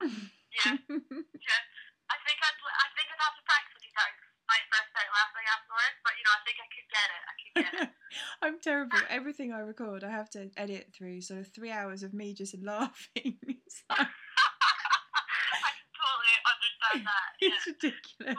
[0.01, 1.61] Yeah, yeah.
[2.09, 4.17] I think I'd, I think I'd have to practice few times.
[4.43, 7.23] Might burst out laughing afterwards, but you know, I think I could get it.
[7.23, 7.91] I could get it.
[8.43, 8.99] I'm terrible.
[9.09, 12.55] Everything I record, I have to edit through sort of three hours of me just
[12.63, 13.39] laughing.
[13.47, 17.29] It's, like, I totally understand that.
[17.39, 17.55] Yeah.
[17.55, 18.35] it's ridiculous.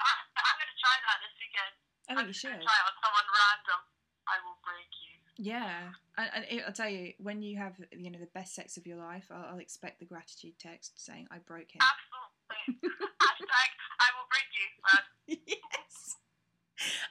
[0.00, 0.06] I,
[0.38, 1.74] I'm going to try that this weekend.
[2.10, 2.50] I think you should.
[2.50, 3.80] Try on someone random.
[4.26, 5.14] I will break you.
[5.38, 8.86] Yeah, and, and I'll tell you when you have you know the best sex of
[8.86, 11.80] your life, I'll, I'll expect the gratitude text saying I broke him.
[11.80, 12.90] Absolutely.
[13.22, 13.70] Hashtag
[14.00, 15.36] I will break you.
[15.46, 16.16] yes.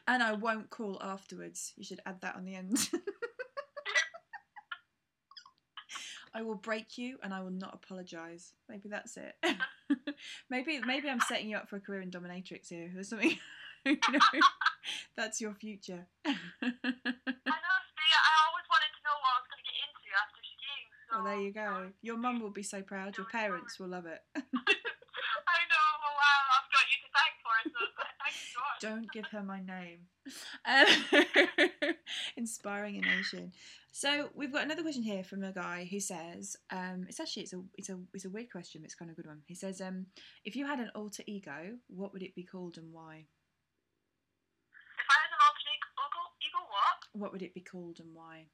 [0.07, 1.73] And I won't call afterwards.
[1.77, 2.89] You should add that on the end.
[6.33, 8.53] I will break you and I will not apologise.
[8.67, 9.35] Maybe that's it.
[10.49, 13.37] maybe maybe I'm setting you up for a career in dominatrix here or something.
[13.85, 14.19] you know,
[15.17, 16.07] that's your future.
[16.25, 17.77] I know.
[17.95, 20.85] See, I always wanted to know what I was going to get into after skiing.
[20.89, 21.91] So, well, there you go.
[22.01, 23.17] Your mum will be so proud.
[23.17, 24.21] Your parents will love it.
[24.35, 25.87] I know.
[26.01, 27.67] Well, wow, I've got you to thank for it.
[27.73, 27.81] So
[28.21, 28.61] thank you so.
[28.81, 30.07] Don't give her my name.
[30.65, 31.95] Um,
[32.37, 33.51] inspiring a nation.
[33.91, 37.53] So we've got another question here from a guy who says, um, it's actually it's
[37.53, 39.41] a it's a it's a weird question, but it's kind of a good one.
[39.47, 40.05] He says, um,
[40.45, 43.25] if you had an alter ego, what would it be called and why?
[44.99, 46.61] If I had an alternate ego, ego
[47.13, 47.31] what?
[47.31, 48.49] Would it be called and why?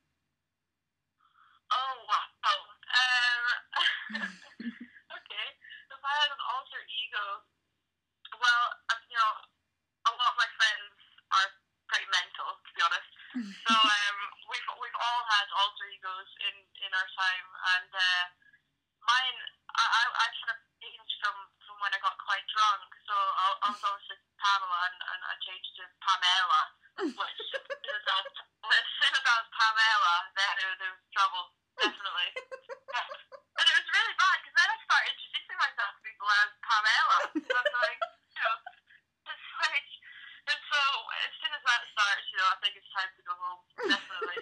[1.72, 2.60] Oh wow.
[2.96, 3.44] Um,
[5.20, 5.48] okay.
[5.92, 7.26] If I had an alter ego,
[8.38, 9.34] well, uh, you know,
[10.08, 10.94] a lot of my friends
[11.36, 11.50] are
[11.90, 13.12] pretty mental, to be honest.
[13.68, 14.18] So um,
[14.48, 16.56] we've we've all had alter egos in
[16.88, 18.24] in our time, and uh,
[19.04, 19.40] mine
[19.76, 21.36] I I I kind of changed from
[21.68, 22.88] from when I got quite drunk.
[23.04, 26.62] So I, I was obviously Pamela, and, and I changed to Pamela,
[27.04, 28.36] which as soon as I was,
[28.72, 30.56] as soon as I was Pamela, then
[30.96, 31.46] was trouble,
[31.76, 32.30] definitely.
[32.36, 37.18] and it was really bad because then I started introducing myself to people as Pamela.
[37.36, 38.02] So I like,
[38.32, 38.56] you know,
[39.28, 39.90] it's like.
[40.46, 40.82] And so
[41.26, 43.62] as soon as that starts, you know, I think it's time to go home.
[43.90, 44.40] Definitely.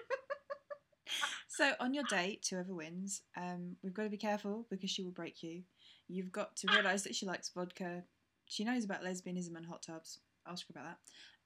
[1.47, 5.11] So on your date, whoever wins, um, we've got to be careful because she will
[5.11, 5.61] break you.
[6.07, 8.03] You've got to realise that she likes vodka.
[8.47, 10.19] She knows about lesbianism and hot tubs.
[10.47, 10.97] I'll ask her about that.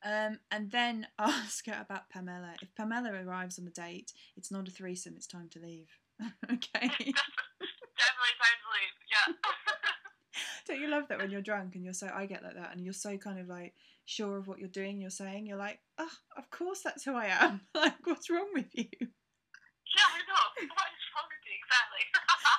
[0.03, 2.55] Um, and then ask her about Pamela.
[2.61, 5.13] If Pamela arrives on the date, it's not a threesome.
[5.15, 5.89] It's time to leave.
[6.21, 6.87] okay.
[6.87, 8.95] Definitely time to leave.
[9.11, 9.33] Yeah.
[10.67, 12.83] Don't you love that when you're drunk and you're so I get like that and
[12.83, 13.73] you're so kind of like
[14.05, 17.27] sure of what you're doing, you're saying, you're like, oh, of course that's who I
[17.27, 17.61] am.
[17.75, 18.87] like, what's wrong with you?
[18.91, 20.67] Yeah, I know.
[20.67, 22.03] What is wrong with you exactly?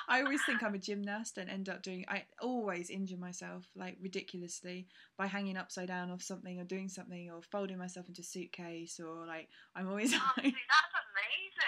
[0.09, 2.03] I always think I'm a gymnast and end up doing.
[2.07, 4.87] I always injure myself like ridiculously
[5.17, 8.99] by hanging upside down off something or doing something or folding myself into a suitcase
[8.99, 10.95] or like I'm always Oh, like see, that's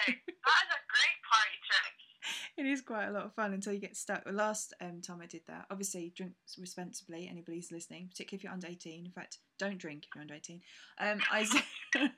[0.09, 0.21] amazing.
[0.41, 0.90] That is a great party trick.
[2.61, 4.23] It is quite a lot of fun until you get stuck.
[4.23, 7.27] The last um, time I did that, obviously drink responsibly.
[7.29, 9.05] Anybody's listening, particularly if you're under 18.
[9.05, 10.61] In fact, don't drink if you're under 18.
[10.99, 11.47] Um, I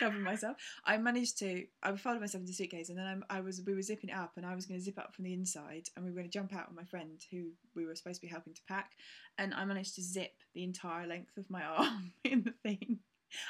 [0.00, 0.56] covered myself.
[0.84, 1.64] I managed to.
[1.82, 4.16] I folded myself into a suitcase, and then I'm, I was we were zipping it
[4.16, 6.30] up, and I was going to zip up from the inside, and we were going
[6.30, 8.92] to jump out with my friend who we were supposed to be helping to pack,
[9.36, 13.00] and I managed to zip the entire length of my arm in the thing,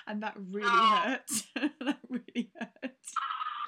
[0.06, 1.02] and that really Oh.
[1.56, 1.70] hurt.
[1.80, 2.87] that really hurt.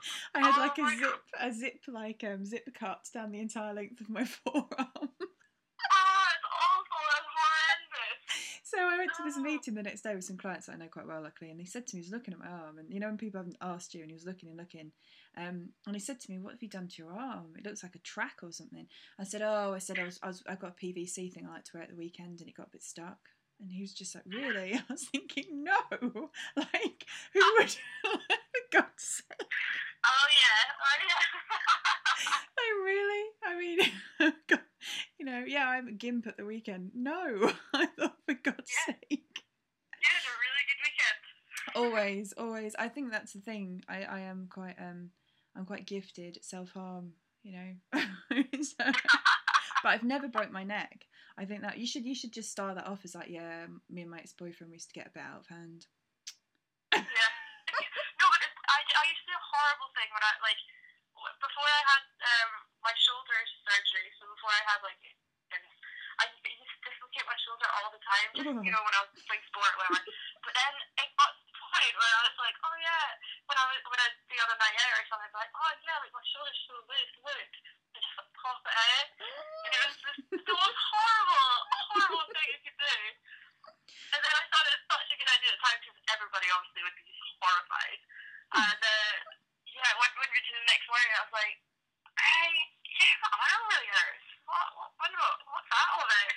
[0.34, 3.74] I had Oh like a zip, a zip like um zip cut down the entire
[3.74, 4.68] length of my forearm.
[4.72, 7.02] Oh, it's awful.
[7.16, 8.60] It's horrendous.
[8.64, 9.42] so I went to this Oh.
[9.42, 11.66] meeting the next day with some clients that I know quite well, luckily, and he
[11.66, 13.56] said to me, he was looking at my arm, and you know when people haven't
[13.60, 14.92] asked you, and he was looking and looking,
[15.36, 17.54] um, and he said to me, "What have you done to your arm?
[17.58, 18.86] It looks like a track or something."
[19.18, 21.54] I said, "Oh, I said I was, I was, I got a PVC thing I
[21.54, 23.18] like to wear at the weekend, and it got a bit stuck."
[23.60, 25.76] And he was just like, "Really?" I was thinking, "No,
[26.56, 27.70] like who would?"
[28.02, 28.18] For
[28.72, 29.48] God's sake.
[30.04, 30.64] Oh yeah.
[30.82, 32.40] Oh yeah.
[32.58, 33.24] I really?
[33.44, 34.60] I mean, God,
[35.18, 36.90] you know, yeah, I'm a gimp at the weekend.
[36.94, 37.12] No,
[37.74, 38.94] I thought for God's Yeah.
[38.94, 39.08] sake.
[39.10, 41.20] you had a really good weekend.
[41.74, 42.74] Always, always.
[42.78, 43.82] I think that's the thing.
[43.88, 45.10] I, I am quite um,
[45.56, 47.12] I'm quite gifted at self harm.
[47.42, 48.84] You know, So-
[49.82, 51.06] but I've never broke my neck.
[51.38, 54.02] I think that you should you should just start that off as like, yeah, me
[54.02, 55.86] and my ex boyfriend used to get a bit out of hand.
[56.92, 57.00] Yeah.
[57.00, 57.04] no,
[58.28, 59.46] but it's, I, I used to do a
[60.00, 60.60] thing when I like
[61.44, 62.50] before I had um,
[62.80, 63.36] my shoulder
[63.68, 64.08] surgery.
[64.16, 65.00] So before I had like,
[66.20, 68.28] I used to dislocate my shoulder all the time.
[68.32, 70.00] Just, you know, when I was playing sport, whatever.
[70.44, 73.08] but then it got to the point where I was like, oh yeah,
[73.48, 75.72] when I was when I'd be on night out or something, I'd be like, oh
[75.84, 77.52] yeah, like my shoulder's so loose, look,
[77.92, 79.08] and just like, pop it out.
[79.20, 81.52] And it was just the most horrible,
[81.92, 82.96] horrible thing you could do.
[84.12, 86.48] And then I thought it was such a good idea at the time because everybody
[86.52, 88.00] obviously would be horrified.
[88.50, 89.39] And uh,
[89.74, 91.56] yeah, when, when we did the next morning, I was like,
[92.18, 92.50] hey,
[93.00, 94.26] yeah, my arm really hurts.
[94.46, 96.34] What, what, what, what- what's that all about?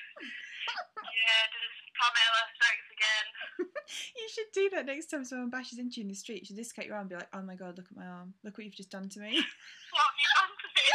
[1.18, 3.28] yeah, just Carmela strikes again.
[4.16, 6.42] You should do that next time someone bashes into you in the street.
[6.42, 8.34] You should dislocate your arm and be like, oh my god, look at my arm.
[8.44, 9.36] Look what you've just done to me.
[9.94, 10.86] What have you done to me?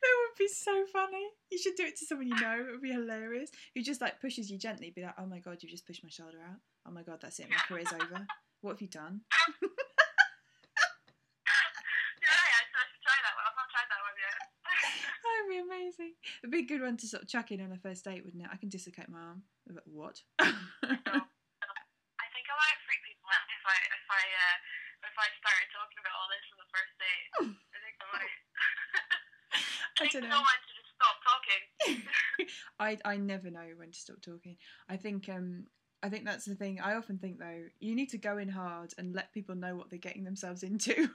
[0.00, 1.24] that would be so funny.
[1.50, 2.56] You should do it to someone you know.
[2.64, 3.50] It would be hilarious.
[3.74, 6.08] Who just like pushes you gently, be like, "Oh my god, you've just pushed my
[6.08, 6.60] shoulder out.
[6.86, 7.50] Oh my god, that's it.
[7.50, 8.24] My career's over.
[8.62, 9.20] What have you done?"
[9.60, 9.68] You're
[12.32, 13.44] right, I should try that one.
[13.50, 14.38] I've not tried that one yet.
[15.22, 16.16] That'd be amazing.
[16.40, 18.40] It'd be a good one to sort of chuck in on a first date, wouldn't
[18.42, 18.48] it?
[18.52, 19.44] I can dislocate my arm.
[19.68, 20.16] Like, What?
[20.40, 24.56] I think I might freak people out if I if I uh,
[25.12, 27.28] if I started talking about all this on the first date.
[27.76, 28.36] I think I might.
[30.00, 30.48] I think don't no know.
[30.48, 31.62] one to just stop talking.
[32.80, 34.56] I I never know when to stop talking.
[34.88, 35.66] I think um
[36.02, 36.80] I think that's the thing.
[36.80, 39.90] I often think though, you need to go in hard and let people know what
[39.90, 41.10] they're getting themselves into.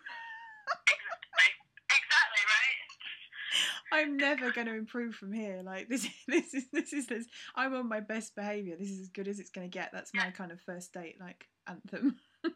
[3.92, 4.14] Exactly.
[4.14, 4.38] Exactly right.
[4.38, 5.62] I'm never going to improve from here.
[5.64, 7.26] Like this, this is this is this.
[7.56, 8.76] I'm on my best behaviour.
[8.78, 9.92] This is as good as it's going to get.
[9.94, 12.18] That's my kind of first date like anthem.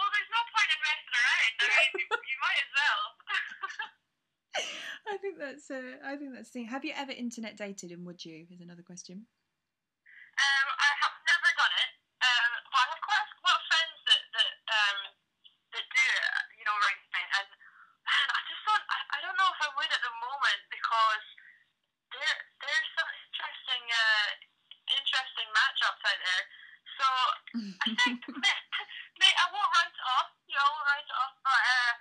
[0.00, 1.52] Well, there's no point in messing around.
[1.60, 3.00] I mean, you, might as well.
[5.12, 6.68] I think that's uh, I think that's the thing.
[6.72, 8.48] Have you ever internet dated and would you?
[8.48, 9.28] Is another question.
[10.40, 11.92] Um, I have never done it,
[12.24, 14.98] um, but I have quite a lot of friends that that um
[15.76, 16.24] that do it.
[16.56, 17.50] You know, right now, and
[18.08, 18.84] man, I just don't.
[18.88, 21.24] I, I don't know if I would at the moment because
[22.08, 24.28] there there's some interesting uh
[24.96, 26.44] interesting matchups out there.
[26.96, 27.06] So
[27.90, 28.62] Mate,
[29.18, 30.30] mate, I won't write it off.
[30.46, 31.92] You know, I won't write it off, but uh,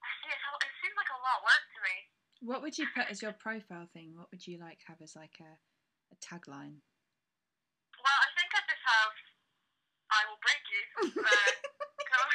[0.00, 1.96] I see it seems like a lot of work to me.
[2.40, 4.16] what would you put as your profile thing?
[4.16, 5.52] What would you like have as like a,
[6.12, 6.80] a tagline?
[8.00, 9.12] Well, I think I just have.
[10.12, 10.82] I will break you.
[12.14, 12.30] Uh, come,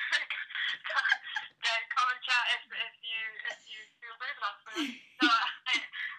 [1.63, 4.59] yeah, come and chat if, if you if you feel brave enough.
[4.65, 5.71] So I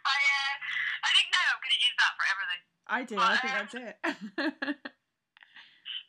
[0.06, 0.54] I, uh,
[1.04, 2.62] I think now I'm going to use that for everything.
[2.88, 3.16] I do.
[3.20, 3.94] I think that's it.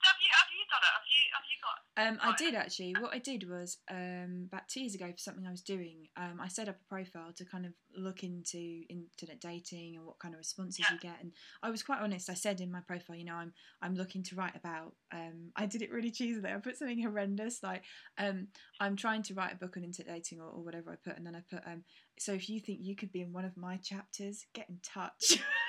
[0.02, 0.94] So have you have you done it?
[0.98, 1.78] Have you have you got?
[2.02, 2.96] Um, I did actually.
[3.00, 6.08] What I did was um, about two years ago for something I was doing.
[6.18, 10.20] Um, I set up a profile to kind of look into internet dating and what
[10.20, 10.94] kind of responses Yeah.
[10.94, 11.18] you get.
[11.22, 12.30] And I was quite honest.
[12.30, 14.94] I said in my profile, you know, I'm I'm looking to write about.
[15.12, 16.54] Um, I did it really cheesily.
[16.54, 17.84] I put something horrendous like
[18.18, 18.48] um,
[18.80, 21.26] I'm trying to write a book on internet dating or, or whatever I put, and
[21.26, 21.84] then I put um,
[22.18, 25.40] so if you think you could be in one of my chapters, get in touch.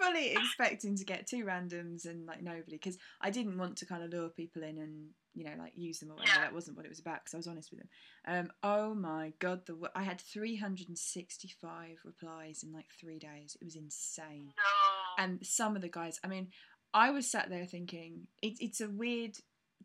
[0.00, 4.02] fully expecting to get two randoms and like nobody because I didn't want to kind
[4.02, 6.36] of lure people in and you know like use them or whatever.
[6.36, 6.44] Yeah.
[6.44, 7.88] That wasn't what it was about because I was honest with them.
[8.26, 13.56] Um, oh my god, the w- I had 365 replies in like three days.
[13.60, 14.52] It was insane.
[14.56, 15.22] no.
[15.24, 16.48] And some of the guys, I mean,
[16.94, 19.36] I was sat there thinking it, it's a weird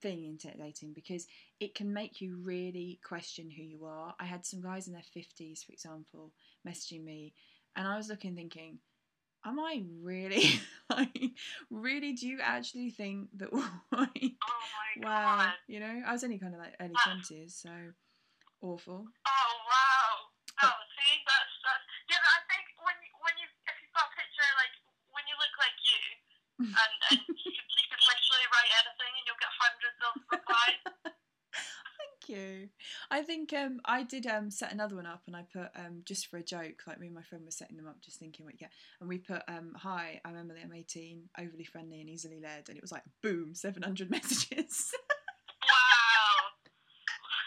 [0.01, 1.27] thing internet dating because
[1.59, 4.13] it can make you really question who you are.
[4.19, 6.31] I had some guys in their 50s, for example,
[6.67, 7.33] messaging me,
[7.75, 8.79] and I was looking thinking,
[9.45, 10.59] am I really
[10.89, 11.31] like
[11.69, 13.53] really do you actually think that
[13.91, 14.63] like, oh
[15.01, 15.53] my wow, god.
[15.67, 16.95] you know, I was only kind of like early.
[16.95, 17.71] 20s, so
[18.61, 19.05] awful.
[19.27, 20.11] Oh wow.
[20.63, 22.21] Oh, see, that's that's yeah.
[22.23, 24.75] But I think when when you if you've got a picture like
[25.11, 26.01] when you look like you,
[26.79, 30.81] and and you could you could literally write anything and you'll get hundreds of replies.
[31.03, 32.69] Thank you.
[33.11, 36.27] I think um, I did um, set another one up, and I put um, just
[36.27, 38.57] for a joke, like me and my friend were setting them up, just thinking what
[38.57, 40.61] get, and we put um, "Hi, I'm Emily.
[40.63, 44.91] I'm 18, overly friendly and easily led," and it was like boom, 700 messages.
[45.61, 46.49] wow.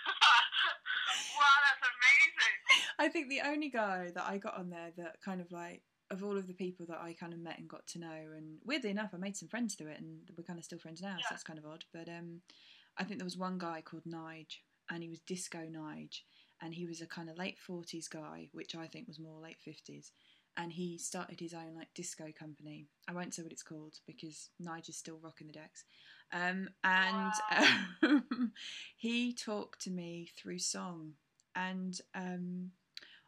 [1.38, 2.84] wow, that's amazing.
[2.98, 6.22] I think the only guy that I got on there that kind of like of
[6.22, 8.06] all of the people that I kind of met and got to know,
[8.36, 11.02] and weirdly enough, I made some friends through it, and we're kind of still friends
[11.02, 11.26] now, so Yeah.
[11.30, 11.84] that's kind of odd.
[11.92, 12.42] But um,
[12.96, 14.58] I think there was one guy called Nige,
[14.90, 16.20] and he was Disco Nige,
[16.60, 19.60] and he was a kind of late forties guy, which I think was more late
[19.60, 20.12] fifties,
[20.56, 22.86] and he started his own like disco company.
[23.08, 25.84] I won't say what it's called because Nige is still rocking the decks.
[26.32, 27.32] Um, and
[28.02, 28.52] um,
[28.96, 31.12] he talked to me through song,
[31.54, 32.70] and um,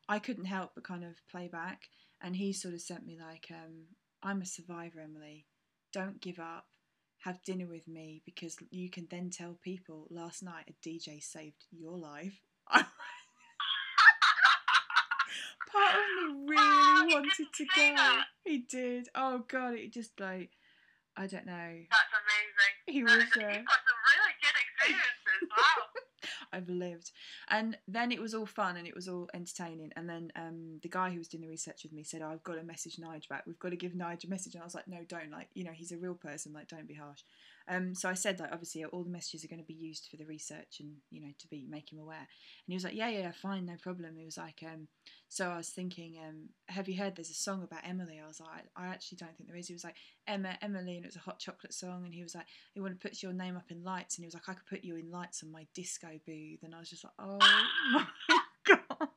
[0.08, 1.88] I couldn't help but kind of play back.
[2.20, 3.84] And he sort of sent me like, um,
[4.22, 5.46] "I'm a survivor, Emily.
[5.92, 6.66] Don't give up.
[7.24, 11.66] Have dinner with me because you can then tell people last night a DJ saved
[11.70, 12.40] your life."
[12.70, 12.86] Part
[15.94, 17.94] of me really Wow, wanted to go.
[17.96, 18.24] that.
[18.44, 19.08] He did.
[19.14, 20.50] Oh god, it just like
[21.16, 21.84] I don't know.
[21.90, 22.74] That's amazing.
[22.86, 25.40] He That was, is- uh, You've got some really good experiences.
[25.50, 25.82] Wow.
[26.52, 27.12] I've lived.
[27.48, 29.92] And then it was all fun and it was all entertaining.
[29.96, 32.42] And then um, the guy who was doing the research with me said, oh, I've
[32.42, 33.44] got to message Nige back.
[33.46, 34.54] We've got to give Nige a message.
[34.54, 35.30] And I was like, no, don't.
[35.30, 36.52] Like, you know, he's a real person.
[36.52, 37.22] Like, don't be harsh.
[37.68, 40.16] Um, so I said, like, obviously, all the messages are going to be used for
[40.16, 42.16] the research and, you know, to be make him aware.
[42.16, 42.26] And
[42.66, 44.16] he was like, yeah, yeah, fine, no problem.
[44.16, 44.88] He was like, um,
[45.28, 48.18] so I was thinking, um, have you heard there's a song about Emily?
[48.22, 49.68] I was like, I actually don't think there is.
[49.68, 49.96] He was like,
[50.26, 52.04] Emma, Emily, and it was a hot chocolate song.
[52.04, 54.16] And he was like, he want to put your name up in lights.
[54.16, 56.62] And he was like, I could put you in lights on my disco booth.
[56.62, 57.38] And I was just like, oh
[57.92, 58.06] my
[58.66, 59.08] God.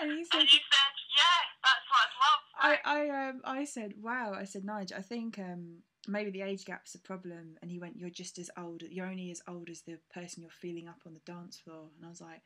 [0.00, 2.42] And he said, And you said, yeah, that's what love.
[2.58, 2.78] I?
[2.84, 4.32] I, um, I said, wow.
[4.34, 7.56] I said, Nigel, I think um, maybe the age gap's a problem.
[7.62, 8.82] And he went, you're just as old.
[8.88, 11.88] You're only as old as the person you're feeling up on the dance floor.
[11.96, 12.42] And I was like,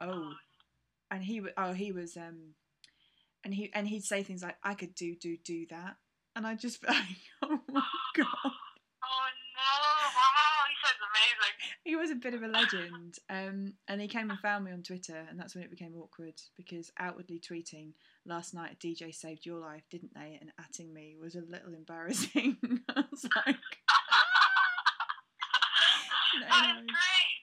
[0.00, 0.32] oh.
[1.10, 2.54] And he, oh, he was, um,
[3.44, 5.96] and he, and he'd say things like, I could do, do, do that.
[6.36, 6.96] And I just like,
[7.42, 7.82] oh my
[8.14, 8.52] god,
[9.02, 9.70] Oh no!
[10.14, 11.54] Wow, he sounds amazing.
[11.84, 13.18] he was a bit of a legend.
[13.30, 16.34] Um, and he came and found me on Twitter, and that's when it became awkward
[16.56, 17.92] because outwardly tweeting
[18.28, 20.38] last night a DJ saved your life, didn't they?
[20.40, 22.58] And atting me was a little embarrassing.
[22.88, 23.56] I was like,
[26.40, 26.80] No, that no.
[26.80, 27.38] is great.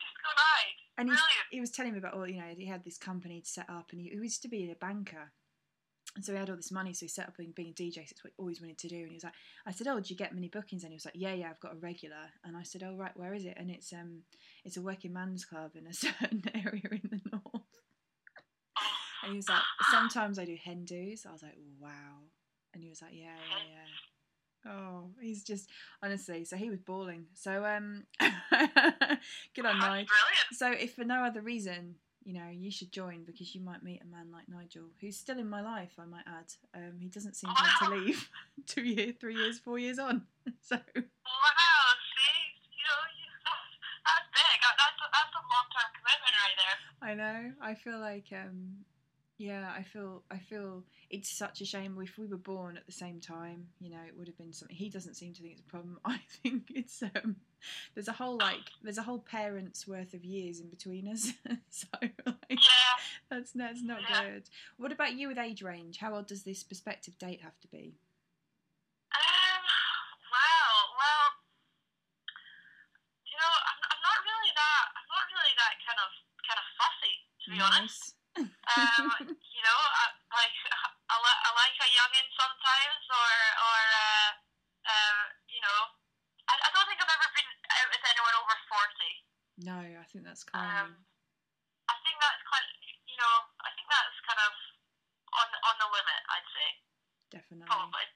[0.97, 1.09] And
[1.51, 3.87] he was telling me about all, you know, he had this company to set up,
[3.91, 5.31] and he, he used to be a banker.
[6.15, 7.95] And so he had all this money, so he set up being, being a DJ.
[7.95, 8.99] So it's what he always wanted to do.
[8.99, 9.33] And he was like,
[9.65, 11.59] I said, "Oh, do you get many bookings?" And he was like, "Yeah, yeah, I've
[11.59, 14.21] got a regular." And I said, "Oh, right, where is it?" And it's um,
[14.63, 17.19] it's a working man's club in a certain area in the.
[19.25, 19.61] And he was like,
[19.91, 21.89] "Sometimes I do hen dos." I was like, "Wow."
[22.73, 25.69] And he was like, "Yeah, yeah, yeah." Oh, he's just
[26.01, 26.43] honestly.
[26.45, 27.25] So he was bawling.
[27.33, 30.07] So um, good on That's Nige.
[30.07, 30.07] brilliant.
[30.53, 34.01] So, if for no other reason, you know, you should join because you might meet
[34.01, 35.93] a man like Nigel, who's still in my life.
[35.99, 36.51] I might add.
[36.73, 38.29] Um, he doesn't seem to want to leave.
[38.65, 40.23] Two years, three years, four years on.
[40.61, 40.81] So, Wow,
[42.13, 42.37] see,
[42.73, 43.73] you know, you, that's,
[44.05, 44.57] that's big.
[44.61, 46.77] That's that's a long term commitment right there.
[47.01, 47.53] I know.
[47.61, 48.85] I feel like, um,
[49.37, 51.97] yeah, I feel I feel it's such a shame.
[52.01, 54.75] If we were born at the same time, you know, it would have been something.
[54.75, 55.99] He doesn't seem to think it's a problem.
[56.05, 57.35] I think it's um,
[57.93, 61.33] there's a whole like there's a whole parents worth of years in between us.
[61.69, 62.59] so like,
[63.29, 64.43] that's that's not good.
[64.77, 65.97] What about you with age range?
[65.97, 67.95] How old does this prospective date have to be?
[77.45, 78.14] To be honest,
[78.75, 79.07] um,
[79.55, 80.03] you know, I,
[80.35, 80.55] like
[81.13, 83.31] I, li- I like a youngin sometimes, or
[83.63, 84.29] or uh,
[84.91, 85.17] um,
[85.49, 85.79] you know,
[86.49, 87.49] I, I don't think I've ever been
[87.79, 89.13] out with anyone over forty.
[89.63, 91.05] no, I think that's Um, calming.
[91.87, 92.73] I think that's kind of,
[93.07, 94.53] you know, I think that's kind of
[95.39, 96.21] on on the limit.
[96.33, 96.67] I'd say
[97.31, 97.69] Definitely.
[97.69, 98.07] probably.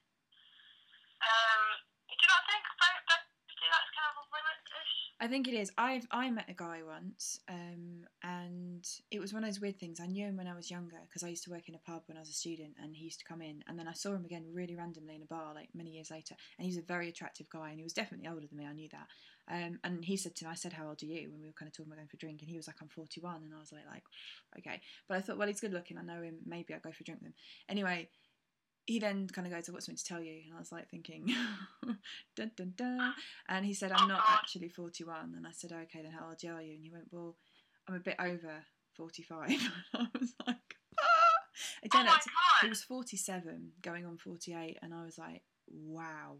[1.19, 1.61] Um,
[2.07, 3.22] do you not think that, that
[3.60, 4.95] that's kind of a limit-ish?
[5.19, 5.69] I think it is.
[5.77, 8.69] I've I met a guy once, um, and
[9.11, 9.99] it was one of those weird things.
[9.99, 12.03] I knew him when I was younger because I used to work in a pub
[12.07, 13.64] when I was a student, and he used to come in.
[13.68, 16.35] And then I saw him again really randomly in a bar, like many years later.
[16.57, 18.65] And he was a very attractive guy, and he was definitely older than me.
[18.65, 19.07] I knew that.
[19.51, 21.53] Um, and he said to me, I said, "How old are you?" When we were
[21.53, 23.53] kind of talking about going for a drink, and he was like, "I'm 41," and
[23.53, 24.03] I was like, "Like,
[24.60, 25.97] okay." But I thought, well, he's good looking.
[25.97, 26.38] I know him.
[26.45, 27.35] Maybe I'll go for a drink with him.
[27.68, 28.10] Anyway,
[28.89, 30.41] he then kind of goes, I've got something to tell you.
[30.45, 31.31] And I was like thinking,
[32.35, 33.14] dun, dun, dun.
[33.47, 35.35] And he said, I'm not actually 41.
[35.38, 36.73] And I said, okay, then how old are you?
[36.73, 37.35] And he went, well,
[37.90, 38.53] I'm a bit over
[38.94, 39.49] 45.
[39.98, 41.38] I was like, ah!
[41.82, 42.30] It Oh turned my out to-
[42.61, 44.78] he was 47, going on 48.
[44.84, 46.38] And I was like, wow.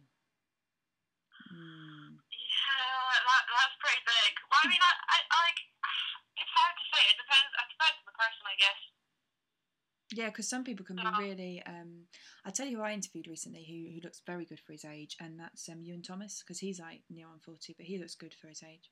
[1.50, 2.14] Mm.
[2.22, 4.32] Yeah, that, that's pretty big.
[4.46, 5.60] Well, I mean, I, I, I like,
[6.38, 7.02] it's hard to say.
[7.10, 7.50] It depends.
[7.50, 8.82] It depends on the person, I guess.
[10.14, 11.64] Yeah, because some people can be really.
[11.66, 12.06] Um,
[12.46, 15.16] I tell you, who I interviewed recently who who looks very good for his age,
[15.20, 18.34] and that's um, Iwan Thomas because he's like near on forty, but he looks good
[18.34, 18.90] for his age.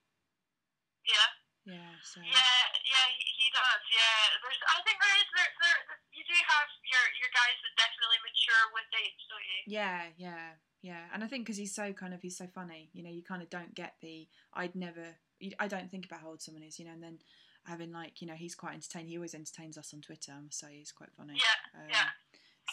[1.67, 3.07] Yeah, Yeah, so yeah, yeah.
[3.11, 3.83] He, he does.
[3.91, 4.61] Yeah, there's.
[4.71, 5.27] I think there is.
[5.35, 5.79] There, there.
[6.15, 9.59] You do have your your guys that definitely mature with age, don't you?
[9.67, 10.47] yeah, yeah,
[10.79, 11.03] yeah.
[11.11, 13.43] And I think because he's so kind of he's so funny, you know, you kind
[13.43, 15.19] of don't get the I'd never.
[15.59, 17.19] I don't think about how old someone is, you know, and then
[17.67, 19.11] having like you know he's quite entertaining.
[19.11, 20.31] He always entertains us on Twitter.
[20.31, 21.35] I must say he's quite funny.
[21.35, 22.09] Yeah, Um, yeah.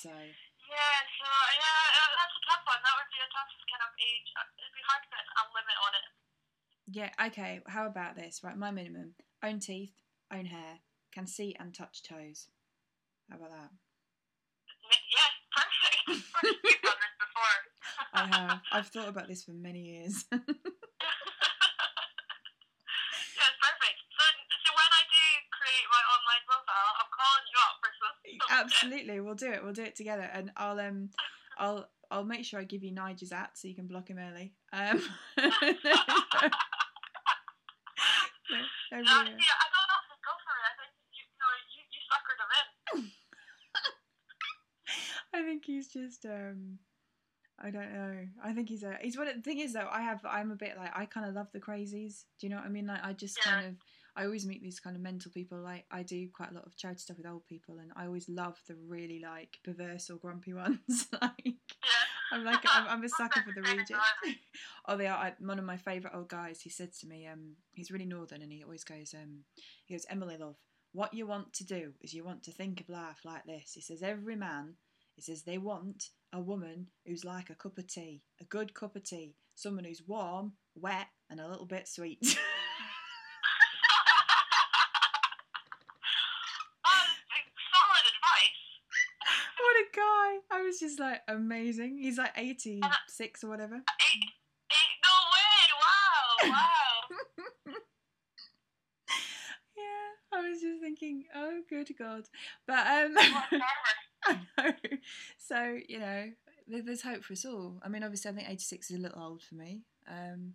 [0.00, 2.78] So Yeah, so yeah, that's a tough one.
[2.78, 4.30] That would be a tough kind of age.
[4.32, 6.06] It'd be hard to put a limit on it.
[6.94, 7.60] Yeah, okay.
[7.66, 8.40] How about this?
[8.44, 9.92] Right, my minimum: own teeth,
[10.32, 10.78] own hair,
[11.12, 12.46] can see and touch toes.
[13.28, 13.70] How about that?
[15.10, 16.06] Yeah, perfect.
[16.44, 17.58] You've done this before.
[18.14, 18.60] I have.
[18.70, 20.24] I've thought about this for many years.
[20.30, 20.42] it's
[23.58, 23.98] perfect.
[24.14, 24.24] So,
[24.62, 28.14] so when I do create my online profile, I'm calling you up for some.
[28.38, 29.64] some Absolutely, we'll do it.
[29.64, 31.10] We'll do it together, and I'll um,
[31.58, 34.52] I'll I'll make sure I give you Nigel's at so you can block him early.
[34.72, 35.02] Um,
[38.94, 40.64] I don't to go for it.
[40.64, 42.50] I think you, you know, you, you suckered him
[42.94, 43.10] in.
[45.34, 46.78] I think he's just um
[47.58, 48.26] I don't know.
[48.42, 50.76] I think he's a he's what the thing is though, I have I'm a bit
[50.76, 52.24] like I kinda love the crazies.
[52.38, 52.86] Do you know what I mean?
[52.86, 53.52] Like I just Yeah.
[53.52, 53.74] kind of
[54.16, 55.58] I always meet these kind of mental people.
[55.58, 58.28] Like I do quite a lot of charity stuff with old people and I always
[58.28, 61.08] love the really like perverse or grumpy ones.
[61.20, 61.63] like.
[62.34, 63.96] I'm like I'm, I'm a sucker for the region.
[64.88, 65.16] oh, they are.
[65.16, 66.60] I, one of my favourite old guys.
[66.60, 69.44] He said to me, um, he's really northern, and he always goes, um,
[69.86, 70.56] he goes, Emily, love,
[70.92, 73.72] what you want to do is you want to think of life like this.
[73.74, 74.74] He says every man,
[75.14, 78.96] he says they want a woman who's like a cup of tea, a good cup
[78.96, 82.18] of tea, someone who's warm, wet, and a little bit sweet.
[86.86, 87.06] Oh,
[87.72, 88.60] solid advice.
[89.62, 89.86] what a
[90.84, 90.90] guy!
[90.90, 91.98] I was just like amazing.
[91.98, 93.76] He's like 86 or whatever.
[93.76, 94.24] Eight,
[94.72, 96.50] eight, no way!
[96.50, 97.74] Wow, wow.
[99.76, 102.24] Yeah, I was just thinking, oh, good God.
[102.66, 103.64] But um, What a farmer.
[104.26, 104.72] I know.
[105.38, 106.30] So you know,
[106.68, 107.80] there's hope for us all.
[107.84, 109.82] I mean, obviously, I think 86 is a little old for me.
[110.08, 110.54] Um,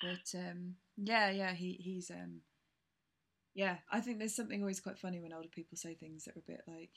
[0.00, 2.40] but um, yeah, yeah, he he's um,
[3.54, 3.76] yeah.
[3.90, 6.50] I think there's something always quite funny when older people say things that are a
[6.52, 6.90] bit like,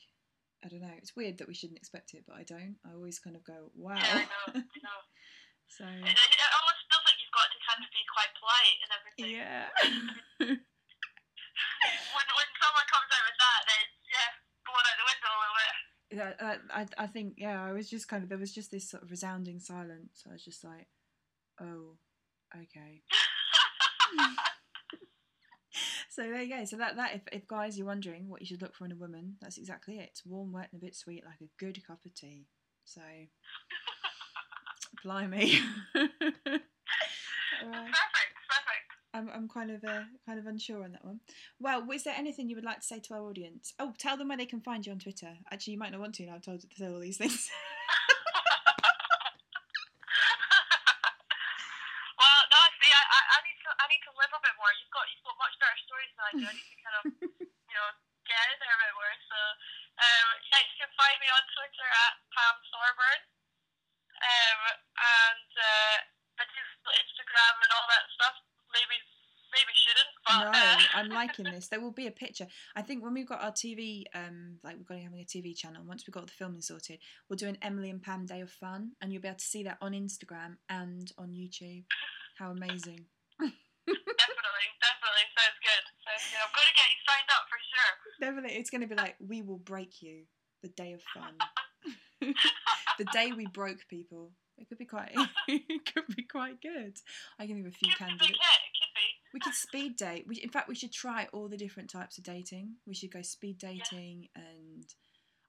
[0.64, 0.92] I don't know.
[0.98, 2.76] It's weird that we shouldn't expect it, but I don't.
[2.84, 3.96] I always kind of go, wow.
[3.96, 5.00] Yeah, I know, I know.
[5.76, 8.90] so It, it almost feels like you've got to kind of be quite polite and
[8.92, 9.30] everything.
[9.40, 9.64] yeah.
[12.16, 14.30] When, when someone comes out with that, then yeah,
[14.64, 15.76] going out the window a little bit.
[16.10, 18.88] Yeah, I, I, I think yeah, I was just kind of there was just this
[18.88, 20.24] sort of resounding silence.
[20.28, 20.88] I was just like,
[21.60, 21.96] oh,
[22.56, 23.02] okay.
[26.10, 26.64] so there you go.
[26.64, 28.96] So that that if, if guys you're wondering what you should look for in a
[28.96, 30.10] woman, that's exactly it.
[30.10, 32.46] It's warm, wet, and a bit sweet, like a good cup of tea.
[32.84, 33.00] So,
[35.04, 35.60] blimey.
[37.60, 38.88] Perfect, perfect.
[39.12, 41.20] I'm, I'm kind of uh, kind of unsure on that one.
[41.60, 43.74] Well, is there anything you would like to say to our audience?
[43.78, 45.36] Oh, tell them where they can find you on Twitter.
[45.52, 46.24] Actually, you might not want to.
[46.24, 47.50] Now I've told you to say all these things.
[52.16, 54.72] well, no, see, I, I, I need to, I need to live a bit more.
[54.80, 56.46] You've got, you've got much better stories than I do.
[56.48, 57.04] I need to kind of,
[57.44, 57.88] you know,
[58.24, 59.14] get out there a bit more.
[59.28, 59.38] So,
[60.00, 63.20] um, yeah, you can find me on Twitter at Pam Thorburn,
[64.16, 64.60] um,
[64.96, 65.96] and uh,
[66.40, 66.62] I do
[66.96, 68.36] Instagram and all that stuff.
[68.72, 68.96] Maybe,
[69.50, 71.68] maybe shouldn't, But, No, uh, I'm liking this.
[71.68, 72.46] There will be a picture.
[72.74, 75.56] I think when we've got our TV, um, like we're going to having a TV
[75.56, 75.82] channel.
[75.86, 76.98] Once we've got the filming sorted,
[77.28, 79.62] we'll do an Emily and Pam Day of Fun, and you'll be able to see
[79.64, 81.84] that on Instagram and on YouTube.
[82.38, 83.06] How amazing!
[83.38, 85.84] definitely, definitely sounds good.
[86.04, 86.40] Sounds good.
[86.40, 87.92] I'm gonna get you signed up for sure.
[88.20, 90.24] Definitely, it's going to be like we will break you.
[90.62, 91.36] The day of fun.
[92.98, 94.32] the day we broke people.
[94.58, 95.12] It could be quite.
[95.48, 96.98] it could be quite good.
[97.38, 98.38] I can think of a few candidates.
[99.32, 99.42] Hit.
[99.42, 99.48] Could be.
[99.48, 100.24] We could speed date.
[100.26, 102.76] We, in fact, we should try all the different types of dating.
[102.86, 104.84] We should go speed dating, and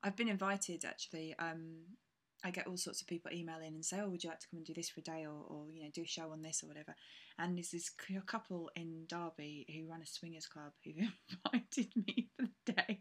[0.04, 1.36] I've been invited actually.
[1.40, 1.98] Um,
[2.44, 4.48] I get all sorts of people email in and say, "Oh, would you like to
[4.50, 6.42] come and do this for a day, or, or you know, do a show on
[6.42, 6.96] this or whatever?"
[7.38, 7.90] And there's this
[8.26, 10.92] couple in Derby who run a swingers club who
[11.46, 13.00] invited me for the day,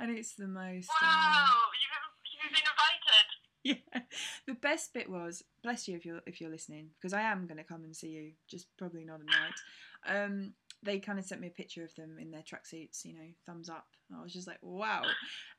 [0.00, 0.90] and it's the most.
[1.00, 1.46] um, Wow,
[1.78, 3.26] you've, you've been invited.
[3.64, 3.74] yeah.
[4.46, 7.58] The best bit was, bless you if you're if you're listening, because I am going
[7.58, 10.24] to come and see you, just probably not a night.
[10.24, 13.28] Um, they kind of sent me a picture of them in their tracksuits, you know,
[13.46, 13.86] thumbs up.
[14.16, 15.02] I was just like, wow,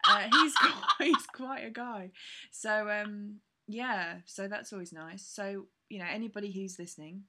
[0.08, 2.12] uh, he's quite, he's quite a guy.
[2.52, 3.38] So um,
[3.68, 5.26] yeah, so that's always nice.
[5.26, 7.24] So you know, anybody who's listening,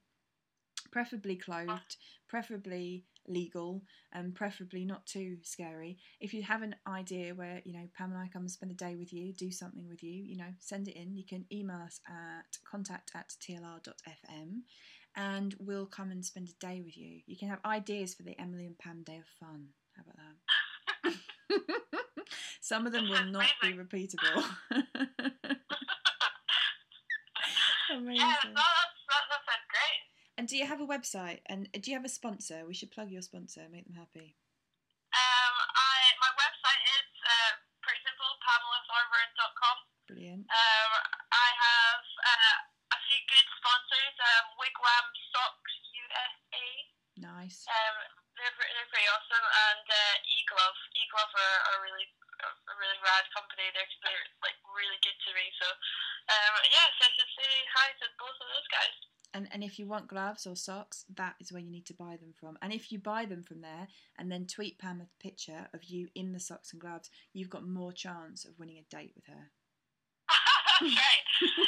[0.91, 1.97] preferably clothed,
[2.27, 3.81] preferably legal,
[4.11, 5.97] and preferably not too scary.
[6.19, 8.75] If you have an idea where you know Pam and I come and spend a
[8.75, 11.15] day with you, do something with you, you know, send it in.
[11.15, 14.61] You can email us at contact at tlr.fm
[15.15, 17.19] and we'll come and spend a day with you.
[17.27, 19.67] You can have ideas for the Emily and Pam Day of Fun.
[19.95, 20.17] How about
[21.03, 21.13] that?
[22.61, 24.43] Some of them will not be repeatable.
[27.95, 28.55] Amazing.
[30.37, 31.45] And do you have a website?
[31.45, 32.65] And do you have a sponsor?
[32.65, 34.33] We should plug your sponsor, make them happy.
[35.13, 37.53] Um, I my website is uh,
[37.85, 39.77] pretty simple, pamelafarmer.com.
[40.09, 40.43] Brilliant.
[40.49, 40.91] Um,
[41.29, 42.57] I have uh,
[42.97, 44.15] a few good sponsors.
[44.17, 46.65] Um, Wigwam Socks USA.
[47.13, 47.69] Nice.
[47.69, 47.95] Um,
[48.33, 50.79] they're, they're pretty awesome, and uh, eGlove.
[50.97, 52.09] eGlove are, are really
[52.41, 53.69] a really rad company.
[53.71, 55.45] They're, they're like really good to me.
[55.61, 55.67] So
[56.33, 59.12] um, yeah, so I should say hi to both of those guys.
[59.33, 62.17] And and if you want gloves or socks, that is where you need to buy
[62.21, 62.57] them from.
[62.61, 63.87] And if you buy them from there
[64.17, 67.65] and then tweet Pam a picture of you in the socks and gloves, you've got
[67.65, 69.49] more chance of winning a date with her.
[70.29, 71.25] That's right.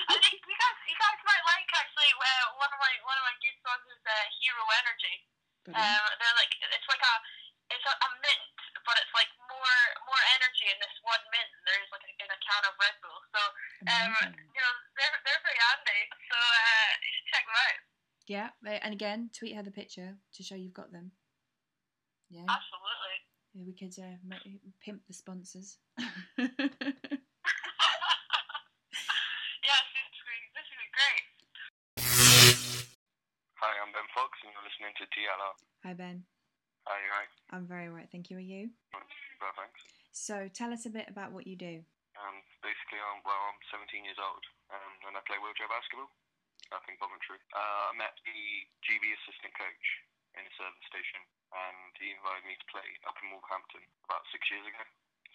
[0.09, 2.11] I think you guys, you guys might like actually.
[2.13, 5.15] Uh, one of my one of my good sponsors, uh, Hero Energy.
[5.65, 7.15] Um, they're like it's like a
[7.73, 8.54] it's a, a mint,
[8.85, 11.49] but it's like more more energy in this one mint.
[11.51, 13.19] than There's like a, in a can of Red Bull.
[13.33, 13.41] So
[13.89, 14.13] um,
[14.53, 16.01] you know they're they're pretty handy.
[16.29, 17.79] So uh, you should check them out.
[18.25, 18.49] Yeah,
[18.81, 21.11] and again, tweet her the picture to show you've got them.
[22.29, 23.17] Yeah, Absolutely.
[23.53, 24.41] yeah we could uh, ma-
[24.81, 25.77] pimp the sponsors.
[25.99, 26.49] yeah,
[29.93, 31.25] this is this is great.
[33.61, 35.53] Hi, I'm Ben Fox, and you're listening to TLR.
[35.85, 36.25] Hi Ben,
[36.85, 37.31] Hi, you right?
[37.49, 38.05] I'm very right.
[38.13, 38.37] Thank you.
[38.37, 38.69] Are you?
[38.93, 39.81] Well, thanks.
[40.13, 41.81] So tell us a bit about what you do.
[42.13, 46.13] Um, basically, I'm, well, I'm 17 years old, um, and I play wheelchair basketball
[46.69, 47.41] up in Coventry.
[47.51, 48.39] Uh, I met the
[48.85, 49.85] GB assistant coach
[50.37, 51.21] in a service station,
[51.57, 54.85] and he invited me to play up in Wolverhampton about six years ago.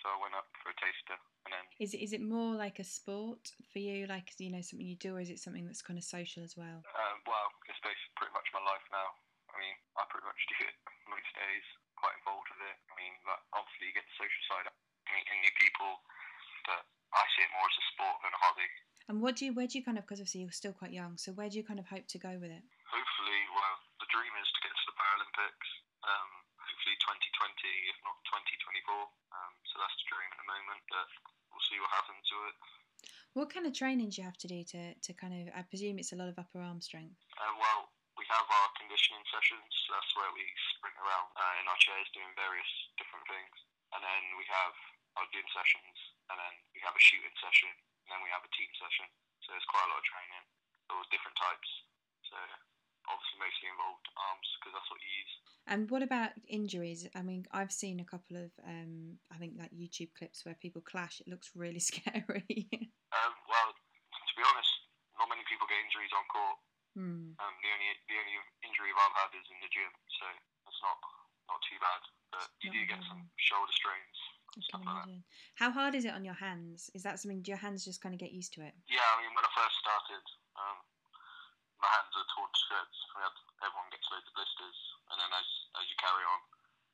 [0.01, 2.81] So I went up for a taster, and then Is it is it more like
[2.81, 5.85] a sport for you, like you know something you do, or is it something that's
[5.85, 6.81] kind of social as well?
[6.97, 9.12] Um, well, it's basically pretty much my life now.
[9.52, 10.77] I mean, I pretty much do it
[11.11, 11.66] most days,
[11.99, 12.78] quite involved with it.
[12.89, 14.66] I mean, but obviously you get the social side,
[15.11, 16.01] meeting new people,
[16.65, 18.70] but I see it more as a sport than a hobby.
[19.11, 21.19] And what do you where do you kind of because obviously you're still quite young,
[21.19, 22.62] so where do you kind of hope to go with it?
[22.87, 25.69] Hopefully, well, the dream is to get to the Paralympics.
[26.07, 26.31] Um,
[26.62, 28.95] hopefully 2020, if not 2024.
[28.95, 31.11] Um, so that's the dream at the moment, but
[31.51, 32.57] we'll see what happens to it.
[33.35, 35.55] What kind of training do you have to do to, to kind of?
[35.55, 37.19] I presume it's a lot of upper arm strength.
[37.35, 37.90] Uh, well, we
[38.31, 39.70] have our conditioning sessions.
[39.90, 43.55] That's where we sprint around uh, in our chairs doing various different things.
[43.90, 44.74] And then we have
[45.19, 45.98] our gym sessions,
[46.31, 47.70] and then we have a shooting session,
[48.07, 49.11] and then we have a team session.
[49.43, 50.44] So there's quite a lot of training,
[50.94, 51.70] all different types.
[52.31, 52.39] So
[53.11, 55.35] obviously mostly involved arms because that's what you use.
[55.66, 57.11] And what about injuries?
[57.19, 60.82] I mean, I've seen a couple of um, I think like YouTube clips where people
[60.82, 61.19] clash.
[61.19, 62.70] It looks really scary.
[63.11, 64.73] Um, well, to be honest,
[65.19, 66.59] not many people get injuries on court.
[66.95, 67.37] Hmm.
[67.39, 68.37] Um, the only the only
[68.67, 70.27] injury I've had is in the gym, so
[70.67, 70.99] it's not
[71.51, 72.03] not too bad.
[72.31, 75.23] But you do get some shoulder strains, I can stuff like
[75.59, 76.91] How hard is it on your hands?
[76.95, 77.43] Is that something?
[77.43, 78.75] Do your hands just kind of get used to it?
[78.87, 80.79] Yeah, I mean when I first started, um,
[81.83, 82.99] my hands are torn to shreds.
[83.19, 83.35] Had,
[83.67, 84.79] everyone gets loads of blisters,
[85.11, 85.49] and then as
[85.83, 86.41] as you carry on,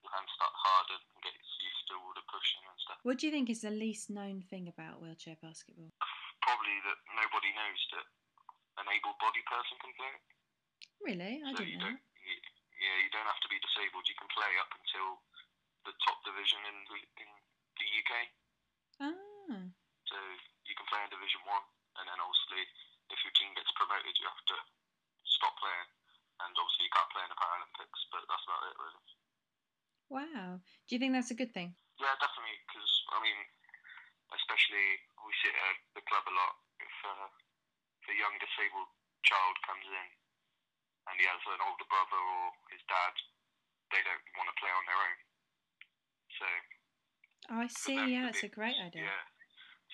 [0.04, 2.98] your hands start to harden and get used to all the pushing and stuff.
[3.04, 5.92] What do you think is the least known thing about wheelchair basketball?
[6.44, 8.06] Probably that nobody knows that
[8.80, 10.22] an able-bodied person can play it.
[11.00, 11.92] Really, I so didn't you know.
[11.92, 12.02] don't.
[12.20, 12.34] You,
[12.76, 14.04] yeah, you don't have to be disabled.
[14.08, 15.20] You can play up until
[15.88, 17.28] the top division in the, in
[17.80, 18.12] the UK.
[19.00, 19.62] Ah,
[20.10, 20.16] So
[20.66, 21.64] you can play in Division One,
[22.00, 22.64] and then obviously,
[23.12, 24.58] if your team gets promoted, you have to
[25.28, 25.88] stop playing.
[26.42, 29.02] And obviously, you can't play in the Paralympics, but that's about it, really.
[30.12, 30.60] wow.
[30.88, 31.72] Do you think that's a good thing?
[31.96, 33.38] Yeah, definitely, because I mean,
[34.36, 34.86] especially
[35.24, 36.54] we see it at the club a lot.
[36.82, 37.28] If, uh,
[38.10, 38.90] a young disabled
[39.26, 40.08] child comes in
[41.10, 43.14] and he has an older brother or his dad,
[43.94, 45.18] they don't want to play on their own.
[46.38, 46.46] So
[47.54, 47.94] Oh, I see.
[47.94, 49.06] Yeah, it's be- a great idea.
[49.06, 49.24] yeah,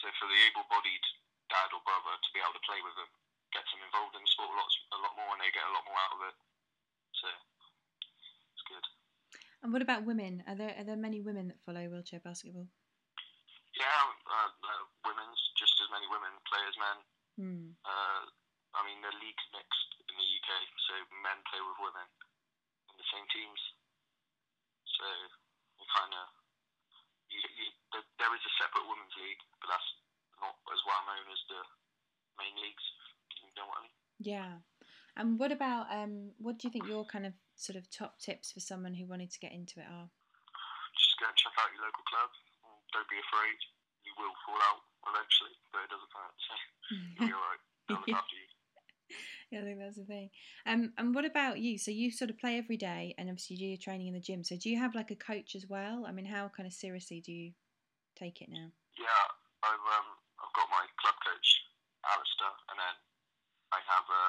[0.00, 1.04] so for the able-bodied
[1.52, 3.12] dad or brother to be able to play with them,
[3.52, 5.74] gets them involved in the sport a lot, a lot more, and they get a
[5.76, 6.36] lot more out of it.
[7.20, 7.28] So
[8.56, 8.86] it's good.
[9.60, 10.40] And what about women?
[10.48, 12.72] Are there are there many women that follow wheelchair basketball?
[13.76, 16.64] Yeah, uh, uh, women's just as many women play
[17.36, 17.76] Hmm.
[17.84, 18.22] Uh,
[18.76, 20.50] I mean, the league's mixed in the UK,
[20.88, 20.94] so
[21.24, 22.08] men play with women
[22.92, 23.60] in the same teams.
[24.88, 25.04] So
[25.80, 26.26] it kind of,
[27.28, 29.90] you, you, there, there is a separate women's league, but that's
[30.40, 31.60] not as well known as the
[32.40, 32.84] main leagues.
[33.44, 33.96] You know what I mean?
[34.20, 34.52] Yeah.
[35.16, 36.32] And what about um?
[36.40, 39.28] What do you think your kind of sort of top tips for someone who wanted
[39.28, 40.08] to get into it are?
[40.96, 42.32] Just go and check out your local club.
[42.96, 43.58] Don't be afraid.
[44.08, 46.10] You will fall out eventually, but it doesn't.
[46.12, 46.54] So
[47.26, 47.58] you'll be.
[47.88, 48.48] They'll look after you.
[49.50, 50.30] Yeah, I think that's the thing.
[50.64, 51.76] Um, and what about you?
[51.76, 54.20] So you sort of play every day, and obviously you do your training in the
[54.24, 54.44] gym.
[54.44, 56.06] So do you have like a coach as well?
[56.08, 57.52] I mean, how kind of seriously do you
[58.16, 58.72] take it now?
[58.96, 59.26] Yeah,
[59.60, 60.08] I've um,
[60.40, 61.48] I've got my club coach,
[62.08, 62.96] Alistair, and then
[63.76, 64.24] I have a,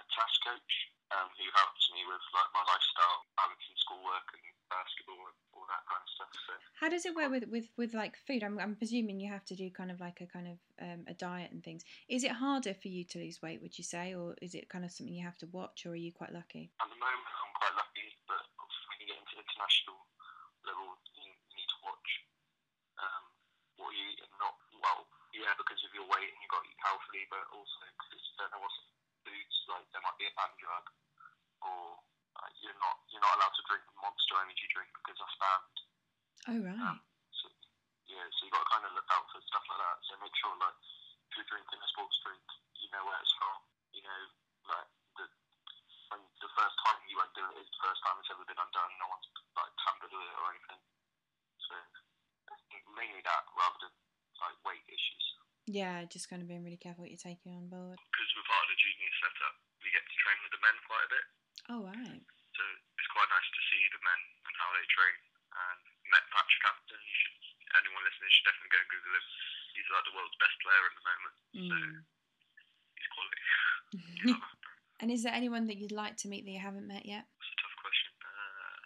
[0.00, 0.72] a task coach
[1.16, 5.82] um, who helps me with like my lifestyle, balancing schoolwork and basketball and all that
[5.88, 6.32] kind of stuff.
[6.44, 8.44] So How does it work with with with like food?
[8.44, 11.14] I'm I'm presuming you have to do kind of like a kind of um, a
[11.14, 11.86] diet and things.
[12.12, 13.62] Is it harder for you to lose weight?
[13.62, 16.04] Would you say, or is it kind of something you have to watch, or are
[16.04, 16.70] you quite lucky?
[16.82, 18.42] at the moment, I'm quite lucky, but
[18.92, 19.96] when you get into international
[20.68, 22.10] level, you, you need to watch
[23.00, 23.24] um,
[23.80, 26.68] what you eat and not well, yeah, because of your weight and you've got to
[26.68, 28.76] eat healthily, but also because you don't know what's
[29.24, 30.84] foods like there might be a banned drug,
[31.62, 32.00] or
[32.36, 35.76] uh, you're not you're not allowed to drink the Monster Energy drink because that's banned.
[36.46, 37.00] Oh right.
[37.32, 37.46] So
[38.08, 39.96] yeah, so you got to kind of look out for stuff like that.
[40.06, 40.78] So make sure like
[41.28, 42.44] if you're drinking a sports drink,
[42.78, 43.58] you know where it's from.
[43.96, 44.20] You know,
[44.68, 45.24] like the
[46.12, 48.60] when the first time you won't do it is the first time it's ever been
[48.60, 48.92] undone.
[49.00, 49.26] No one's
[49.56, 50.82] like tampered with it or anything.
[51.66, 51.74] So
[52.94, 53.94] mainly that rather than
[54.40, 55.24] like weight issues.
[55.66, 57.98] Yeah, just kind of being really careful what you're taking on board.
[57.98, 61.04] Because we're part of the junior setup, we get to train with the men quite
[61.04, 61.26] a bit.
[61.72, 62.22] Oh right.
[62.56, 65.16] So it's quite nice to see the men and how they train.
[65.56, 65.80] And
[66.12, 67.00] met Patrick Hampton.
[67.00, 67.36] You should
[67.80, 69.26] anyone listening should definitely go and Google him.
[69.76, 71.34] He's like the world's best player at the moment.
[71.36, 71.96] So Mm.
[72.96, 73.40] he's quality.
[74.26, 74.36] He's
[75.00, 77.28] and is there anyone that you'd like to meet that you haven't met yet?
[77.28, 78.12] It's a tough question.
[78.24, 78.80] Uh,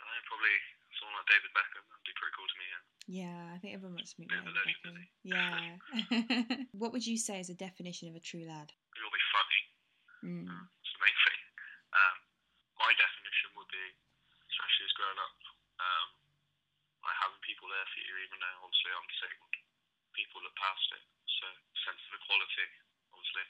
[0.00, 0.56] I know probably
[0.96, 1.84] someone like David Beckham.
[1.84, 2.84] That'd be pretty cool to meet him.
[3.12, 5.04] Yeah, I think everyone wants to meet Bit of David Beckham.
[5.20, 6.64] Yeah.
[6.80, 8.72] what would you say is a definition of a true lad?
[8.96, 9.60] He'll be funny.
[10.24, 10.48] Mm.
[10.48, 11.40] That's the main thing.
[11.92, 12.16] Um,
[12.80, 13.84] my definition would be,
[14.48, 15.36] especially as growing up,
[15.84, 16.08] um,
[17.04, 17.40] like having
[18.10, 19.54] you, even though obviously I'm disabled.
[20.18, 21.04] People look past it.
[21.30, 21.46] So
[21.86, 22.66] sense of equality,
[23.14, 23.46] obviously.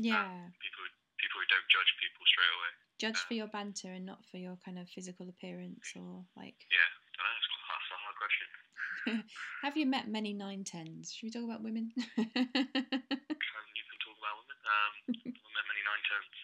[0.00, 0.48] Yeah.
[0.64, 0.88] People
[1.20, 2.72] people who don't judge people straight away.
[2.96, 6.56] Judge for your banter and not for your kind of physical appearance or like.
[6.72, 7.36] Yeah, I don't know.
[7.36, 8.48] It's that's a hard question.
[9.66, 11.12] Have you met many nine tens?
[11.12, 11.92] Should we talk about women?
[13.48, 14.58] Um, you can talk about women.
[14.62, 14.92] Um,
[15.34, 16.36] I've met many nine tens.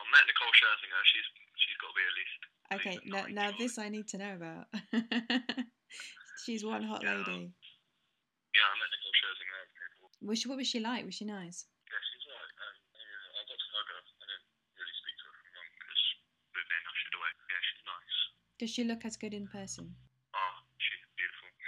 [0.00, 1.02] I've met Nicole Scherzinger.
[1.04, 1.28] She's
[1.60, 2.40] she's got to be at least.
[2.76, 4.66] okay, now, now this I need to know about.
[6.46, 7.10] She's one hot Yeah.
[7.18, 7.50] lady.
[8.54, 9.66] Yeah, I met Nicole Scherzinger.
[9.66, 10.10] People.
[10.22, 11.04] Was she, what was she like?
[11.04, 11.66] Was she nice?
[11.90, 12.54] Yeah, she's alright.
[12.62, 12.78] Um,
[13.34, 13.98] I got to hug her.
[13.98, 14.46] I didn't
[14.78, 16.02] really speak to her for long because
[16.54, 17.30] we've been ushered away.
[17.50, 18.16] Yeah, she's nice.
[18.62, 19.96] Does she look as good in person?
[20.38, 21.50] Oh, she's beautiful.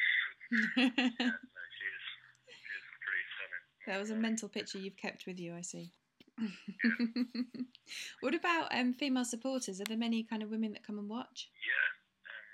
[0.78, 2.04] Yeah, no, she is.
[2.46, 3.64] She is pretty stunning.
[3.90, 5.90] that was a mental picture you've kept with you, I see.
[8.22, 9.80] what about um, female supporters?
[9.82, 11.50] Are there many kind of women that come and watch?
[11.66, 12.30] Yeah.
[12.30, 12.46] Um,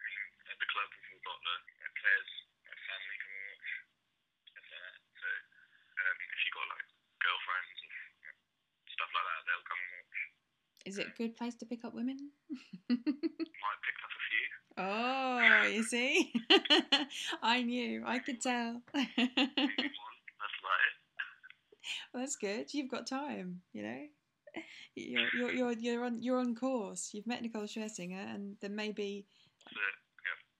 [0.00, 0.18] I mean,
[0.50, 2.30] at the club, we've got the uh, players,
[2.66, 3.68] like family come and watch,
[4.48, 4.96] stuff like that.
[5.20, 6.86] So, um, if you got like
[7.20, 8.32] girlfriends or uh,
[8.96, 10.18] stuff like that, they'll come and watch.
[10.88, 12.16] Is it a good place to pick up women?
[12.88, 14.46] Might pick up a few.
[14.78, 16.32] oh, you see?
[17.42, 18.02] I knew.
[18.06, 18.80] I could tell.
[18.94, 19.36] Maybe one.
[20.38, 20.94] That's about it.
[22.12, 22.72] Well, that's good.
[22.72, 24.02] You've got time, you know.
[24.94, 27.10] You're you're you're you're on you're on course.
[27.12, 29.26] You've met Nicole Scherzinger, and there may be
[29.64, 29.94] That's it.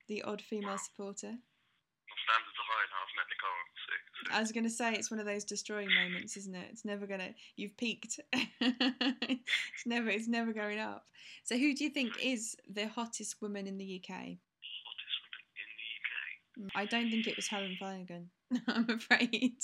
[0.08, 1.32] the odd female supporter.
[1.32, 3.02] My standards are high now.
[3.02, 3.50] I've met Nicole.
[3.50, 4.02] Oh, sick.
[4.14, 4.17] sick.
[4.32, 6.68] I was going to say it's one of those destroying moments, isn't it?
[6.70, 7.30] It's never gonna.
[7.56, 8.20] You've peaked.
[8.32, 10.08] it's never.
[10.08, 11.04] It's never going up.
[11.44, 14.10] So, who do you think is the hottest woman in the UK?
[14.10, 16.70] Hottest woman in the UK.
[16.74, 18.30] I don't think it was Helen Flanagan.
[18.68, 19.58] I'm afraid.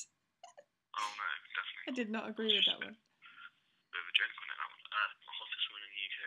[0.95, 1.89] Oh no, definitely.
[1.89, 2.95] I did not agree with that one.
[2.95, 4.85] Bit of a joke on it, that one.
[4.95, 6.21] Uh, the hottest woman in the UK.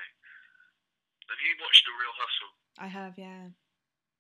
[1.32, 2.54] Have you watched The Real Hustle?
[2.78, 3.50] I have, yeah.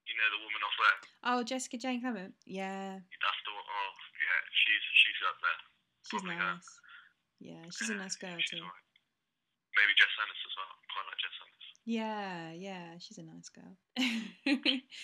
[0.07, 0.99] You know the woman off there?
[1.27, 2.31] Oh, Jessica Jane Clement.
[2.47, 3.03] Yeah,
[3.47, 3.63] the one.
[3.63, 5.61] Oh, yeah, she's she's up there.
[6.11, 6.27] She's her.
[6.27, 6.69] nice.
[7.39, 8.57] Yeah, she's a nice girl too.
[8.57, 8.85] alright.
[9.77, 10.73] Maybe Jess Ennis as well.
[10.89, 11.65] Quite like Jess Ennis.
[11.85, 13.77] Yeah, yeah, she's a nice girl.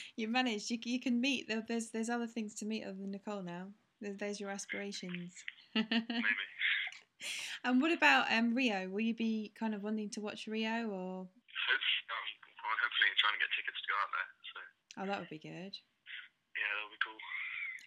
[0.17, 0.69] you managed.
[0.71, 1.47] You, you can meet.
[1.47, 3.67] There's there's other things to meet other than Nicole now.
[4.01, 5.34] There's, there's your aspirations.
[5.75, 5.88] Maybe.
[7.63, 8.89] and what about um Rio?
[8.89, 11.27] Will you be kind of wanting to watch Rio or?
[11.30, 12.25] Hopefully, um,
[12.65, 14.30] well, hopefully, trying to get tickets to go out there.
[14.51, 14.59] So
[15.03, 15.73] Oh, that would be good.
[16.57, 17.19] yeah, that'll be cool.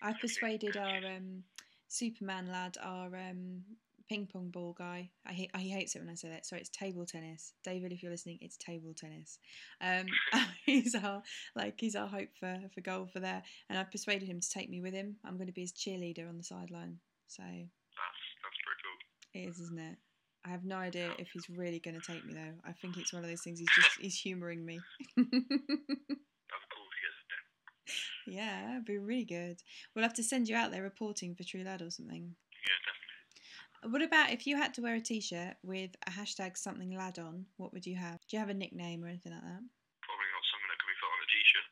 [0.03, 1.43] I persuaded our um
[1.89, 3.63] Superman lad, our um
[4.09, 5.11] ping pong ball guy.
[5.27, 6.47] I hate, he hates it when I say that.
[6.47, 7.55] Sorry, it's table tennis.
[7.65, 9.39] David, if you're listening, it's table tennis.
[9.81, 10.07] Um,
[10.65, 11.23] he's our
[11.55, 14.71] like he's our hope for for goal for there, and I've persuaded him to take
[14.71, 15.17] me with him.
[15.25, 16.99] I'm going to be his cheerleader on the sideline.
[17.29, 19.51] So That's that's pretty cool.
[19.51, 19.99] is, isn't it?
[20.45, 22.55] I have no idea if he's really going to take me though.
[22.65, 23.59] I think it's one of those things.
[23.59, 24.79] He's just he's humouring me.
[25.17, 27.27] That'd be cool if he gets it.
[27.31, 27.47] done.
[28.27, 29.63] Yeah, it'd be really good.
[29.95, 32.35] We'll have to send you out there reporting for True Lad or something.
[32.67, 33.93] Yeah, definitely.
[33.93, 37.47] What about if you had to wear a t-shirt with a hashtag something lad on?
[37.57, 38.19] What would you have?
[38.27, 39.63] Do you have a nickname or anything like that?
[40.03, 41.69] Probably not something that could be put on a t-shirt.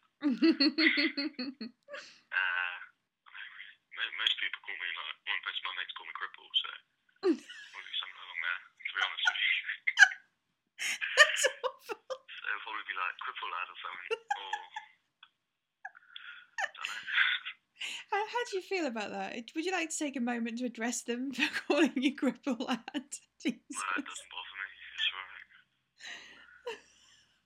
[2.35, 2.77] Uh,
[3.99, 6.71] mo- most people call me like one most of my mates call me cripple, so
[7.25, 8.61] probably something along there.
[8.63, 9.59] To be honest with you,
[11.19, 11.99] That's awful.
[12.15, 14.55] so it'll probably be like cripple lad or something, or
[16.55, 17.03] I don't know.
[18.13, 19.35] How, how do you feel about that?
[19.55, 22.81] Would you like to take a moment to address them for calling you cripple lad?
[23.43, 23.61] Jesus.
[23.71, 24.67] No, it doesn't bother me.
[24.95, 25.49] It's alright.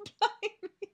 [0.61, 0.93] Blimey.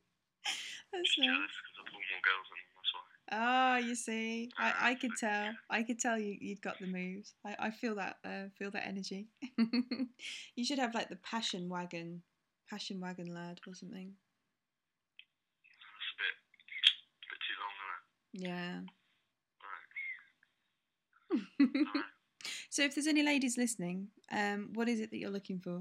[0.92, 1.26] That's nice.
[1.26, 3.04] jealous because I pull more girls than them, that's why.
[3.32, 5.52] Oh, you see, I, I could tell.
[5.70, 7.34] I could tell you you'd got the moves.
[7.44, 9.28] I, I feel that uh, feel that energy.
[10.56, 12.22] you should have like the passion wagon,
[12.70, 14.12] passion wagon lad or something.
[15.72, 16.36] That's a bit,
[17.22, 18.48] a bit too long, isn't it?
[18.48, 19.03] Yeah.
[22.68, 25.80] So if there's any ladies listening, um, what is it that you're looking for?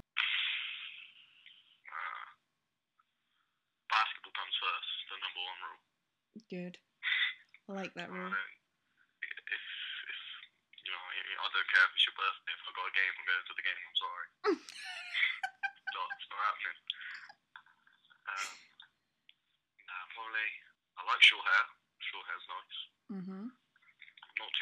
[3.92, 4.90] basketball comes first.
[5.12, 5.82] The number one rule.
[6.48, 6.74] Good.
[7.68, 8.32] I like that rule.
[8.32, 10.18] if, if,
[10.86, 12.54] you know, I don't care if it's your birthday.
[12.56, 13.80] If I've got a game, I'm going to the game.
[13.84, 14.28] I'm sorry.
[15.92, 16.78] no, it's not happening.
[18.24, 18.48] Um,
[19.84, 20.48] nah, probably.
[20.96, 21.64] I like short hair.
[22.08, 22.78] Short hair's nice.
[23.20, 23.52] Mhm.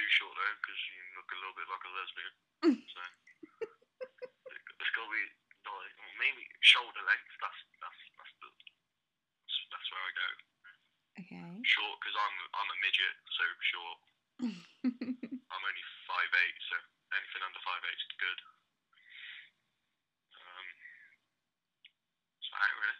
[0.02, 2.34] Too short though, because you look a little bit like a lesbian.
[2.90, 3.00] so
[4.82, 5.24] it's got to be
[5.62, 7.30] like, maybe shoulder length.
[7.38, 10.30] That's that's that's the that's, that's where I go.
[11.22, 11.50] Okay.
[11.62, 13.98] Short because I'm I'm a midget, so short.
[15.54, 16.74] I'm only five eight, so
[17.14, 18.38] anything under five eight is good.
[20.34, 20.66] Um,
[22.42, 22.98] so that really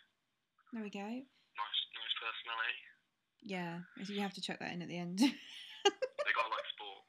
[0.71, 1.09] there we go.
[1.11, 2.79] nice, nice personality.
[3.43, 5.19] Yeah, you have to chuck that in at the end.
[6.23, 7.03] They got to like sport.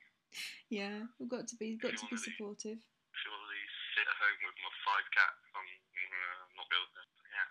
[0.74, 2.82] Yeah, we've got to be got to be supportive.
[2.82, 3.62] If you want to
[3.94, 7.10] sit at home with my five cats, I'm uh, not at.
[7.34, 7.50] Yeah,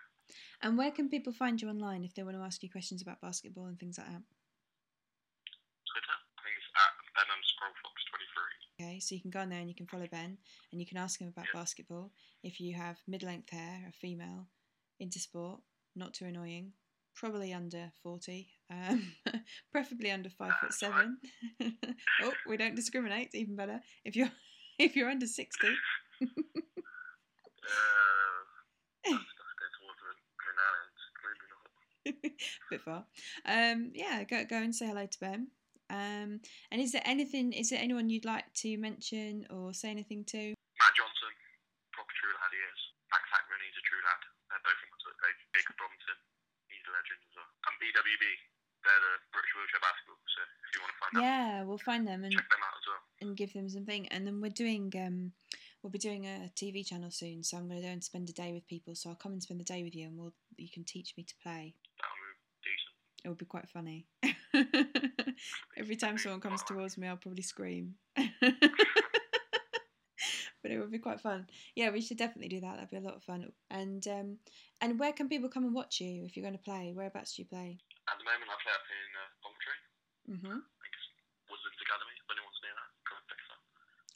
[0.67, 3.21] And where can people find you online if they want to ask you questions about
[3.23, 4.23] basketball and things like that?
[5.87, 6.17] Twitter.
[6.35, 8.55] I think it's at Ben underscore Fox twenty three.
[8.75, 10.37] Okay, so you can go on there and you can follow Ben
[10.71, 11.59] and you can ask him about Yeah.
[11.63, 12.11] basketball.
[12.43, 14.47] If you have mid length hair, a female,
[14.99, 15.61] into sport,
[15.95, 16.73] not too annoying,
[17.15, 18.49] probably under 40,
[18.89, 19.13] um,
[19.71, 21.17] preferably under 5 foot 7.
[22.23, 23.79] oh, we don't discriminate, even better.
[24.03, 24.31] If you're
[24.79, 25.67] if you're under 60,
[26.23, 26.27] Uh,
[29.03, 30.99] that's, that's going towards the Green Islands.
[31.23, 31.63] Maybe not.
[32.71, 33.01] bit far.
[33.47, 35.47] Um, yeah, go go and say hello to Ben.
[35.89, 36.39] Um,
[36.71, 37.53] and is there anything?
[37.53, 40.41] Is there anyone you'd like to mention or say anything to?
[40.79, 41.31] Matt Johnson,
[41.95, 42.79] proper true lad he is.
[43.11, 44.21] Max Hackman, he's a true lad.
[44.51, 45.39] They're both on my Twitter page.
[45.55, 46.17] Jacob Robinson,
[46.67, 47.47] he's a legend as well.
[47.69, 48.25] And BWB,
[48.83, 50.19] they're the British Wheelchair Basketball.
[50.33, 52.87] So if you want to find out, Yeah, we'll find them and them out as
[52.87, 53.01] well.
[53.21, 54.07] and give them something.
[54.09, 55.31] And then we're doing um
[55.81, 58.53] we'll be doing a TV channel soon, so I'm gonna go and spend a day
[58.53, 58.95] with people.
[58.95, 61.23] So I'll come and spend the day with you, and we'll you can teach me
[61.23, 61.75] to play.
[61.99, 62.95] That'll move decent.
[63.23, 64.07] It will be quite funny.
[65.77, 67.95] Every time someone comes towards me, I'll probably scream.
[68.15, 68.31] but
[70.71, 71.47] it would be quite fun.
[71.75, 72.75] Yeah, we should definitely do that.
[72.75, 73.51] That'd be a lot of fun.
[73.71, 74.37] And um,
[74.81, 76.93] and where can people come and watch you if you're going to play?
[76.95, 77.77] Whereabouts do you play?
[78.07, 79.77] At the moment, I play up in uh, Coventry.
[80.29, 80.61] Mhm.
[80.63, 81.07] I think it's
[81.51, 82.13] Woodlands Academy.
[82.13, 82.15] I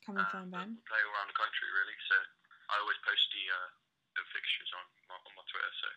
[0.08, 0.80] Come and Uh, Ben.
[0.80, 1.98] we play all around the country really.
[2.08, 2.16] So
[2.72, 3.68] I always post the uh,
[4.16, 5.74] the fixtures on my, on my Twitter.
[5.84, 5.88] So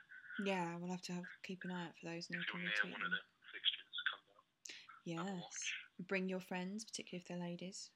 [0.51, 3.07] Yeah, we'll have to have keep an eye out for those if you're near one
[3.07, 3.23] of the
[3.55, 5.31] fixtures, come down.
[5.39, 5.55] Yes.
[6.11, 7.91] Bring your friends, particularly if they're ladies.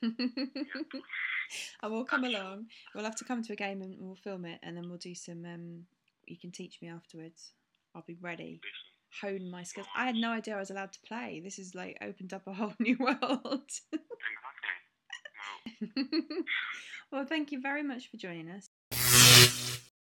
[0.00, 0.10] Yeah.
[1.82, 2.40] I will come sure.
[2.40, 2.66] along.
[2.94, 5.14] We'll have to come to a game and we'll film it, and then we'll do
[5.14, 5.44] some.
[5.44, 5.86] Um,
[6.26, 7.52] you can teach me afterwards.
[7.94, 8.60] I'll be ready.
[9.20, 9.88] Hone my skills.
[9.96, 11.40] I had no idea I was allowed to play.
[11.42, 13.68] This has like opened up a whole new world.
[17.12, 18.79] Well, thank you very much for joining us.